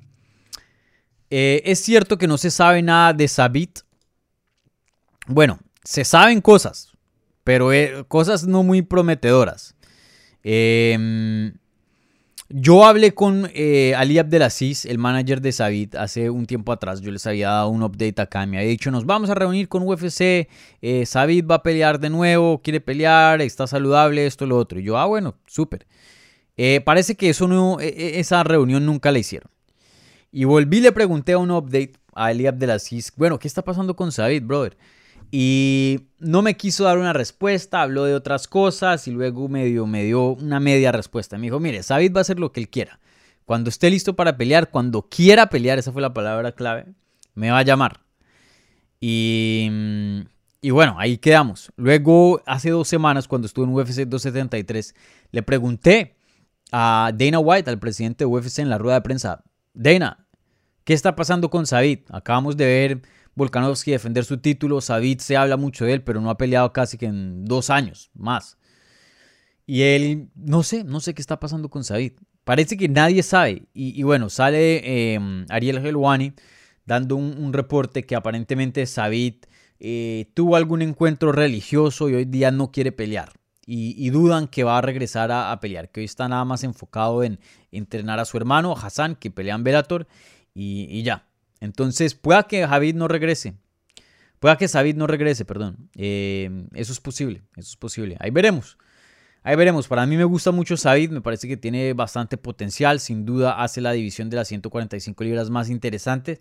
Eh, 1.31 1.63
¿Es 1.65 1.81
cierto 1.81 2.19
que 2.19 2.27
no 2.27 2.37
se 2.39 2.51
sabe 2.51 2.83
nada 2.83 3.13
de 3.13 3.29
Sabit? 3.29 3.81
Bueno, 5.27 5.59
se 5.85 6.05
saben 6.05 6.41
cosas 6.41 6.91
pero 7.45 7.73
eh, 7.73 8.05
cosas 8.09 8.47
no 8.47 8.63
muy 8.63 8.83
prometedoras. 8.83 9.75
Em, 10.43 11.55
yo 12.49 12.85
hablé 12.85 13.13
con 13.13 13.51
eh, 13.55 13.95
Ali 13.97 14.19
Abdelaziz, 14.19 14.85
el 14.85 14.99
manager 14.99 15.41
de 15.41 15.53
Sabit, 15.53 15.95
hace 15.95 16.31
un 16.31 16.47
tiempo 16.47 16.73
atrás. 16.73 17.01
Yo 17.01 17.11
les 17.11 17.27
había 17.27 17.49
dado 17.49 17.69
un 17.69 17.83
update 17.83 18.21
acá. 18.21 18.47
Me 18.47 18.59
había 18.59 18.71
dicho: 18.71 18.91
Nos 18.91 19.07
vamos 19.07 19.31
a 19.31 19.35
reunir 19.35 19.69
con 19.69 19.83
UFC. 19.83 20.49
Eh, 20.83 21.05
va 21.43 21.55
a 21.57 21.63
pelear 21.63 22.01
de 22.01 22.11
nuevo, 22.11 22.61
quiere 22.63 22.81
pelear, 22.81 23.41
está 23.41 23.67
saludable, 23.67 24.27
esto, 24.27 24.47
lo 24.47 24.57
otro. 24.57 24.81
Y 24.81 24.85
yo, 24.85 24.99
ah, 24.99 25.07
bueno, 25.07 25.37
súper. 25.47 25.87
Parece 26.85 27.17
que 27.17 27.31
eso 27.31 27.49
no, 27.49 27.81
e, 27.81 27.89
e, 27.89 28.21
esa 28.21 28.45
reunión 28.45 28.85
nunca 28.85 29.11
la 29.11 29.19
hicieron. 29.19 29.51
Y 30.33 30.45
volví, 30.45 30.81
le 30.81 30.93
pregunté 30.93 31.33
a 31.33 31.39
un 31.39 31.51
update 31.51 31.95
a 32.15 32.27
Ali 32.27 32.47
Abdelaziz: 32.47 33.13
Bueno, 33.17 33.39
¿qué 33.39 33.49
está 33.49 33.63
pasando 33.63 33.97
con 33.97 34.13
Sabit, 34.13 34.45
brother? 34.45 34.77
Y 35.33 36.09
no 36.19 36.43
me 36.43 36.57
quiso 36.57 36.85
dar 36.85 36.99
una 36.99 37.13
respuesta, 37.13 37.83
habló 37.83 38.05
de 38.05 38.15
otras 38.15 38.49
cosas 38.49 39.07
y 39.07 39.13
luego 39.13 39.49
me 39.49 39.65
dio, 39.67 39.87
me 39.87 40.05
dio 40.05 40.31
una 40.31 40.59
media 40.59 40.91
respuesta. 40.91 41.39
Me 41.39 41.47
dijo, 41.47 41.61
mire, 41.61 41.83
Sabid 41.83 42.13
va 42.13 42.19
a 42.19 42.23
hacer 42.23 42.41
lo 42.41 42.53
que 42.53 42.61
él 42.61 42.69
quiera. 42.69 42.99
Cuando 43.45 43.71
esté 43.71 43.91
listo 43.91 44.17
para 44.17 44.37
pelear, 44.37 44.71
cuando 44.71 45.03
quiera 45.03 45.49
pelear, 45.49 45.79
esa 45.79 45.93
fue 45.93 46.03
la 46.03 46.13
palabra 46.13 46.53
clave, 46.53 46.87
me 47.35 47.51
va 47.51 47.59
a 47.59 47.63
llamar. 47.63 48.01
Y, 49.01 49.69
y 50.61 50.71
bueno, 50.71 50.97
ahí 50.99 51.19
quedamos. 51.19 51.73
Luego, 51.77 52.43
hace 52.45 52.71
dos 52.71 52.89
semanas, 52.89 53.29
cuando 53.29 53.47
estuve 53.47 53.67
en 53.67 53.75
UFC 53.75 54.07
273, 54.07 54.95
le 55.31 55.43
pregunté 55.43 56.17
a 56.73 57.13
Dana 57.15 57.39
White, 57.39 57.71
al 57.71 57.79
presidente 57.79 58.25
de 58.25 58.27
UFC, 58.27 58.59
en 58.61 58.69
la 58.69 58.79
rueda 58.79 58.97
de 58.97 59.03
prensa, 59.03 59.43
Dana, 59.75 60.20
¿qué 60.91 60.95
está 60.95 61.15
pasando 61.15 61.51
con 61.51 61.69
Sabid? 61.69 62.01
Acabamos 62.09 62.57
de 62.57 62.65
ver 62.65 63.03
Volkanovski 63.37 63.93
defender 63.93 64.25
su 64.25 64.39
título. 64.39 64.81
Sabit 64.81 65.21
se 65.21 65.37
habla 65.37 65.57
mucho 65.57 65.85
de 65.85 65.93
él, 65.93 66.03
pero 66.03 66.21
no 66.21 66.31
ha 66.31 66.37
peleado 66.37 66.73
casi 66.73 66.99
que 66.99 67.07
en 67.07 67.45
dos 67.45 67.71
años 67.71 68.11
más. 68.13 68.59
Y 69.67 69.83
él, 69.83 70.31
no 70.35 70.65
sé, 70.65 70.83
no 70.83 70.99
sé 70.99 71.15
qué 71.15 71.23
está 71.23 71.39
pasando 71.39 71.69
con 71.69 71.85
Sabit. 71.85 72.19
Parece 72.43 72.77
que 72.77 72.89
nadie 72.89 73.23
sabe. 73.23 73.69
Y, 73.73 74.03
bueno, 74.03 74.31
sale 74.31 75.13
em, 75.15 75.47
Ariel 75.49 75.79
Helwani 75.79 76.33
dando 76.87 77.15
un, 77.15 77.53
reporte 77.53 78.05
que 78.05 78.17
aparentemente 78.17 78.85
Sabit 78.85 79.47
eh, 79.79 80.33
tuvo 80.35 80.57
algún 80.57 80.83
encuentro 80.83 81.31
religioso 81.31 82.09
y 82.09 82.15
hoy 82.15 82.25
día 82.25 82.51
no 82.51 82.73
quiere 82.73 82.91
pelear. 82.91 83.35
Y, 83.65 84.11
dudan 84.11 84.49
que 84.49 84.65
va 84.65 84.79
a 84.79 84.81
regresar 84.81 85.31
a, 85.31 85.57
pelear, 85.61 85.93
que 85.93 86.01
hoy 86.01 86.07
está 86.07 86.27
nada 86.27 86.45
más 86.45 86.65
enfocado 86.65 87.23
en 87.23 87.39
entrenar 87.71 88.19
a 88.19 88.25
su 88.25 88.37
hermano 88.37 88.75
Hassan, 88.77 89.15
que 89.15 89.31
pelea 89.31 89.55
en 89.55 89.63
Bellator, 89.63 90.09
y 90.63 91.03
ya. 91.03 91.27
Entonces, 91.61 92.15
pueda 92.15 92.45
que 92.45 92.67
Javid 92.67 92.95
no 92.95 93.09
regrese. 93.09 93.55
Pueda 94.41 94.57
que 94.57 94.67
David 94.67 94.97
no 94.97 95.07
regrese, 95.07 95.45
perdón. 95.45 95.91
Eh, 95.95 96.67
eso 96.73 96.93
es 96.93 97.01
posible, 97.01 97.43
eso 97.57 97.69
es 97.69 97.77
posible. 97.77 98.17
Ahí 98.21 98.31
veremos. 98.31 98.79
Ahí 99.43 99.55
veremos. 99.55 99.87
Para 99.87 100.07
mí 100.07 100.17
me 100.17 100.25
gusta 100.25 100.51
mucho 100.51 100.77
David, 100.83 101.11
me 101.11 101.21
parece 101.21 101.47
que 101.47 101.59
tiene 101.59 101.93
bastante 101.93 102.39
potencial. 102.39 103.01
Sin 103.01 103.27
duda 103.27 103.63
hace 103.63 103.83
la 103.83 103.93
división 103.93 104.31
de 104.31 104.39
las 104.39 104.49
145 104.49 105.25
libras 105.25 105.51
más 105.51 105.69
interesante. 105.69 106.41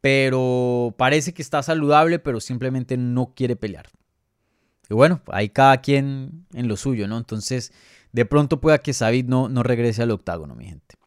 Pero 0.00 0.94
parece 0.98 1.32
que 1.32 1.42
está 1.42 1.62
saludable, 1.62 2.18
pero 2.18 2.40
simplemente 2.40 2.96
no 2.96 3.34
quiere 3.34 3.54
pelear. 3.54 3.86
Y 4.90 4.94
bueno, 4.94 5.22
hay 5.28 5.50
cada 5.50 5.76
quien 5.80 6.44
en 6.54 6.66
lo 6.66 6.76
suyo, 6.76 7.06
¿no? 7.06 7.18
Entonces, 7.18 7.72
de 8.10 8.24
pronto 8.24 8.60
pueda 8.60 8.78
que 8.78 8.92
David 8.92 9.26
no, 9.26 9.48
no 9.48 9.62
regrese 9.62 10.02
al 10.02 10.10
octágono, 10.10 10.56
mi 10.56 10.66
gente. 10.66 10.97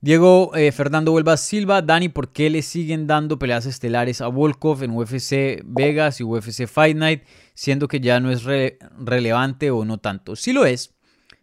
Diego 0.00 0.54
eh, 0.54 0.70
Fernando 0.70 1.12
Huelva 1.12 1.36
Silva, 1.36 1.82
Dani, 1.82 2.08
¿por 2.08 2.30
qué 2.32 2.50
le 2.50 2.62
siguen 2.62 3.08
dando 3.08 3.36
peleas 3.36 3.66
estelares 3.66 4.20
a 4.20 4.28
Volkov 4.28 4.84
en 4.84 4.92
UFC 4.92 5.60
Vegas 5.64 6.20
y 6.20 6.22
UFC 6.22 6.68
Fight 6.68 6.96
Night, 6.96 7.24
siendo 7.54 7.88
que 7.88 7.98
ya 7.98 8.20
no 8.20 8.30
es 8.30 8.44
relevante 8.44 9.72
o 9.72 9.84
no 9.84 9.98
tanto? 9.98 10.36
Sí 10.36 10.52
lo 10.52 10.66
es, 10.66 10.94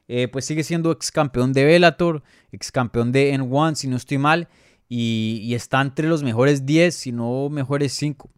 eh, 0.07 0.29
pues 0.29 0.45
sigue 0.45 0.63
siendo 0.63 0.93
ex 0.93 1.11
campeón 1.11 1.51
de 1.51 1.65
Bellator, 1.65 2.23
ex 2.53 2.71
campeón 2.71 3.11
de 3.11 3.33
N1, 3.33 3.75
si 3.75 3.89
no 3.89 3.97
estoy 3.97 4.19
mal, 4.19 4.47
y, 4.87 5.53
está 5.53 5.81
entre 5.81 6.07
los 6.07 6.23
mejores 6.23 6.65
10, 6.65 6.95
si 6.95 7.11
no 7.11 7.49
mejores 7.49 7.91
5. 7.91 8.29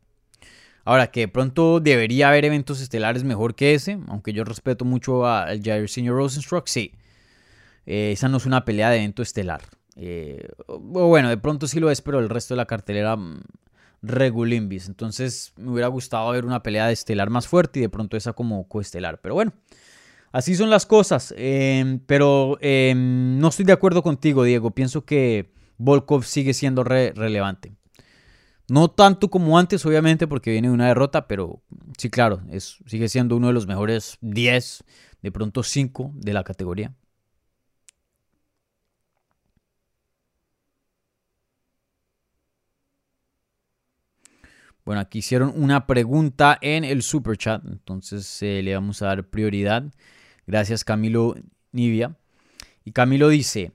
Ahora, 0.83 1.11
que 1.11 1.21
de 1.21 1.27
pronto 1.27 1.79
debería 1.79 2.29
haber 2.29 2.45
eventos 2.45 2.81
estelares 2.81 3.23
mejor 3.23 3.53
que 3.53 3.75
ese, 3.75 3.99
aunque 4.07 4.33
yo 4.33 4.43
respeto 4.43 4.83
mucho 4.83 5.27
al 5.27 5.61
Jair 5.61 5.87
Senior 5.87 6.15
Rosenstruck, 6.15 6.65
sí. 6.65 6.93
Eh, 7.85 8.13
esa 8.13 8.29
no 8.29 8.37
es 8.37 8.47
una 8.47 8.65
pelea 8.65 8.89
de 8.89 8.97
evento 8.97 9.21
estelar. 9.21 9.61
Eh, 9.97 10.47
bueno, 10.79 11.29
de 11.29 11.37
pronto 11.37 11.67
sí 11.67 11.79
lo 11.79 11.91
es, 11.91 12.01
pero 12.01 12.19
el 12.19 12.29
resto 12.29 12.53
de 12.53 12.57
la 12.57 12.65
cartelera 12.65 13.15
mm, 13.15 13.41
regulimbis. 14.01 14.87
Entonces 14.87 15.53
me 15.57 15.71
hubiera 15.71 15.87
gustado 15.87 16.31
ver 16.31 16.45
una 16.45 16.63
pelea 16.63 16.87
de 16.87 16.93
estelar 16.93 17.29
más 17.29 17.47
fuerte 17.47 17.79
y 17.79 17.81
de 17.81 17.89
pronto 17.89 18.15
esa 18.15 18.33
como 18.33 18.67
coestelar. 18.67 19.19
Pero 19.21 19.35
bueno, 19.35 19.53
Así 20.31 20.55
son 20.55 20.69
las 20.69 20.85
cosas, 20.85 21.33
em, 21.37 21.99
pero 22.05 22.57
em, 22.61 23.39
no 23.39 23.47
estoy 23.47 23.65
de 23.65 23.73
acuerdo 23.73 24.03
contigo, 24.03 24.43
Diego. 24.43 24.71
Pienso 24.71 25.05
que 25.05 25.51
Volkov 25.77 26.25
sigue 26.25 26.53
siendo 26.53 26.83
relevante. 26.83 27.73
No 28.69 28.89
tanto 28.89 29.29
como 29.29 29.57
antes, 29.57 29.85
obviamente, 29.85 30.27
porque 30.27 30.51
viene 30.51 30.67
de 30.67 30.73
una 30.73 30.87
derrota, 30.87 31.27
pero 31.27 31.61
sí, 31.97 32.09
claro, 32.09 32.41
es, 32.51 32.77
sigue 32.85 33.07
siendo 33.07 33.37
uno 33.37 33.47
de 33.47 33.53
los 33.53 33.65
mejores 33.65 34.17
10, 34.21 34.83
de 35.21 35.31
pronto 35.31 35.63
5 35.63 36.11
de 36.13 36.33
la 36.33 36.43
categoría. 36.43 36.93
Bueno, 44.87 45.01
aquí 45.01 45.19
hicieron 45.19 45.51
una 45.53 45.85
pregunta 45.85 46.57
en 46.61 46.85
el 46.85 47.03
super 47.03 47.35
chat, 47.35 47.61
entonces 47.65 48.41
eh, 48.41 48.61
le 48.63 48.73
vamos 48.73 49.01
a 49.01 49.07
dar 49.07 49.25
prioridad. 49.25 49.83
Gracias 50.45 50.85
Camilo 50.85 51.35
Nivia. 51.73 52.15
Y 52.85 52.93
Camilo 52.93 53.27
dice, 53.27 53.73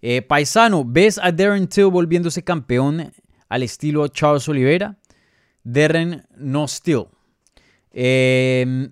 eh, 0.00 0.20
paisano, 0.20 0.84
¿ves 0.84 1.20
a 1.22 1.30
Darren 1.30 1.68
Till 1.68 1.84
volviéndose 1.84 2.42
campeón 2.42 3.12
al 3.48 3.62
estilo 3.62 4.08
Charles 4.08 4.48
Oliveira? 4.48 4.98
Darren 5.62 6.26
no 6.36 6.66
still. 6.66 7.04
Em, 7.92 8.90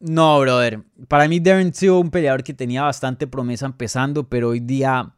no, 0.00 0.40
brother. 0.40 0.82
Para 1.06 1.28
mí 1.28 1.38
Darren 1.38 1.70
Till 1.70 1.90
un 1.90 2.10
peleador 2.10 2.42
que 2.42 2.54
tenía 2.54 2.84
bastante 2.84 3.26
promesa 3.26 3.66
empezando, 3.66 4.26
pero 4.26 4.48
hoy 4.48 4.60
día, 4.60 5.14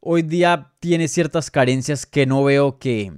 hoy 0.00 0.22
día 0.22 0.72
tiene 0.80 1.06
ciertas 1.06 1.50
carencias 1.50 2.06
que 2.06 2.24
no 2.24 2.42
veo 2.44 2.78
que, 2.78 3.12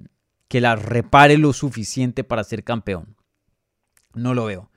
que 0.49 0.61
las 0.61 0.83
repare 0.83 1.39
lo 1.39 1.53
suficiente 1.53 2.25
para 2.25 2.45
ser 2.45 2.65
campeón. 2.65 3.17
No 4.15 4.35
lo 4.35 4.47
veo. 4.47 4.71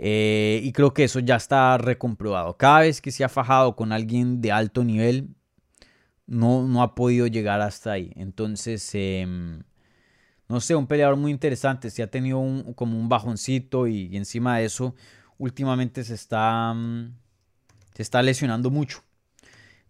Eh, 0.00 0.60
y 0.62 0.72
creo 0.72 0.94
que 0.94 1.04
eso 1.04 1.20
ya 1.20 1.36
está 1.36 1.78
recomprobado. 1.78 2.56
Cada 2.56 2.80
vez 2.80 3.00
que 3.00 3.10
se 3.10 3.24
ha 3.24 3.28
fajado 3.28 3.76
con 3.76 3.92
alguien 3.92 4.40
de 4.40 4.52
alto 4.52 4.84
nivel, 4.84 5.34
no, 6.26 6.66
no 6.66 6.82
ha 6.82 6.94
podido 6.94 7.26
llegar 7.26 7.60
hasta 7.60 7.92
ahí. 7.92 8.12
Entonces, 8.16 8.88
em, 8.94 9.62
no 10.48 10.60
sé, 10.60 10.74
un 10.74 10.86
peleador 10.86 11.16
muy 11.16 11.30
interesante. 11.32 11.90
Se 11.90 12.02
ha 12.02 12.10
tenido 12.10 12.42
como 12.74 12.98
un 12.98 13.08
bajoncito 13.08 13.86
y, 13.86 14.16
encima 14.16 14.58
de 14.58 14.66
eso, 14.66 14.94
últimamente 15.38 16.04
se 16.04 16.14
está, 16.14 16.72
mm, 16.74 17.14
se 17.94 18.02
está 18.02 18.22
lesionando 18.22 18.70
mucho. 18.70 19.02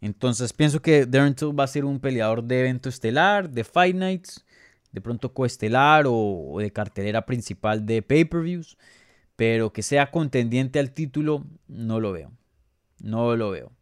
Entonces, 0.01 0.53
pienso 0.53 0.83
que 0.83 1.07
Darren 1.07 1.35
va 1.59 1.65
a 1.65 1.67
ser 1.69 1.85
un 1.85 1.99
peleador 2.01 2.45
de 2.45 2.61
evento 2.61 2.89
estelar, 2.89 3.49
de 3.51 3.65
Fight 3.65 3.97
Nights, 3.97 4.44
de 4.95 5.01
pronto 5.01 5.35
coestelar 5.35 6.07
o, 6.07 6.15
o 6.15 6.61
de 6.61 6.73
cartelera 6.73 7.27
principal 7.27 7.85
de 7.85 8.01
pay-per-views. 8.01 8.79
Pero 9.37 9.73
que 9.73 9.83
sea 9.83 10.13
contendiente 10.13 10.79
al 10.79 10.93
título, 10.93 11.45
no 11.67 11.99
lo 11.99 12.13
veo. 12.13 12.31
No 13.01 13.35
lo 13.35 13.51
veo. 13.51 13.73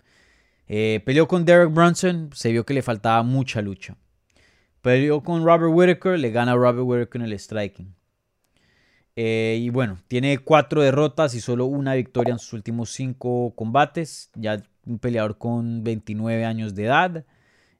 Eh, 0.69 1.03
peleó 1.05 1.29
con 1.29 1.45
Derek 1.45 1.71
Brunson, 1.71 2.31
se 2.33 2.51
vio 2.51 2.65
que 2.65 2.73
le 2.73 2.81
faltaba 2.81 3.23
mucha 3.23 3.61
lucha. 3.61 3.95
Peleó 4.81 5.23
con 5.23 5.45
Robert 5.45 5.71
Whittaker, 5.71 6.19
le 6.19 6.31
gana 6.31 6.55
Robert 6.55 6.87
Whittaker 6.87 7.21
en 7.21 7.27
el 7.27 7.39
striking. 7.39 7.95
Eh, 9.15 9.59
y 9.61 9.69
bueno, 9.69 9.99
tiene 10.09 10.39
cuatro 10.39 10.81
derrotas 10.81 11.35
y 11.35 11.43
solo 11.43 11.67
una 11.67 11.93
victoria 11.95 12.33
en 12.33 12.39
sus 12.39 12.55
últimos 12.55 12.89
cinco 12.91 13.53
combates. 13.55 14.31
Ya 14.35 14.63
un 14.87 14.99
peleador 14.99 15.37
con 15.37 15.85
29 15.85 16.47
años 16.47 16.75
de 16.75 16.85
edad. 16.87 17.25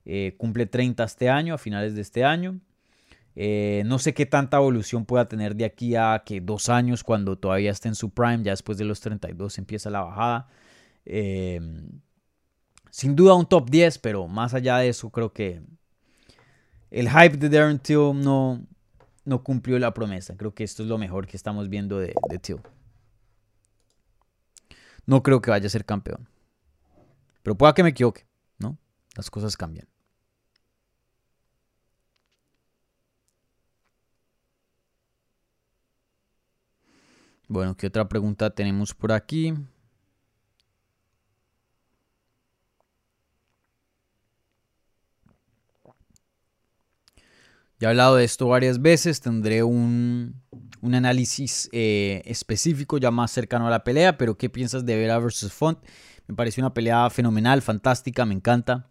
Eh, 0.05 0.35
cumple 0.37 0.67
30 0.67 1.03
este 1.03 1.31
año, 1.31 1.55
a 1.55 1.59
finales 1.59 1.95
de 1.95 2.03
este 2.03 2.25
año. 2.25 2.61
Eh, 3.35 3.83
no 3.87 3.99
sé 3.99 4.13
qué 4.13 4.27
tanta 4.27 4.59
evolución 4.59 5.07
pueda 5.07 5.27
tener 5.27 5.57
de 5.57 5.65
aquí 5.65 5.97
a 5.97 6.23
que 6.25 6.41
dos 6.41 6.69
años 6.69 7.03
cuando 7.03 7.37
todavía 7.39 7.71
esté 7.71 7.89
en 7.89 7.95
su 7.95 8.11
prime, 8.11 8.43
ya 8.43 8.53
después 8.53 8.79
de 8.79 8.85
los 8.85 9.01
32 9.01 9.59
empieza 9.59 9.91
la 9.91 10.03
bajada. 10.03 10.49
Em, 11.05 12.01
sin 12.91 13.17
duda 13.17 13.35
un 13.35 13.47
top 13.47 13.71
10, 13.71 13.99
pero 13.99 14.29
más 14.29 14.55
allá 14.55 14.79
de 14.79 14.89
eso 14.89 15.11
creo 15.11 15.33
que 15.33 15.63
el 16.91 17.09
hype 17.09 17.39
de 17.39 17.49
Darren 17.49 17.79
Till 17.79 18.13
no, 18.15 18.67
no 19.25 19.43
cumplió 19.43 19.79
la 19.79 19.95
promesa. 19.95 20.37
Creo 20.37 20.55
que 20.55 20.65
esto 20.65 20.83
es 20.83 20.89
lo 20.89 20.99
mejor 20.99 21.27
que 21.27 21.37
estamos 21.37 21.69
viendo 21.69 21.99
de, 21.99 22.15
de 22.29 22.39
Till. 22.39 22.61
No 25.07 25.23
creo 25.23 25.41
que 25.41 25.51
vaya 25.51 25.67
a 25.67 25.71
ser 25.71 25.85
campeón. 25.85 26.29
Pero 27.43 27.57
pueda 27.57 27.75
que 27.75 27.83
me 27.83 27.89
equivoque, 27.89 28.27
¿no? 28.59 28.79
Las 29.17 29.31
cosas 29.31 29.57
cambian. 29.57 29.92
Bueno, 37.53 37.77
¿qué 37.77 37.89
otra 37.89 38.09
pregunta 38.09 38.49
tenemos 38.49 38.95
por 38.95 39.13
aquí? 39.13 39.53
Ya 47.79 47.89
he 47.89 47.91
hablado 47.91 48.17
de 48.17 48.25
esto 48.25 48.49
varias 48.49 48.81
veces, 48.81 49.21
tendré 49.21 49.63
un, 49.63 50.41
análisis 50.83 51.69
eh, 51.73 52.23
específico 52.25 52.97
ya 52.97 53.11
más 53.11 53.31
cercano 53.31 53.67
a 53.67 53.71
la 53.71 53.85
pelea, 53.85 54.17
pero 54.17 54.39
¿qué 54.39 54.49
piensas 54.49 54.87
de 54.87 54.97
Vera 54.97 55.19
versus 55.19 55.53
Font? 55.53 55.79
Me 56.29 56.35
pareció 56.35 56.63
una 56.63 56.73
pelea 56.73 57.11
fenomenal, 57.11 57.61
fantástica, 57.61 58.25
me 58.25 58.33
encanta. 58.33 58.91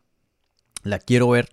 La 0.84 1.00
quiero 1.00 1.30
ver, 1.30 1.50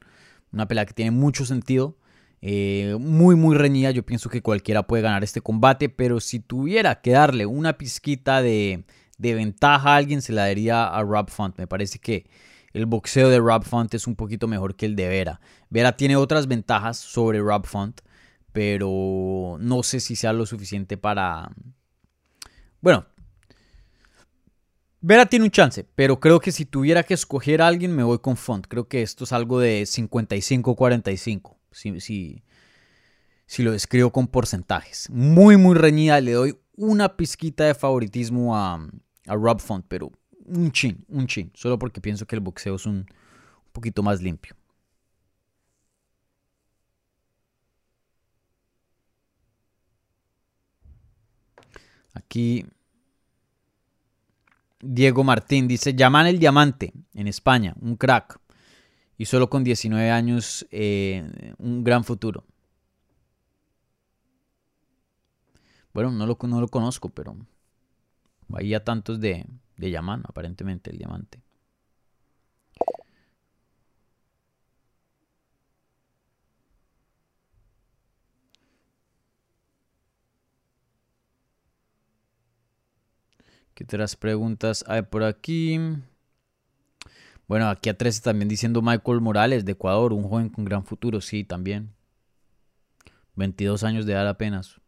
una 0.53 0.69
pelea 0.69 0.85
que 0.85 0.93
tiene 0.93 1.13
mucho 1.13 1.47
sentido. 1.47 1.97
Eh, 2.41 2.97
muy, 3.01 3.37
muy 3.37 3.57
reñida. 3.57 3.91
Yo 3.91 4.05
pienso 4.05 4.31
que 4.31 4.43
cualquiera 4.43 4.87
puede 4.87 5.03
ganar 5.03 5.25
este 5.25 5.41
combate. 5.41 5.89
Pero 5.89 6.21
si 6.21 6.41
tuviera 6.41 7.01
que 7.01 7.13
darle 7.13 7.47
una 7.47 7.79
pizquita 7.79 8.43
de, 8.43 8.85
ventaja 9.19 9.93
a 9.93 9.97
alguien, 9.97 10.23
se 10.23 10.33
la 10.33 10.43
daría 10.43 10.87
a 10.87 11.03
Rob 11.03 11.31
Font. 11.31 11.57
Me 11.59 11.67
parece 11.67 11.99
que 11.99 12.27
el 12.73 12.87
boxeo 12.87 13.29
de 13.29 13.39
Rob 13.39 13.65
Font 13.65 13.93
es 13.95 14.07
un 14.07 14.17
poquito 14.17 14.47
mejor 14.49 14.77
que 14.77 14.87
el 14.87 14.97
de 14.97 15.09
Vera. 15.09 15.41
Vera 15.71 15.97
tiene 15.97 16.17
otras 16.17 16.47
ventajas 16.47 16.97
sobre 16.99 17.41
Rob 17.41 17.67
Font. 17.67 18.01
Pero 18.53 19.57
no 19.61 19.83
sé 19.83 20.01
si 20.01 20.17
sea 20.17 20.33
lo 20.33 20.47
suficiente 20.47 20.97
para. 20.97 21.51
Bueno, 22.81 23.07
Vera 25.01 25.27
tiene 25.27 25.45
un 25.45 25.51
chance, 25.51 25.85
pero 25.95 26.19
creo 26.19 26.41
que 26.41 26.51
si 26.51 26.65
tuviera 26.65 27.03
que 27.03 27.15
escoger 27.15 27.61
a 27.63 27.67
alguien, 27.67 27.95
me 27.95 28.03
voy 28.03 28.19
con 28.19 28.37
Font. 28.37 28.67
Creo 28.67 28.89
que 28.89 29.03
esto 29.03 29.25
es 29.25 29.33
algo 29.33 29.61
de 29.61 29.83
55-45 29.83 31.58
si, 31.71 32.01
si, 33.47 33.63
lo 33.63 33.73
describo 33.73 34.11
con 34.11 34.27
porcentajes. 34.27 35.09
Muy, 35.11 35.57
muy 35.57 35.75
reñida. 35.75 36.21
Le 36.21 36.33
doy 36.33 36.59
una 36.77 37.17
pizquita 37.17 37.65
de 37.65 37.75
favoritismo 37.75 38.57
a, 38.57 38.75
a 39.27 39.35
Rob 39.35 39.61
Font, 39.61 39.85
pero 39.89 40.13
un 40.47 40.73
chin, 40.73 41.05
un 41.09 41.27
chin. 41.27 41.51
Solo 41.55 41.79
porque 41.79 42.01
pienso 42.01 42.27
que 42.27 42.37
el 42.37 42.41
boxeo 42.41 42.77
es 42.77 42.87
un, 42.87 42.97
un 42.97 43.73
poquito 43.73 44.03
más 44.03 44.23
limpio. 44.23 44.55
Aquí 52.15 52.67
Diego 54.81 55.25
Martín 55.25 55.67
dice, 55.67 55.95
llaman 55.95 56.27
el 56.27 56.39
diamante 56.39 56.93
en 57.15 57.29
España, 57.29 57.75
un 57.81 57.97
crack 57.97 58.41
y 59.19 59.27
solo 59.27 59.51
con 59.51 59.65
19 59.65 60.11
años 60.11 60.67
eh, 60.71 61.53
un 61.59 61.83
gran 61.85 62.05
futuro. 62.05 62.45
Bueno, 65.93 66.13
no 66.13 66.27
lo, 66.27 66.39
no 66.43 66.61
lo 66.61 66.69
conozco, 66.69 67.09
pero 67.09 67.37
hay 68.55 68.79
tantos 68.81 69.21
de, 69.21 69.45
de 69.77 69.91
Yaman, 69.91 70.23
aparentemente, 70.27 70.91
el 70.91 70.99
diamante. 70.99 71.43
¿Qué 83.75 83.85
otras 83.85 84.17
preguntas 84.17 84.85
hay 84.89 85.03
por 85.03 85.23
aquí? 85.23 85.79
Bueno, 87.49 87.69
aquí 87.71 87.89
a 87.89 87.97
13 87.97 88.21
también 88.21 88.49
diciendo 88.49 88.83
Michael 88.83 89.23
Morales 89.23 89.65
de 89.65 89.73
Ecuador, 89.73 90.13
un 90.13 90.29
joven 90.29 90.51
con 90.51 90.67
gran 90.67 90.85
futuro, 90.85 91.23
sí, 91.23 91.45
también. 91.45 91.95
22 93.37 93.85
años 93.85 94.05
de 94.05 94.13
edad 94.13 94.29
apenas. 94.29 94.81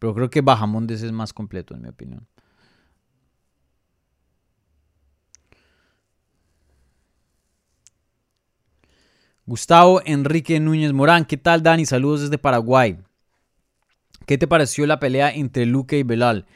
Pero 0.00 0.14
creo 0.14 0.30
que 0.30 0.40
Bajamondes 0.40 1.02
es 1.02 1.12
más 1.12 1.32
completo, 1.32 1.74
en 1.74 1.82
mi 1.82 1.88
opinión. 1.88 2.26
Gustavo 9.46 10.00
Enrique 10.04 10.58
Núñez 10.58 10.92
Morán, 10.92 11.24
¿qué 11.24 11.36
tal 11.36 11.62
Dani? 11.62 11.86
Saludos 11.86 12.22
desde 12.22 12.38
Paraguay. 12.38 12.98
¿Qué 14.26 14.38
te 14.38 14.48
pareció 14.48 14.86
la 14.86 14.98
pelea 14.98 15.30
entre 15.32 15.66
Luque 15.66 15.98
y 15.98 16.02
Belal? 16.02 16.46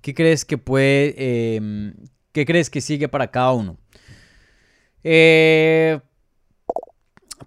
¿Qué 0.00 0.14
crees 0.14 0.44
que 0.46 0.56
puede, 0.56 1.56
em, 1.56 1.94
qué 2.32 2.46
crees 2.46 2.70
que 2.70 2.80
sigue 2.80 3.06
para 3.08 3.30
cada 3.30 3.52
uno? 3.52 3.76
Eh, 5.04 6.00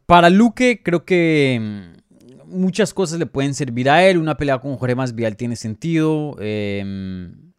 para 0.06 0.30
Luque 0.30 0.82
creo 0.84 1.06
que 1.06 1.60
mm, 1.62 2.02
muchas 2.52 2.94
cosas 2.94 3.20
le 3.20 3.26
pueden 3.26 3.54
servir 3.54 3.90
a 3.90 4.06
él. 4.06 4.18
Una 4.18 4.38
pelea 4.38 4.60
con 4.60 4.76
Jorge 4.76 4.96
Masvidal 4.96 5.36
tiene 5.36 5.56
sentido. 5.56 6.36
Em, 6.40 7.54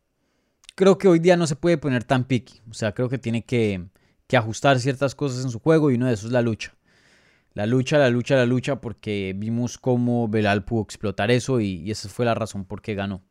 creo 0.75 0.99
que 0.99 1.09
hoy 1.09 1.19
día 1.19 1.37
no 1.37 1.47
se 1.47 1.57
puede 1.57 1.79
poner 1.79 2.05
tan 2.05 2.25
picky. 2.25 2.61
O 2.71 2.75
sea, 2.75 2.93
creo 2.93 3.09
que 3.09 3.19
tiene 3.19 3.45
que, 3.45 3.87
ajustar 4.35 4.81
ciertas 4.81 5.15
cosas 5.15 5.45
en 5.45 5.51
su 5.51 5.61
juego 5.61 5.91
y 5.91 5.97
uno 5.97 6.07
de 6.07 6.15
esos 6.15 6.27
es 6.27 6.33
la 6.33 6.41
lucha. 6.41 6.75
La 7.53 7.67
lucha, 7.67 7.99
la 7.99 8.09
lucha, 8.09 8.35
la 8.35 8.47
lucha, 8.47 8.81
porque 8.81 9.35
vimos 9.37 9.77
cómo 9.77 10.27
Belal 10.27 10.65
pudo 10.65 10.83
explotar 10.83 11.31
eso 11.31 11.61
y, 11.61 11.91
esa 11.91 12.09
fue 12.09 12.25
la 12.25 12.35
razón 12.35 12.65
por 12.65 12.81
qué 12.81 12.95
ganó. 12.95 13.23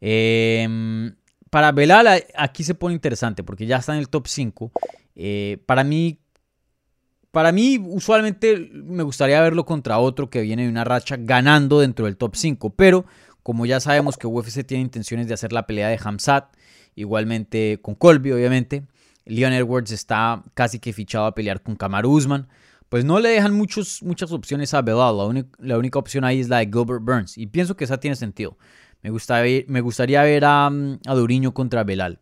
Em, 0.00 1.14
para 1.50 1.72
Belal 1.72 2.24
aquí 2.34 2.64
se 2.64 2.74
pone 2.74 2.94
interesante 2.94 3.42
porque 3.44 3.66
ya 3.66 3.76
está 3.76 3.92
en 3.92 3.98
el 3.98 4.08
top 4.08 4.26
5. 4.26 4.72
Eh, 5.16 5.62
para 5.66 5.82
mí, 5.82 6.20
para 7.30 7.50
mí, 7.50 7.78
usualmente 7.84 8.70
me 8.72 9.02
gustaría 9.02 9.40
verlo 9.40 9.66
contra 9.66 9.98
otro 9.98 10.30
que 10.30 10.42
viene 10.42 10.64
de 10.64 10.68
una 10.68 10.84
racha 10.84 11.16
ganando 11.18 11.80
dentro 11.80 12.04
del 12.04 12.16
top 12.16 12.36
5. 12.36 12.70
Pero 12.76 13.06
como 13.42 13.66
ya 13.66 13.80
sabemos 13.80 14.16
que 14.16 14.26
UFC 14.26 14.64
tiene 14.64 14.82
intenciones 14.82 15.28
de 15.28 15.34
hacer 15.34 15.52
la 15.52 15.66
pelea 15.66 15.88
de 15.88 15.98
Hamzat, 16.02 16.54
igualmente 16.94 17.78
con 17.82 17.94
Colby, 17.94 18.32
obviamente. 18.32 18.86
Leon 19.24 19.52
Edwards 19.52 19.90
está 19.90 20.44
casi 20.54 20.78
que 20.78 20.92
fichado 20.92 21.26
a 21.26 21.34
pelear 21.34 21.62
con 21.62 21.76
Kamaru 21.76 22.10
Usman. 22.10 22.48
Pues 22.88 23.04
no 23.04 23.18
le 23.18 23.30
dejan 23.30 23.54
muchos, 23.54 24.02
muchas 24.02 24.30
opciones 24.32 24.72
a 24.74 24.82
Belal. 24.82 25.48
La, 25.58 25.76
única 25.76 25.98
opción 25.98 26.24
ahí 26.24 26.40
es 26.40 26.48
la 26.48 26.58
de 26.58 26.66
Gilbert 26.66 27.02
Burns. 27.02 27.36
Y 27.36 27.48
pienso 27.48 27.76
que 27.76 27.84
esa 27.84 27.98
tiene 27.98 28.16
sentido. 28.16 28.56
Me, 29.02 29.10
gustaría 29.10 30.22
ver 30.22 30.44
a, 30.44 30.66
a 30.66 31.14
Duriño 31.14 31.52
contra 31.52 31.84
Belal. 31.84 32.18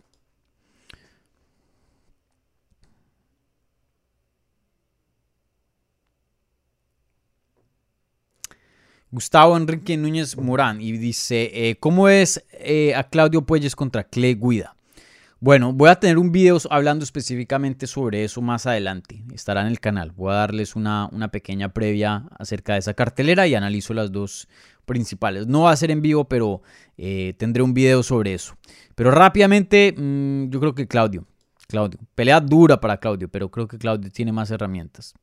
Gustavo 9.14 9.56
Enrique 9.56 9.96
Núñez 9.96 10.36
Morán 10.36 10.80
y 10.80 10.90
dice, 10.90 11.48
eh, 11.54 11.76
¿cómo 11.76 12.08
es 12.08 12.44
eh, 12.50 12.96
a 12.96 13.04
Claudio 13.04 13.42
Puelles 13.42 13.76
contra 13.76 14.02
Clay 14.02 14.34
Guida? 14.34 14.74
Bueno, 15.38 15.72
voy 15.72 15.88
a 15.88 16.00
tener 16.00 16.18
un 16.18 16.32
video 16.32 16.58
hablando 16.68 17.04
específicamente 17.04 17.86
sobre 17.86 18.24
eso 18.24 18.42
más 18.42 18.66
adelante. 18.66 19.22
Estará 19.32 19.60
en 19.60 19.68
el 19.68 19.78
canal. 19.78 20.10
Voy 20.10 20.32
a 20.32 20.38
darles 20.38 20.74
una, 20.74 21.08
una 21.12 21.28
pequeña 21.28 21.72
previa 21.72 22.24
acerca 22.40 22.72
de 22.72 22.80
esa 22.80 22.94
cartelera 22.94 23.46
y 23.46 23.54
analizo 23.54 23.94
las 23.94 24.10
dos 24.10 24.48
principales. 24.84 25.46
No 25.46 25.62
va 25.62 25.70
a 25.70 25.76
ser 25.76 25.92
en 25.92 26.02
vivo, 26.02 26.24
pero 26.24 26.62
eh, 26.98 27.34
tendré 27.38 27.62
un 27.62 27.72
video 27.72 28.02
sobre 28.02 28.34
eso. 28.34 28.56
Pero 28.96 29.12
rápidamente, 29.12 29.94
mm, 29.96 30.50
yo 30.50 30.58
creo 30.58 30.74
que 30.74 30.88
Claudio. 30.88 31.24
Claudio. 31.68 32.00
Pelea 32.16 32.40
dura 32.40 32.80
para 32.80 32.96
Claudio, 32.96 33.28
pero 33.28 33.48
creo 33.48 33.68
que 33.68 33.78
Claudio 33.78 34.10
tiene 34.10 34.32
más 34.32 34.50
herramientas. 34.50 35.14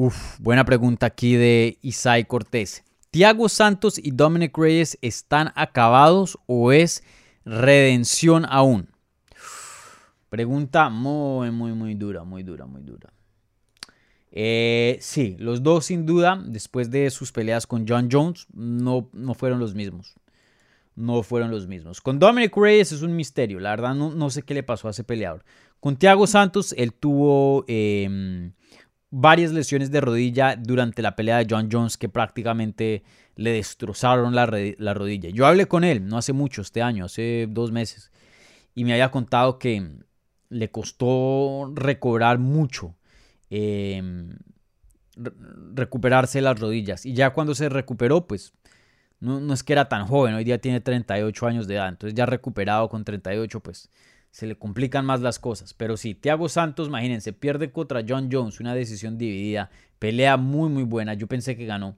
Uf, 0.00 0.38
buena 0.38 0.64
pregunta 0.64 1.06
aquí 1.06 1.34
de 1.34 1.76
Isai 1.82 2.24
Cortés. 2.24 2.84
¿Tiago 3.10 3.48
Santos 3.48 3.98
y 3.98 4.12
Dominic 4.12 4.56
Reyes 4.56 4.96
están 5.02 5.50
acabados 5.56 6.38
o 6.46 6.70
es 6.70 7.02
redención 7.44 8.46
aún? 8.48 8.90
Pregunta 10.30 10.88
muy, 10.88 11.50
muy, 11.50 11.72
muy 11.72 11.94
dura, 11.96 12.22
muy 12.22 12.44
dura, 12.44 12.64
muy 12.64 12.82
dura. 12.82 13.12
Eh, 14.30 14.98
sí, 15.00 15.34
los 15.40 15.64
dos 15.64 15.86
sin 15.86 16.06
duda, 16.06 16.40
después 16.46 16.92
de 16.92 17.10
sus 17.10 17.32
peleas 17.32 17.66
con 17.66 17.84
John 17.88 18.08
Jones, 18.08 18.46
no, 18.54 19.10
no 19.12 19.34
fueron 19.34 19.58
los 19.58 19.74
mismos. 19.74 20.14
No 20.94 21.24
fueron 21.24 21.50
los 21.50 21.66
mismos. 21.66 22.00
Con 22.00 22.20
Dominic 22.20 22.56
Reyes 22.56 22.92
es 22.92 23.02
un 23.02 23.16
misterio, 23.16 23.58
la 23.58 23.70
verdad 23.70 23.96
no, 23.96 24.12
no 24.12 24.30
sé 24.30 24.42
qué 24.42 24.54
le 24.54 24.62
pasó 24.62 24.86
a 24.86 24.92
ese 24.92 25.02
peleador. 25.02 25.44
Con 25.80 25.96
Thiago 25.96 26.28
Santos, 26.28 26.72
él 26.78 26.92
tuvo 26.92 27.64
em, 27.66 28.52
varias 29.10 29.52
lesiones 29.52 29.90
de 29.90 30.00
rodilla 30.00 30.56
durante 30.56 31.02
la 31.02 31.16
pelea 31.16 31.38
de 31.38 31.46
John 31.48 31.68
Jones 31.70 31.96
que 31.96 32.08
prácticamente 32.08 33.02
le 33.36 33.52
destrozaron 33.52 34.34
la, 34.34 34.46
rodilla. 34.46 35.30
Yo 35.30 35.46
hablé 35.46 35.66
con 35.66 35.84
él 35.84 36.06
no 36.06 36.18
hace 36.18 36.32
mucho, 36.32 36.62
este 36.62 36.82
año, 36.82 37.04
hace 37.04 37.46
dos 37.48 37.72
meses, 37.72 38.10
y 38.74 38.84
me 38.84 38.92
había 38.92 39.10
contado 39.10 39.58
que 39.58 39.90
le 40.50 40.70
costó 40.70 41.72
recobrar 41.74 42.38
mucho, 42.38 42.96
em, 43.50 44.36
recuperarse 45.74 46.40
las 46.40 46.58
rodillas. 46.58 47.06
Y 47.06 47.14
ya 47.14 47.30
cuando 47.30 47.54
se 47.54 47.68
recuperó, 47.68 48.26
pues 48.26 48.52
no, 49.20 49.40
no 49.40 49.54
es 49.54 49.62
que 49.62 49.72
era 49.72 49.88
tan 49.88 50.06
joven, 50.06 50.34
hoy 50.34 50.44
día 50.44 50.60
tiene 50.60 50.80
38 50.80 51.46
años 51.46 51.66
de 51.66 51.74
edad, 51.74 51.88
entonces 51.88 52.14
ya 52.14 52.26
recuperado 52.26 52.88
con 52.88 53.04
38, 53.04 53.60
pues 53.60 53.90
se 54.30 54.46
le 54.46 54.56
complican 54.56 55.04
más 55.04 55.20
las 55.20 55.38
cosas. 55.38 55.74
Pero 55.74 55.96
sí, 55.96 56.14
Thiago 56.14 56.48
Santos, 56.48 56.88
imagínense, 56.88 57.32
pierde 57.32 57.72
contra 57.72 58.04
John 58.06 58.28
Jones, 58.30 58.60
una 58.60 58.74
decisión 58.74 59.18
dividida, 59.18 59.70
pelea 59.98 60.36
muy 60.36 60.68
muy 60.68 60.84
buena, 60.84 61.14
yo 61.14 61.26
pensé 61.26 61.56
que 61.56 61.66
ganó. 61.66 61.96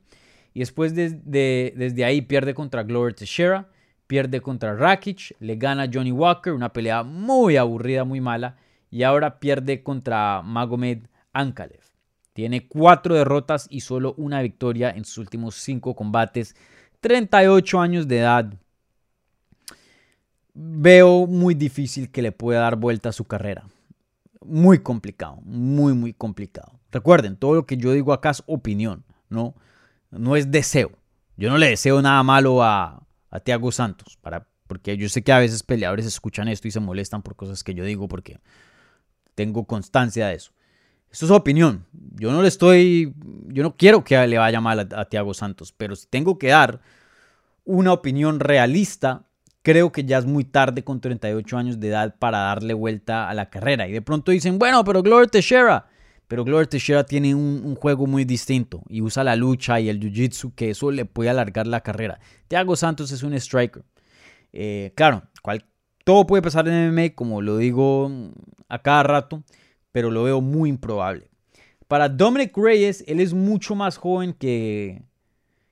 Y 0.52 0.60
después 0.60 0.94
desde 0.94 2.04
ahí 2.04 2.22
pierde 2.22 2.54
contra 2.54 2.82
Glover 2.82 3.14
Teixeira, 3.14 3.68
pierde 4.06 4.40
contra 4.40 4.74
Rakic, 4.74 5.36
le 5.38 5.54
gana 5.56 5.88
Johnny 5.92 6.10
Walker, 6.10 6.52
una 6.52 6.72
pelea 6.72 7.04
muy 7.04 7.56
aburrida, 7.56 8.04
muy 8.04 8.20
mala, 8.20 8.56
y 8.90 9.04
ahora 9.04 9.38
pierde 9.38 9.84
contra 9.84 10.42
Magomed 10.42 11.06
Ankalev. 11.32 11.80
Tiene 12.32 12.66
cuatro 12.66 13.14
derrotas 13.14 13.66
y 13.70 13.80
solo 13.80 14.14
una 14.16 14.42
victoria 14.42 14.90
en 14.90 15.04
sus 15.04 15.18
últimos 15.18 15.54
cinco 15.56 15.94
combates. 15.94 16.56
38 17.00 17.80
años 17.80 18.08
de 18.08 18.18
edad, 18.18 18.52
veo 20.54 21.26
muy 21.26 21.54
difícil 21.54 22.10
que 22.10 22.22
le 22.22 22.32
pueda 22.32 22.60
dar 22.60 22.76
vuelta 22.76 23.10
a 23.10 23.12
su 23.12 23.24
carrera. 23.24 23.66
Muy 24.44 24.78
complicado, 24.78 25.38
muy, 25.42 25.92
muy 25.92 26.12
complicado. 26.12 26.80
Recuerden, 26.90 27.36
todo 27.36 27.54
lo 27.54 27.66
que 27.66 27.76
yo 27.76 27.92
digo 27.92 28.12
acá 28.12 28.30
es 28.30 28.42
opinión, 28.46 29.04
¿no? 29.28 29.54
No 30.10 30.36
es 30.36 30.50
deseo. 30.50 30.92
Yo 31.36 31.50
no 31.50 31.58
le 31.58 31.68
deseo 31.68 32.02
nada 32.02 32.22
malo 32.22 32.62
a, 32.62 33.06
a 33.30 33.40
Thiago 33.40 33.70
Santos, 33.72 34.18
para, 34.20 34.46
porque 34.66 34.96
yo 34.96 35.08
sé 35.08 35.22
que 35.22 35.32
a 35.32 35.38
veces 35.38 35.62
peleadores 35.62 36.06
escuchan 36.06 36.48
esto 36.48 36.68
y 36.68 36.70
se 36.70 36.80
molestan 36.80 37.22
por 37.22 37.36
cosas 37.36 37.62
que 37.62 37.74
yo 37.74 37.84
digo 37.84 38.08
porque 38.08 38.40
tengo 39.34 39.64
constancia 39.64 40.26
de 40.28 40.34
eso. 40.34 40.52
Eso 41.10 41.26
es 41.26 41.30
opinión. 41.30 41.86
Yo 42.14 42.32
no 42.32 42.42
le 42.42 42.48
estoy, 42.48 43.14
yo 43.48 43.62
no 43.62 43.76
quiero 43.76 44.04
que 44.04 44.26
le 44.26 44.38
vaya 44.38 44.60
mal 44.60 44.80
a, 44.80 45.00
a 45.00 45.04
Thiago 45.06 45.34
Santos, 45.34 45.72
pero 45.72 45.96
si 45.96 46.06
tengo 46.06 46.38
que 46.38 46.48
dar 46.48 46.80
una 47.64 47.92
opinión 47.92 48.40
realista, 48.40 49.26
creo 49.62 49.92
que 49.92 50.04
ya 50.04 50.18
es 50.18 50.26
muy 50.26 50.44
tarde 50.44 50.84
con 50.84 51.00
38 51.00 51.56
años 51.56 51.80
de 51.80 51.88
edad 51.88 52.14
para 52.18 52.38
darle 52.38 52.74
vuelta 52.74 53.28
a 53.28 53.34
la 53.34 53.50
carrera. 53.50 53.88
Y 53.88 53.92
de 53.92 54.02
pronto 54.02 54.32
dicen, 54.32 54.58
bueno, 54.58 54.84
pero 54.84 55.02
Glover 55.02 55.28
Teixeira. 55.28 55.86
Pero 56.28 56.44
Glover 56.44 56.68
Teixeira 56.68 57.04
tiene 57.04 57.34
un, 57.34 57.74
juego 57.74 58.06
muy 58.06 58.24
distinto 58.24 58.82
y 58.88 59.02
usa 59.02 59.24
la 59.24 59.34
lucha 59.34 59.80
y 59.80 59.88
el 59.88 59.98
jiu-jitsu 59.98 60.54
que 60.54 60.70
eso 60.70 60.92
le 60.92 61.04
puede 61.04 61.28
alargar 61.28 61.66
la 61.66 61.80
carrera. 61.80 62.20
Thiago 62.46 62.76
Santos 62.76 63.10
es 63.10 63.22
un 63.24 63.34
striker. 63.34 63.84
Eh, 64.52 64.92
claro, 64.94 65.24
todo 66.04 66.26
puede 66.26 66.42
pasar 66.42 66.68
en 66.68 66.92
MMA, 66.92 67.14
como 67.14 67.42
lo 67.42 67.56
digo 67.56 68.10
a 68.68 68.78
cada 68.80 69.02
rato, 69.02 69.42
pero 69.92 70.10
lo 70.10 70.22
veo 70.22 70.40
muy 70.40 70.68
improbable. 70.68 71.30
Para 71.88 72.08
Dominic 72.08 72.56
Reyes, 72.56 73.04
él 73.08 73.18
es 73.18 73.34
mucho 73.34 73.74
más 73.74 73.96
joven 73.96 74.32
que, 74.32 75.02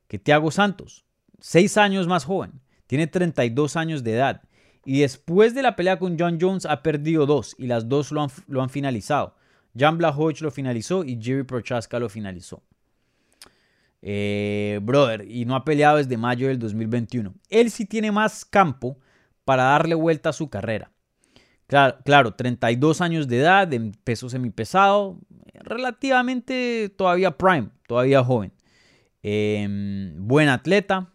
que 0.09 0.19
Thiago 0.19 0.51
Santos. 0.51 1.05
Seis 1.39 1.77
años 1.77 2.09
más 2.09 2.25
joven. 2.25 2.61
Tiene 2.89 3.07
32 3.07 3.77
años 3.77 4.03
de 4.03 4.15
edad. 4.15 4.43
Y 4.85 5.01
después 5.01 5.55
de 5.55 5.63
la 5.63 5.77
pelea 5.77 5.99
con 5.99 6.19
John 6.19 6.39
Jones 6.41 6.67
ha 6.67 6.83
perdido 6.83 7.27
dos 7.27 7.55
y 7.59 7.67
las 7.67 7.89
dos 7.89 8.11
lo 8.11 8.23
han, 8.23 8.71
finalizado. 8.71 9.37
Jan 9.77 9.99
Blachowicz 9.99 10.41
lo 10.41 10.51
finalizó 10.51 11.05
y 11.05 11.23
Jerry 11.23 11.45
Prochaska 11.45 12.01
lo 12.01 12.09
finalizó. 12.09 12.63
Eh, 14.01 14.81
brother, 14.83 15.31
y 15.31 15.45
no 15.45 15.55
ha 15.55 15.65
peleado 15.65 15.99
desde 15.99 16.17
mayo 16.17 16.49
del 16.49 16.59
2021. 16.59 17.35
Él 17.51 17.71
sí 17.71 17.85
tiene 17.85 18.11
más 18.11 18.45
campo 18.45 18.99
para 19.45 19.65
darle 19.65 19.95
vuelta 19.95 20.31
a 20.31 20.33
su 20.33 20.49
carrera. 20.49 20.91
Claro, 21.67 21.99
claro 22.03 22.35
32 22.35 23.03
años 23.03 23.29
de 23.29 23.41
edad, 23.41 23.69
de 23.69 23.93
peso 24.03 24.31
semipesado, 24.31 25.19
relativamente 25.53 26.89
todavía 26.97 27.37
prime, 27.37 27.69
todavía 27.87 28.25
joven. 28.25 28.53
Em, 29.23 30.15
buen 30.17 30.49
atleta, 30.49 31.13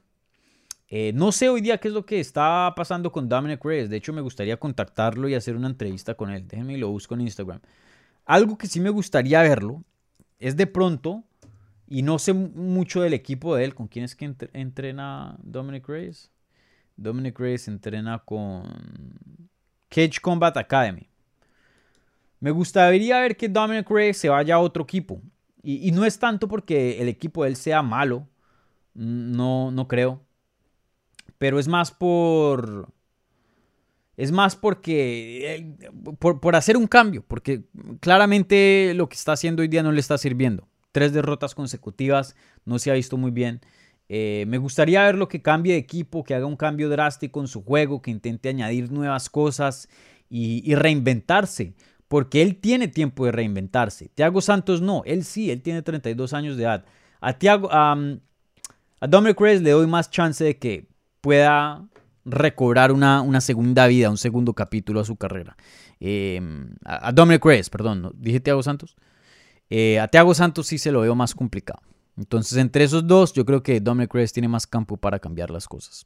eh, 0.95 1.11
no 1.11 1.31
sé 1.31 1.49
hoy 1.49 1.61
día 1.61 1.79
qué 1.79 1.87
es 1.87 1.93
lo 1.95 2.05
que 2.05 2.19
está 2.19 2.71
pasando 2.75 3.11
con 3.11 3.27
Dominic 3.27 3.65
Reyes. 3.65 3.89
De 3.89 3.97
hecho, 3.97 4.13
me 4.13 4.21
gustaría 4.21 4.57
contactarlo 4.57 5.27
y 5.27 5.33
hacer 5.33 5.55
una 5.55 5.67
entrevista 5.67 6.13
con 6.13 6.29
él. 6.29 6.47
Déjenme 6.47 6.75
y 6.75 6.77
lo 6.77 6.91
busco 6.91 7.15
en 7.15 7.21
Instagram. 7.21 7.61
Algo 8.25 8.59
que 8.59 8.67
sí 8.67 8.79
me 8.79 8.91
gustaría 8.91 9.41
verlo 9.41 9.83
es 10.37 10.55
de 10.55 10.67
pronto, 10.67 11.23
y 11.87 12.03
no 12.03 12.19
sé 12.19 12.33
mucho 12.33 13.01
del 13.01 13.15
equipo 13.15 13.55
de 13.55 13.63
él, 13.63 13.73
¿con 13.73 13.87
quién 13.87 14.05
es 14.05 14.15
que 14.15 14.35
entrena 14.53 15.35
Dominic 15.41 15.89
Reyes? 15.89 16.29
Dominic 16.95 17.39
Reyes 17.39 17.67
entrena 17.67 18.19
con 18.19 18.71
Cage 19.89 20.21
Combat 20.21 20.55
Academy. 20.57 21.09
Me 22.39 22.51
gustaría 22.51 23.19
ver 23.19 23.35
que 23.35 23.49
Dominic 23.49 23.89
Reyes 23.89 24.17
se 24.17 24.29
vaya 24.29 24.53
a 24.53 24.59
otro 24.59 24.83
equipo. 24.83 25.23
Y, 25.63 25.87
y 25.87 25.91
no 25.91 26.05
es 26.05 26.19
tanto 26.19 26.47
porque 26.47 27.01
el 27.01 27.07
equipo 27.07 27.41
de 27.41 27.49
él 27.49 27.55
sea 27.55 27.81
malo. 27.81 28.27
No, 28.93 29.71
no 29.71 29.87
creo 29.87 30.21
pero 31.43 31.59
es 31.59 31.67
más 31.67 31.91
por... 31.91 32.87
Es 34.15 34.31
más 34.31 34.55
porque... 34.55 35.55
Eh, 35.55 35.75
por, 36.17 36.55
hacer 36.55 36.77
un 36.77 36.87
cambio, 36.87 37.21
porque 37.27 37.65
claramente 37.99 38.93
lo 38.95 39.09
que 39.09 39.15
está 39.15 39.33
haciendo 39.33 39.61
hoy 39.61 39.67
día 39.67 39.83
no 39.83 39.91
le 39.91 39.99
está 39.99 40.17
sirviendo. 40.17 40.69
Tres 40.93 41.11
derrotas 41.11 41.53
consecutivas, 41.53 42.37
no 42.63 42.79
se 42.79 42.91
ha 42.91 42.93
visto 42.93 43.17
muy 43.17 43.31
bien. 43.31 43.59
Eh, 44.07 44.45
me 44.47 44.57
gustaría 44.57 45.03
verlo 45.03 45.27
que 45.27 45.41
cambie 45.41 45.73
de 45.73 45.79
equipo, 45.79 46.23
que 46.23 46.33
haga 46.33 46.45
un 46.45 46.55
cambio 46.55 46.87
drástico 46.87 47.41
en 47.41 47.49
su 47.49 47.61
juego, 47.61 48.01
que 48.01 48.11
intente 48.11 48.47
añadir 48.47 48.89
nuevas 48.89 49.29
cosas 49.29 49.89
y, 50.29 50.73
reinventarse, 50.75 51.73
porque 52.07 52.41
él 52.41 52.55
tiene 52.55 52.87
tiempo 52.87 53.25
de 53.25 53.33
reinventarse. 53.33 54.07
Thiago 54.15 54.39
Santos 54.39 54.81
no, 54.81 55.01
él 55.05 55.25
sí, 55.25 55.51
él 55.51 55.61
tiene 55.61 55.81
32 55.81 56.31
años 56.31 56.55
de 56.55 56.63
edad. 56.63 56.85
A, 57.19 57.37
Thiago, 57.37 57.67
a 57.69 57.97
Dominic 59.09 59.41
Reyes 59.41 59.61
le 59.61 59.71
doy 59.71 59.87
más 59.87 60.09
chance 60.09 60.41
de 60.41 60.57
que 60.57 60.92
pueda 61.24 61.88
recobrar 62.26 62.91
una, 62.91 63.21
una, 63.21 63.39
segunda 63.39 63.88
vida, 63.88 64.09
un 64.09 64.17
segundo 64.17 64.53
capítulo 64.53 64.99
a 64.99 65.05
su 65.05 65.15
carrera. 65.15 65.55
Em, 66.01 66.76
a, 66.84 67.13
Dominic 67.13 67.45
Reyes, 67.45 67.69
perdón, 67.69 68.11
dije 68.17 68.41
Thiago 68.41 68.61
Santos. 68.61 68.97
Eh, 69.69 70.01
a 70.01 70.09
Thiago 70.09 70.34
Santos 70.34 70.67
sí 70.67 70.78
se 70.78 70.91
lo 70.91 70.99
veo 70.99 71.15
más 71.15 71.34
complicado. 71.34 71.82
Entonces, 72.17 72.57
entre 72.57 72.84
esos 72.84 73.07
dos, 73.07 73.32
yo 73.32 73.45
creo 73.45 73.63
que 73.63 73.80
Dominic 73.80 74.13
Reyes 74.13 74.34
tiene 74.34 74.49
más 74.49 74.67
campo 74.67 74.97
para 74.97 75.17
cambiar 75.19 75.49
las 75.49 75.65
cosas. 75.65 76.05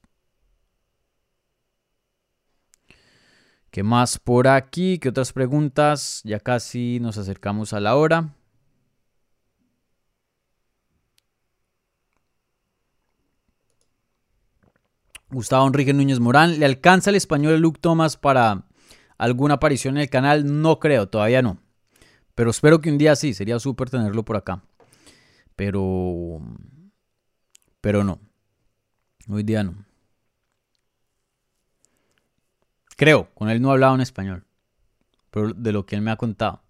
¿Qué 3.72 3.82
más 3.82 4.20
por 4.20 4.47
aquí? 4.47 4.99
¿Qué 4.99 5.09
otras 5.09 5.34
preguntas? 5.34 6.22
Ya 6.26 6.39
casi 6.39 6.99
nos 7.01 7.18
acercamos 7.18 7.74
a 7.74 7.80
la 7.80 7.95
hora. 7.95 8.36
Gustavo 15.30 15.67
Enrique 15.67 15.93
Núñez 15.93 16.19
Morán. 16.19 16.59
¿Le 16.59 16.65
alcanza 16.65 17.09
el 17.09 17.15
español 17.15 17.59
Luke 17.59 17.80
Thomas 17.82 18.17
para 18.17 18.65
alguna 19.17 19.55
aparición 19.55 19.97
en 19.97 20.03
el 20.03 20.09
canal? 20.09 20.61
No 20.61 20.80
creo, 20.80 21.07
todavía 21.07 21.41
no. 21.41 21.59
Pero 22.36 22.51
espero 22.51 22.80
que 22.80 22.89
un 22.89 22.97
día 22.97 23.15
sí, 23.15 23.34
sería 23.34 23.59
súper 23.59 23.89
tenerlo 23.89 24.23
por 24.23 24.38
acá. 24.38 24.63
Pero... 25.55 26.39
Pero 27.82 28.03
no. 28.03 28.19
Hoy 29.30 29.43
día 29.43 29.63
no. 29.63 29.88
Creo, 32.95 33.30
con 33.36 33.49
él 33.49 33.61
no 33.61 33.69
he 33.69 33.71
hablado 33.73 33.93
en 33.95 34.01
español, 34.01 34.43
pero 35.30 35.53
de 35.53 35.71
lo 35.71 35.86
que 35.86 35.95
él 35.95 36.01
me 36.01 36.09
ha 36.09 36.15
contado. 36.15 36.63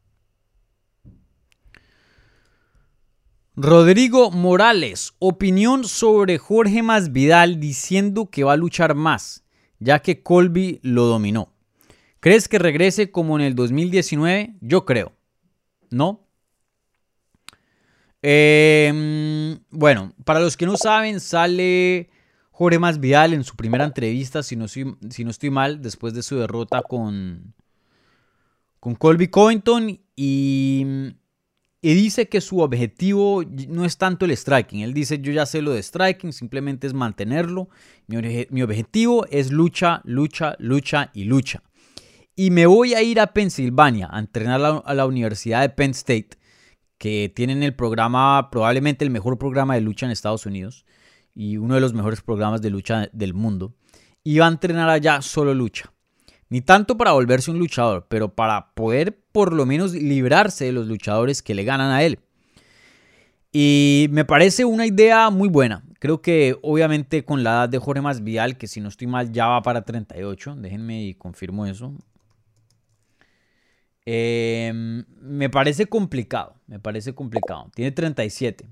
Rodrigo 3.59 4.29
Morales, 4.29 5.15
opinión 5.17 5.83
sobre 5.83 6.37
Jorge 6.37 6.83
Masvidal 6.83 7.59
diciendo 7.59 8.29
que 8.29 8.43
va 8.43 8.53
a 8.53 8.55
luchar 8.55 8.93
más, 8.93 9.43
ya 9.79 9.97
que 9.97 10.21
Colby 10.21 10.79
lo 10.83 11.05
dominó. 11.05 11.51
¿Crees 12.19 12.47
que 12.47 12.59
regrese 12.59 13.09
como 13.09 13.35
en 13.39 13.43
el 13.43 13.55
2019? 13.55 14.57
Yo 14.61 14.85
creo. 14.85 15.13
¿No? 15.89 16.27
Em, 18.21 19.57
bueno, 19.71 20.13
para 20.23 20.39
los 20.39 20.55
que 20.55 20.67
no 20.67 20.77
saben, 20.77 21.19
sale 21.19 22.11
Jorge 22.51 22.77
Masvidal 22.77 23.33
en 23.33 23.43
su 23.43 23.55
primera 23.55 23.85
entrevista, 23.85 24.43
si 24.43 24.55
no, 24.55 24.67
si 24.67 24.83
no 24.83 25.31
estoy 25.31 25.49
mal, 25.49 25.81
después 25.81 26.13
de 26.13 26.21
su 26.21 26.37
derrota 26.37 26.83
con, 26.83 27.55
con 28.79 28.93
Colby 28.93 29.29
Covington 29.29 29.99
y, 30.15 31.15
y, 31.81 31.93
dice 31.93 32.27
que 32.27 32.41
su 32.41 32.59
objetivo 32.59 33.43
no 33.69 33.85
es 33.85 33.97
tanto 33.97 34.25
el 34.25 34.35
striking. 34.35 34.81
Él 34.81 34.93
dice, 34.93 35.19
yo 35.19 35.31
ya 35.31 35.45
sé 35.45 35.61
lo 35.61 35.71
de 35.71 35.83
striking, 35.83 36.33
simplemente 36.33 36.87
es 36.87 36.93
mantenerlo. 36.93 37.69
Mi, 38.07 38.61
objetivo 38.61 39.25
es 39.29 39.51
lucha, 39.51 40.01
lucha, 40.03 40.55
lucha 40.59 41.11
y 41.13 41.25
lucha. 41.25 41.63
Y 42.35 42.51
me 42.51 42.65
voy 42.65 42.93
a 42.93 43.01
ir 43.01 43.19
a 43.19 43.27
Pensilvania 43.33 44.09
a 44.11 44.19
entrenar 44.19 44.83
a 44.85 44.93
la 44.93 45.05
Universidad 45.05 45.61
de 45.61 45.69
Penn 45.69 45.91
State, 45.91 46.37
que 46.97 47.31
tienen 47.35 47.63
el 47.63 47.75
programa, 47.75 48.49
probablemente 48.51 49.05
el 49.05 49.11
mejor 49.11 49.37
programa 49.37 49.75
de 49.75 49.81
lucha 49.81 50.05
en 50.05 50.11
Estados 50.11 50.45
Unidos 50.45 50.85
y 51.35 51.57
uno 51.57 51.75
de 51.75 51.81
los 51.81 51.93
mejores 51.93 52.21
programas 52.21 52.61
de 52.61 52.71
lucha 52.71 53.09
del 53.13 53.35
mundo, 53.35 53.75
y 54.23 54.39
va 54.39 54.47
a 54.47 54.49
entrenar 54.49 54.89
allá 54.89 55.21
solo 55.21 55.53
lucha. 55.53 55.93
Ni 56.49 56.61
tanto 56.61 56.97
para 56.97 57.11
volverse 57.11 57.51
un 57.51 57.59
luchador, 57.59 58.07
pero 58.09 58.33
para 58.33 58.73
poder 58.73 59.19
por 59.31 59.53
lo 59.53 59.65
menos 59.65 59.93
librarse 59.93 60.65
de 60.65 60.71
los 60.71 60.87
luchadores 60.87 61.41
que 61.41 61.55
le 61.55 61.63
ganan 61.63 61.91
a 61.91 62.03
él. 62.03 62.19
Y 63.51 64.07
me 64.11 64.25
parece 64.25 64.65
una 64.65 64.85
idea 64.85 65.29
muy 65.29 65.49
buena. 65.49 65.83
Creo 65.99 66.21
que 66.21 66.57
obviamente 66.61 67.25
con 67.25 67.43
la 67.43 67.51
edad 67.51 67.69
de 67.69 67.79
Jorge 67.79 68.01
Masvidal, 68.01 68.57
que 68.57 68.67
si 68.67 68.81
no 68.81 68.89
estoy 68.89 69.07
mal 69.07 69.31
ya 69.31 69.47
va 69.47 69.61
para 69.61 69.83
38, 69.83 70.55
déjenme 70.57 71.03
y 71.03 71.13
confirmo 71.15 71.65
eso. 71.65 71.93
Em, 74.05 75.03
me 75.21 75.49
parece 75.49 75.87
complicado, 75.87 76.55
me 76.67 76.79
parece 76.79 77.13
complicado. 77.13 77.69
Tiene 77.75 77.91
37. 77.91 78.69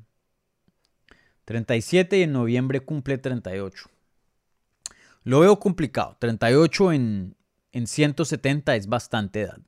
37 1.45 2.19
y 2.19 2.21
en 2.23 2.31
noviembre 2.31 2.79
cumple 2.79 3.17
38. 3.17 3.89
Lo 5.23 5.41
veo 5.41 5.59
complicado. 5.59 6.15
38 6.19 6.91
en, 6.93 7.34
en 7.75 7.87
170 7.87 8.75
es 8.77 8.87
bastante 8.87 9.41
edad. 9.41 9.59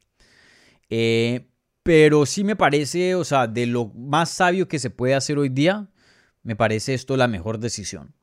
Eh, 0.89 1.49
pero 1.83 2.25
sí 2.25 2.45
me 2.45 2.55
parece, 2.55 3.15
o 3.15 3.25
sea, 3.25 3.47
de 3.47 3.65
lo 3.65 3.87
más 3.93 4.29
sabio 4.29 4.69
que 4.69 4.79
se 4.79 4.89
puede 4.89 5.13
hacer 5.13 5.37
hoy 5.37 5.49
día, 5.49 5.89
me 6.41 6.55
parece 6.55 6.93
esto 6.93 7.17
la 7.17 7.27
mejor 7.27 7.59
decisión. 7.59 8.13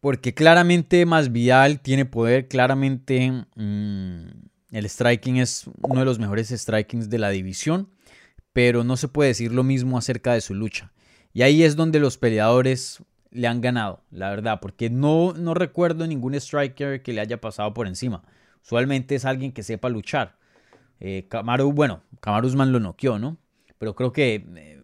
Porque 0.00 0.32
claramente 0.32 1.04
Masvidal 1.04 1.80
tiene 1.80 2.06
poder, 2.06 2.48
claramente 2.48 3.30
mm, 3.56 4.24
el 4.70 4.88
striking 4.88 5.36
es 5.36 5.64
uno 5.82 6.00
de 6.00 6.06
los 6.06 6.18
mejores 6.18 6.48
strikings 6.48 7.10
de 7.10 7.18
la 7.18 7.28
división, 7.28 7.90
pero 8.54 8.84
no 8.84 8.96
se 8.96 9.08
puede 9.08 9.28
decir 9.28 9.52
lo 9.52 9.64
mismo 9.64 9.98
acerca 9.98 10.32
de 10.32 10.40
su 10.40 10.54
lucha. 10.54 10.92
Y 11.34 11.42
ahí 11.42 11.62
es 11.62 11.76
donde 11.76 12.00
los 12.00 12.16
peleadores 12.16 13.02
le 13.30 13.48
han 13.48 13.60
ganado, 13.60 14.02
la 14.10 14.30
verdad, 14.30 14.60
porque 14.62 14.88
no, 14.88 15.34
no 15.34 15.52
recuerdo 15.52 16.06
ningún 16.06 16.34
striker 16.34 17.02
que 17.02 17.12
le 17.12 17.20
haya 17.20 17.38
pasado 17.38 17.74
por 17.74 17.86
encima. 17.86 18.22
Usualmente 18.66 19.14
es 19.14 19.24
alguien 19.24 19.52
que 19.52 19.62
sepa 19.62 19.88
luchar. 19.88 20.34
Eh, 20.98 21.28
bueno, 21.72 22.02
Kamaru 22.18 22.48
Usman 22.48 22.72
lo 22.72 22.80
noqueó, 22.80 23.16
¿no? 23.16 23.36
Pero 23.78 23.94
creo 23.94 24.12
que 24.12 24.44
eh, 24.56 24.82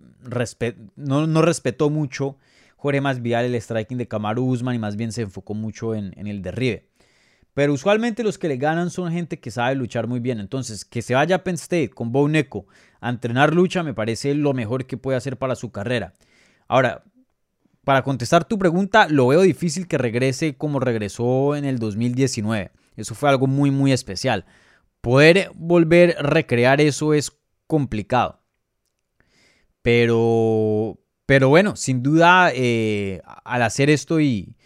no, 0.95 1.43
respetó 1.43 1.91
mucho 1.91 2.37
Jorge 2.77 3.01
Masvidal 3.01 3.45
el 3.45 3.61
striking 3.61 3.99
de 3.99 4.07
Kamaru 4.07 4.45
Usman 4.45 4.77
y 4.77 4.79
más 4.79 4.95
bien 4.95 5.11
se 5.11 5.23
enfocó 5.23 5.55
mucho 5.55 5.97
en, 5.97 6.15
el 6.17 6.43
derribe. 6.43 6.91
Pero 7.55 7.73
usualmente 7.73 8.23
los 8.23 8.39
que 8.39 8.47
le 8.47 8.57
ganan 8.57 8.89
son 8.89 9.11
gente 9.11 9.41
que 9.41 9.51
sabe 9.51 9.75
luchar 9.75 10.07
muy 10.07 10.21
bien. 10.21 10.39
Entonces, 10.39 10.85
que 10.85 11.03
se 11.03 11.15
vaya 11.15 11.35
a 11.35 11.43
Penn 11.43 11.57
State 11.57 11.91
con 11.91 12.13
Bo 12.13 12.29
Neko 12.29 12.67
a 13.01 13.11
entrenar 13.11 13.53
lucha 13.53 13.83
me 13.83 13.95
parece 13.95 14.33
lo 14.35 14.55
mejor 14.55 14.87
que 14.87 14.97
puede 14.97 15.19
hacer 15.19 15.39
para 15.39 15.57
su 15.57 15.73
carrera. 15.73 16.15
Ahora, 16.69 17.03
para 17.83 18.05
contestar 18.05 18.45
tu 18.45 18.61
pregunta, 18.61 19.09
lo 19.09 19.27
veo 19.27 19.41
difícil 19.41 19.89
que 19.89 19.99
regrese 19.99 20.55
como 20.57 20.79
regresó 20.79 21.57
en 21.57 21.65
el 21.65 21.81
2019. 21.81 22.71
Eso 22.97 23.15
fue 23.15 23.29
algo 23.29 23.47
muy, 23.47 23.71
muy 23.71 23.93
especial. 23.93 24.45
Poder 25.01 25.51
volver 25.55 26.17
a 26.19 26.23
recrear 26.23 26.81
eso 26.81 27.15
es 27.15 27.33
complicado. 27.67 28.41
Pero, 29.83 31.01
pero 31.27 31.49
bueno, 31.49 31.77
sin 31.77 32.03
duda, 32.03 32.53
eh, 32.55 33.21
al 33.45 33.63
hacer 33.63 33.91
esto 33.91 34.21
y, 34.21 34.57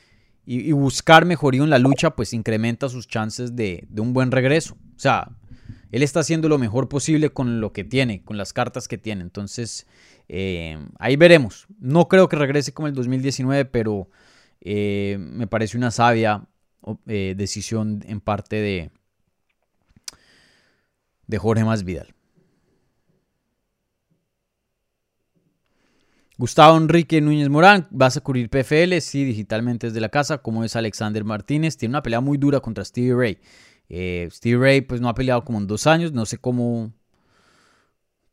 buscar 0.72 1.24
mejoría 1.24 1.62
en 1.62 1.70
la 1.70 1.78
lucha, 1.78 2.10
pues 2.14 2.32
incrementa 2.32 2.88
sus 2.88 3.08
chances 3.08 3.56
de, 3.56 3.84
de 3.88 4.00
un 4.00 4.12
buen 4.12 4.30
regreso. 4.30 4.76
O 4.94 4.98
sea, 4.98 5.30
él 5.90 6.02
está 6.02 6.20
haciendo 6.20 6.48
lo 6.48 6.58
mejor 6.58 6.88
posible 6.88 7.30
con 7.30 7.60
lo 7.60 7.72
que 7.72 7.84
tiene, 7.84 8.22
con 8.22 8.36
las 8.36 8.52
cartas 8.52 8.88
que 8.88 8.98
tiene. 8.98 9.22
Entonces, 9.22 9.86
eh, 10.28 10.78
ahí 10.98 11.16
veremos. 11.16 11.66
No 11.78 12.08
creo 12.08 12.28
que 12.28 12.36
regrese 12.36 12.72
como 12.72 12.88
el 12.88 12.94
2019, 12.94 13.64
pero 13.66 14.10
eh, 14.60 15.16
me 15.18 15.46
parece 15.46 15.76
una 15.76 15.90
sabia 15.90 16.46
eh, 17.06 17.34
decisión 17.36 18.02
en 18.06 18.20
parte 18.20 18.56
de, 18.56 18.90
de 21.26 21.38
Jorge 21.38 21.64
Masvidal. 21.64 22.14
Gustavo 26.38 26.76
Enrique 26.76 27.20
Núñez 27.22 27.48
Morán, 27.48 27.88
¿vas 27.90 28.18
a 28.18 28.20
cubrir 28.20 28.50
PFL? 28.50 29.00
Sí, 29.00 29.24
digitalmente 29.24 29.86
desde 29.86 30.00
la 30.00 30.10
casa, 30.10 30.38
como 30.38 30.64
es 30.64 30.76
Alexander 30.76 31.24
Martínez. 31.24 31.78
Tiene 31.78 31.92
una 31.92 32.02
pelea 32.02 32.20
muy 32.20 32.36
dura 32.36 32.60
contra 32.60 32.84
Stevie 32.84 33.14
Ray. 33.14 33.38
Stevie 34.30 34.58
Ray 34.58 34.80
pues 34.82 35.00
no 35.00 35.08
ha 35.08 35.14
peleado 35.14 35.44
como 35.44 35.58
en 35.58 35.66
dos 35.66 35.86
años, 35.86 36.12
no 36.12 36.26
sé 36.26 36.36
cómo, 36.36 36.92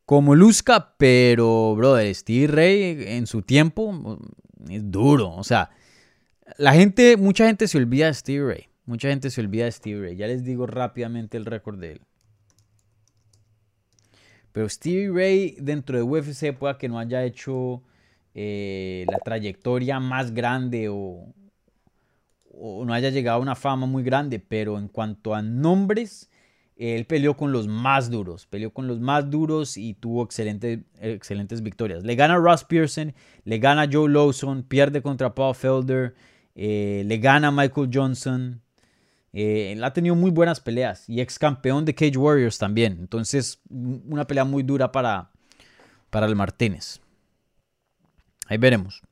como 0.04 0.34
luzca, 0.34 0.94
pero, 0.98 1.74
brother, 1.76 2.14
Stevie 2.14 2.46
Ray 2.46 3.04
en 3.06 3.26
su 3.26 3.40
tiempo 3.40 4.18
es 4.68 4.90
duro. 4.90 5.30
O 5.34 5.44
sea, 5.44 5.70
la 6.58 6.72
gente, 6.74 7.16
mucha 7.16 7.46
gente 7.46 7.68
se 7.68 7.78
olvida 7.78 8.06
de 8.06 8.14
Stevie 8.14 8.46
Ray. 8.46 8.68
Mucha 8.86 9.08
gente 9.08 9.30
se 9.30 9.40
olvida 9.40 9.64
de 9.64 9.72
Stevie 9.72 10.00
Ray. 10.00 10.16
Ya 10.16 10.26
les 10.26 10.44
digo 10.44 10.66
rápidamente 10.66 11.36
el 11.36 11.46
récord 11.46 11.78
de 11.78 11.92
él. 11.92 12.00
Pero 14.52 14.68
Stevie 14.68 15.10
Ray 15.10 15.56
dentro 15.60 15.96
de 15.96 16.02
UFC 16.02 16.56
pueda 16.56 16.78
que 16.78 16.88
no 16.88 16.98
haya 16.98 17.24
hecho 17.24 17.82
eh, 18.34 19.04
la 19.10 19.18
trayectoria 19.18 19.98
más 20.00 20.32
grande 20.32 20.88
o, 20.88 21.26
no 22.56 22.92
haya 22.92 23.10
llegado 23.10 23.38
a 23.38 23.42
una 23.42 23.56
fama 23.56 23.86
muy 23.86 24.04
grande, 24.04 24.38
pero 24.38 24.78
en 24.78 24.86
cuanto 24.86 25.34
a 25.34 25.42
nombres 25.42 26.30
él 26.76 27.04
peleó 27.04 27.36
con 27.36 27.52
los 27.52 27.66
más 27.66 28.10
duros, 28.10 28.46
peleó 28.46 28.72
con 28.72 28.86
los 28.86 29.00
más 29.00 29.28
duros 29.30 29.76
y 29.76 29.94
tuvo 29.94 30.22
excelentes 30.22 31.62
victorias. 31.62 32.04
Le 32.04 32.14
gana 32.14 32.34
a 32.34 32.38
Ross 32.38 32.64
Pearson, 32.64 33.14
le 33.44 33.58
gana 33.58 33.82
a 33.82 33.88
Joe 33.90 34.08
Lawson, 34.08 34.62
pierde 34.62 35.02
contra 35.02 35.34
Paul 35.34 35.54
Felder, 35.54 36.14
eh, 36.54 37.02
le 37.06 37.18
gana 37.18 37.50
Michael 37.50 37.90
Johnson. 37.92 38.60
Eh, 39.32 39.72
él 39.72 39.82
ha 39.82 39.92
tenido 39.92 40.14
muy 40.14 40.30
buenas 40.30 40.60
peleas 40.60 41.08
y 41.08 41.20
ex 41.20 41.38
campeón 41.38 41.84
de 41.84 41.94
Cage 41.94 42.16
Warriors 42.16 42.58
también. 42.58 42.96
Entonces, 43.00 43.60
una 43.68 44.26
pelea 44.26 44.44
muy 44.44 44.62
dura 44.62 44.92
para, 44.92 45.30
para 46.10 46.26
el 46.26 46.36
Martínez. 46.36 47.00
Ahí 48.46 48.58
veremos. 48.58 49.02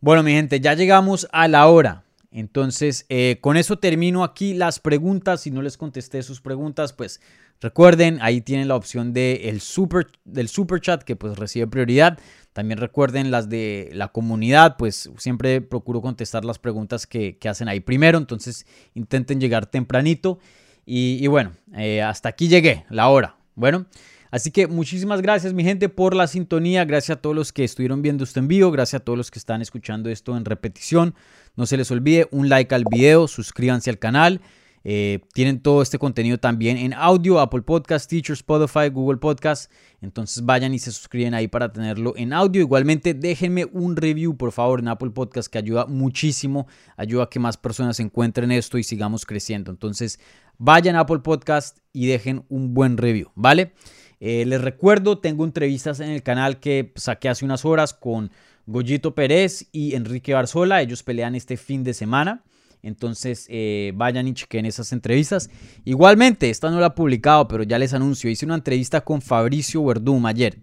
Bueno, 0.00 0.22
mi 0.22 0.32
gente, 0.32 0.60
ya 0.60 0.74
llegamos 0.74 1.28
a 1.32 1.48
la 1.48 1.66
hora. 1.66 2.04
Entonces, 2.30 3.06
eh, 3.08 3.38
con 3.40 3.56
eso 3.56 3.78
termino 3.78 4.22
aquí 4.22 4.54
las 4.54 4.80
preguntas. 4.80 5.42
Si 5.42 5.50
no 5.50 5.62
les 5.62 5.76
contesté 5.76 6.22
sus 6.22 6.40
preguntas, 6.40 6.92
pues 6.92 7.20
recuerden, 7.60 8.18
ahí 8.20 8.40
tienen 8.40 8.68
la 8.68 8.76
opción 8.76 9.12
de 9.12 9.48
el 9.48 9.60
super, 9.60 10.06
del 10.24 10.48
super 10.48 10.80
chat 10.80 11.02
que 11.02 11.16
pues 11.16 11.38
recibe 11.38 11.66
prioridad. 11.66 12.18
También 12.52 12.78
recuerden 12.78 13.30
las 13.30 13.48
de 13.48 13.90
la 13.92 14.08
comunidad, 14.08 14.76
pues 14.76 15.10
siempre 15.16 15.60
procuro 15.60 16.00
contestar 16.00 16.44
las 16.44 16.58
preguntas 16.58 17.06
que, 17.06 17.38
hacen 17.48 17.68
ahí 17.68 17.80
primero. 17.80 18.18
Entonces, 18.18 18.66
intenten 18.94 19.40
llegar 19.40 19.66
tempranito. 19.66 20.38
Y, 20.84 21.26
bueno, 21.26 21.52
eh, 21.76 22.02
hasta 22.02 22.30
aquí 22.30 22.48
llegué, 22.48 22.84
la 22.88 23.08
hora. 23.08 23.36
Bueno. 23.54 23.86
Así 24.30 24.50
que 24.50 24.66
muchísimas 24.66 25.22
gracias 25.22 25.54
mi 25.54 25.64
gente 25.64 25.88
por 25.88 26.14
la 26.14 26.26
sintonía, 26.26 26.84
gracias 26.84 27.16
a 27.16 27.20
todos 27.22 27.34
los 27.34 27.52
que 27.52 27.64
estuvieron 27.64 28.02
viendo 28.02 28.24
este 28.24 28.40
envío, 28.40 28.70
gracias 28.70 29.00
a 29.00 29.04
todos 29.04 29.16
los 29.16 29.30
que 29.30 29.38
están 29.38 29.62
escuchando 29.62 30.10
esto 30.10 30.36
en 30.36 30.44
repetición. 30.44 31.14
No 31.56 31.64
se 31.64 31.78
les 31.78 31.90
olvide 31.90 32.28
un 32.30 32.50
like 32.50 32.74
al 32.74 32.84
video, 32.90 33.26
suscríbanse 33.26 33.88
al 33.88 33.98
canal. 33.98 34.42
Eh, 34.84 35.20
tienen 35.34 35.60
todo 35.60 35.82
este 35.82 35.98
contenido 35.98 36.38
también 36.38 36.76
en 36.76 36.94
audio, 36.94 37.40
Apple 37.40 37.62
Podcast, 37.62 38.08
Teacher, 38.08 38.34
Spotify, 38.34 38.88
Google 38.90 39.18
Podcast. 39.18 39.70
Entonces 40.00 40.44
vayan 40.44 40.74
y 40.74 40.78
se 40.78 40.92
suscriben 40.92 41.34
ahí 41.34 41.48
para 41.48 41.72
tenerlo 41.72 42.14
en 42.16 42.32
audio. 42.32 42.60
Igualmente 42.60 43.14
déjenme 43.14 43.66
un 43.66 43.96
review 43.96 44.36
por 44.36 44.52
favor 44.52 44.80
en 44.80 44.88
Apple 44.88 45.10
Podcast 45.10 45.50
que 45.50 45.58
ayuda 45.58 45.86
muchísimo, 45.86 46.66
ayuda 46.96 47.24
a 47.24 47.30
que 47.30 47.40
más 47.40 47.56
personas 47.56 48.00
encuentren 48.00 48.52
esto 48.52 48.78
y 48.78 48.84
sigamos 48.84 49.26
creciendo. 49.26 49.70
Entonces 49.70 50.20
vayan 50.58 50.96
a 50.96 51.00
Apple 51.00 51.20
Podcast 51.20 51.78
y 51.92 52.06
dejen 52.06 52.44
un 52.48 52.74
buen 52.74 52.96
review, 52.96 53.30
¿vale? 53.34 53.72
Eh, 54.20 54.44
les 54.46 54.60
recuerdo, 54.60 55.18
tengo 55.18 55.44
entrevistas 55.44 56.00
en 56.00 56.10
el 56.10 56.22
canal 56.22 56.58
que 56.60 56.92
saqué 56.96 57.28
hace 57.28 57.44
unas 57.44 57.64
horas 57.64 57.94
con 57.94 58.30
Goyito 58.66 59.14
Pérez 59.14 59.68
y 59.72 59.94
Enrique 59.94 60.34
Barzola. 60.34 60.82
Ellos 60.82 61.02
pelean 61.02 61.34
este 61.34 61.56
fin 61.56 61.84
de 61.84 61.94
semana. 61.94 62.44
Entonces 62.82 63.46
eh, 63.48 63.92
vayan 63.94 64.28
y 64.28 64.34
chequen 64.34 64.66
esas 64.66 64.92
entrevistas. 64.92 65.50
Igualmente, 65.84 66.50
esta 66.50 66.70
no 66.70 66.80
la 66.80 66.88
he 66.88 66.90
publicado, 66.90 67.48
pero 67.48 67.62
ya 67.62 67.78
les 67.78 67.94
anuncio. 67.94 68.30
Hice 68.30 68.46
una 68.46 68.54
entrevista 68.54 69.00
con 69.00 69.20
Fabricio 69.20 69.84
Verdum 69.84 70.24
ayer. 70.26 70.58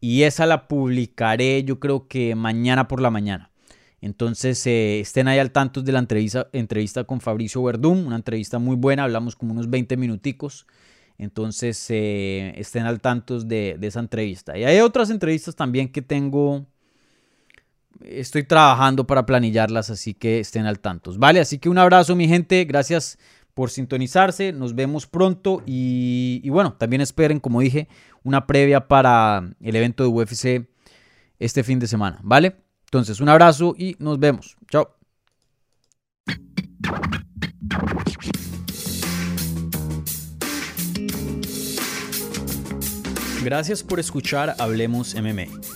Y 0.00 0.22
esa 0.22 0.46
la 0.46 0.68
publicaré 0.68 1.64
yo 1.64 1.80
creo 1.80 2.06
que 2.06 2.34
mañana 2.34 2.86
por 2.88 3.00
la 3.00 3.10
mañana. 3.10 3.50
Entonces 4.00 4.64
eh, 4.66 5.00
estén 5.00 5.26
ahí 5.26 5.38
al 5.38 5.50
tanto 5.50 5.82
de 5.82 5.90
la 5.90 5.98
entrevista, 5.98 6.48
entrevista 6.52 7.04
con 7.04 7.20
Fabricio 7.20 7.62
Verdum. 7.62 8.06
Una 8.06 8.16
entrevista 8.16 8.58
muy 8.58 8.76
buena. 8.76 9.04
Hablamos 9.04 9.34
como 9.34 9.52
unos 9.52 9.68
20 9.68 9.96
minuticos. 9.96 10.66
Entonces 11.18 11.84
eh, 11.88 12.52
estén 12.56 12.84
al 12.84 13.00
tanto 13.00 13.40
de, 13.40 13.78
esa 13.80 14.00
entrevista. 14.00 14.56
Y 14.58 14.64
hay 14.64 14.80
otras 14.80 15.10
entrevistas 15.10 15.56
también 15.56 15.90
que 15.90 16.02
tengo. 16.02 16.66
Estoy 18.04 18.44
trabajando 18.44 19.06
para 19.06 19.26
planillarlas, 19.26 19.90
así 19.90 20.14
que 20.14 20.40
estén 20.40 20.66
al 20.66 20.80
tanto. 20.80 21.12
Vale, 21.16 21.40
así 21.40 21.58
que 21.58 21.68
un 21.68 21.78
abrazo, 21.78 22.16
mi 22.16 22.28
gente. 22.28 22.64
Gracias 22.64 23.18
por 23.54 23.70
sintonizarse. 23.70 24.52
Nos 24.52 24.74
vemos 24.74 25.06
pronto. 25.06 25.62
Y, 25.66 26.48
bueno, 26.50 26.74
también 26.74 27.00
esperen, 27.00 27.40
como 27.40 27.60
dije, 27.60 27.88
una 28.22 28.46
previa 28.46 28.88
para 28.88 29.50
el 29.60 29.76
evento 29.76 30.02
de 30.02 30.10
UFC 30.10 30.68
este 31.38 31.64
fin 31.64 31.78
de 31.78 31.86
semana. 31.86 32.18
¿Vale? 32.22 32.56
Entonces, 32.84 33.20
un 33.20 33.28
abrazo 33.28 33.74
y 33.76 33.96
nos 33.98 34.18
vemos. 34.18 34.56
Chao. 34.70 34.96
Gracias 43.42 43.82
por 43.84 44.00
escuchar 44.00 44.56
Hablemos 44.58 45.14
MMA. 45.14 45.75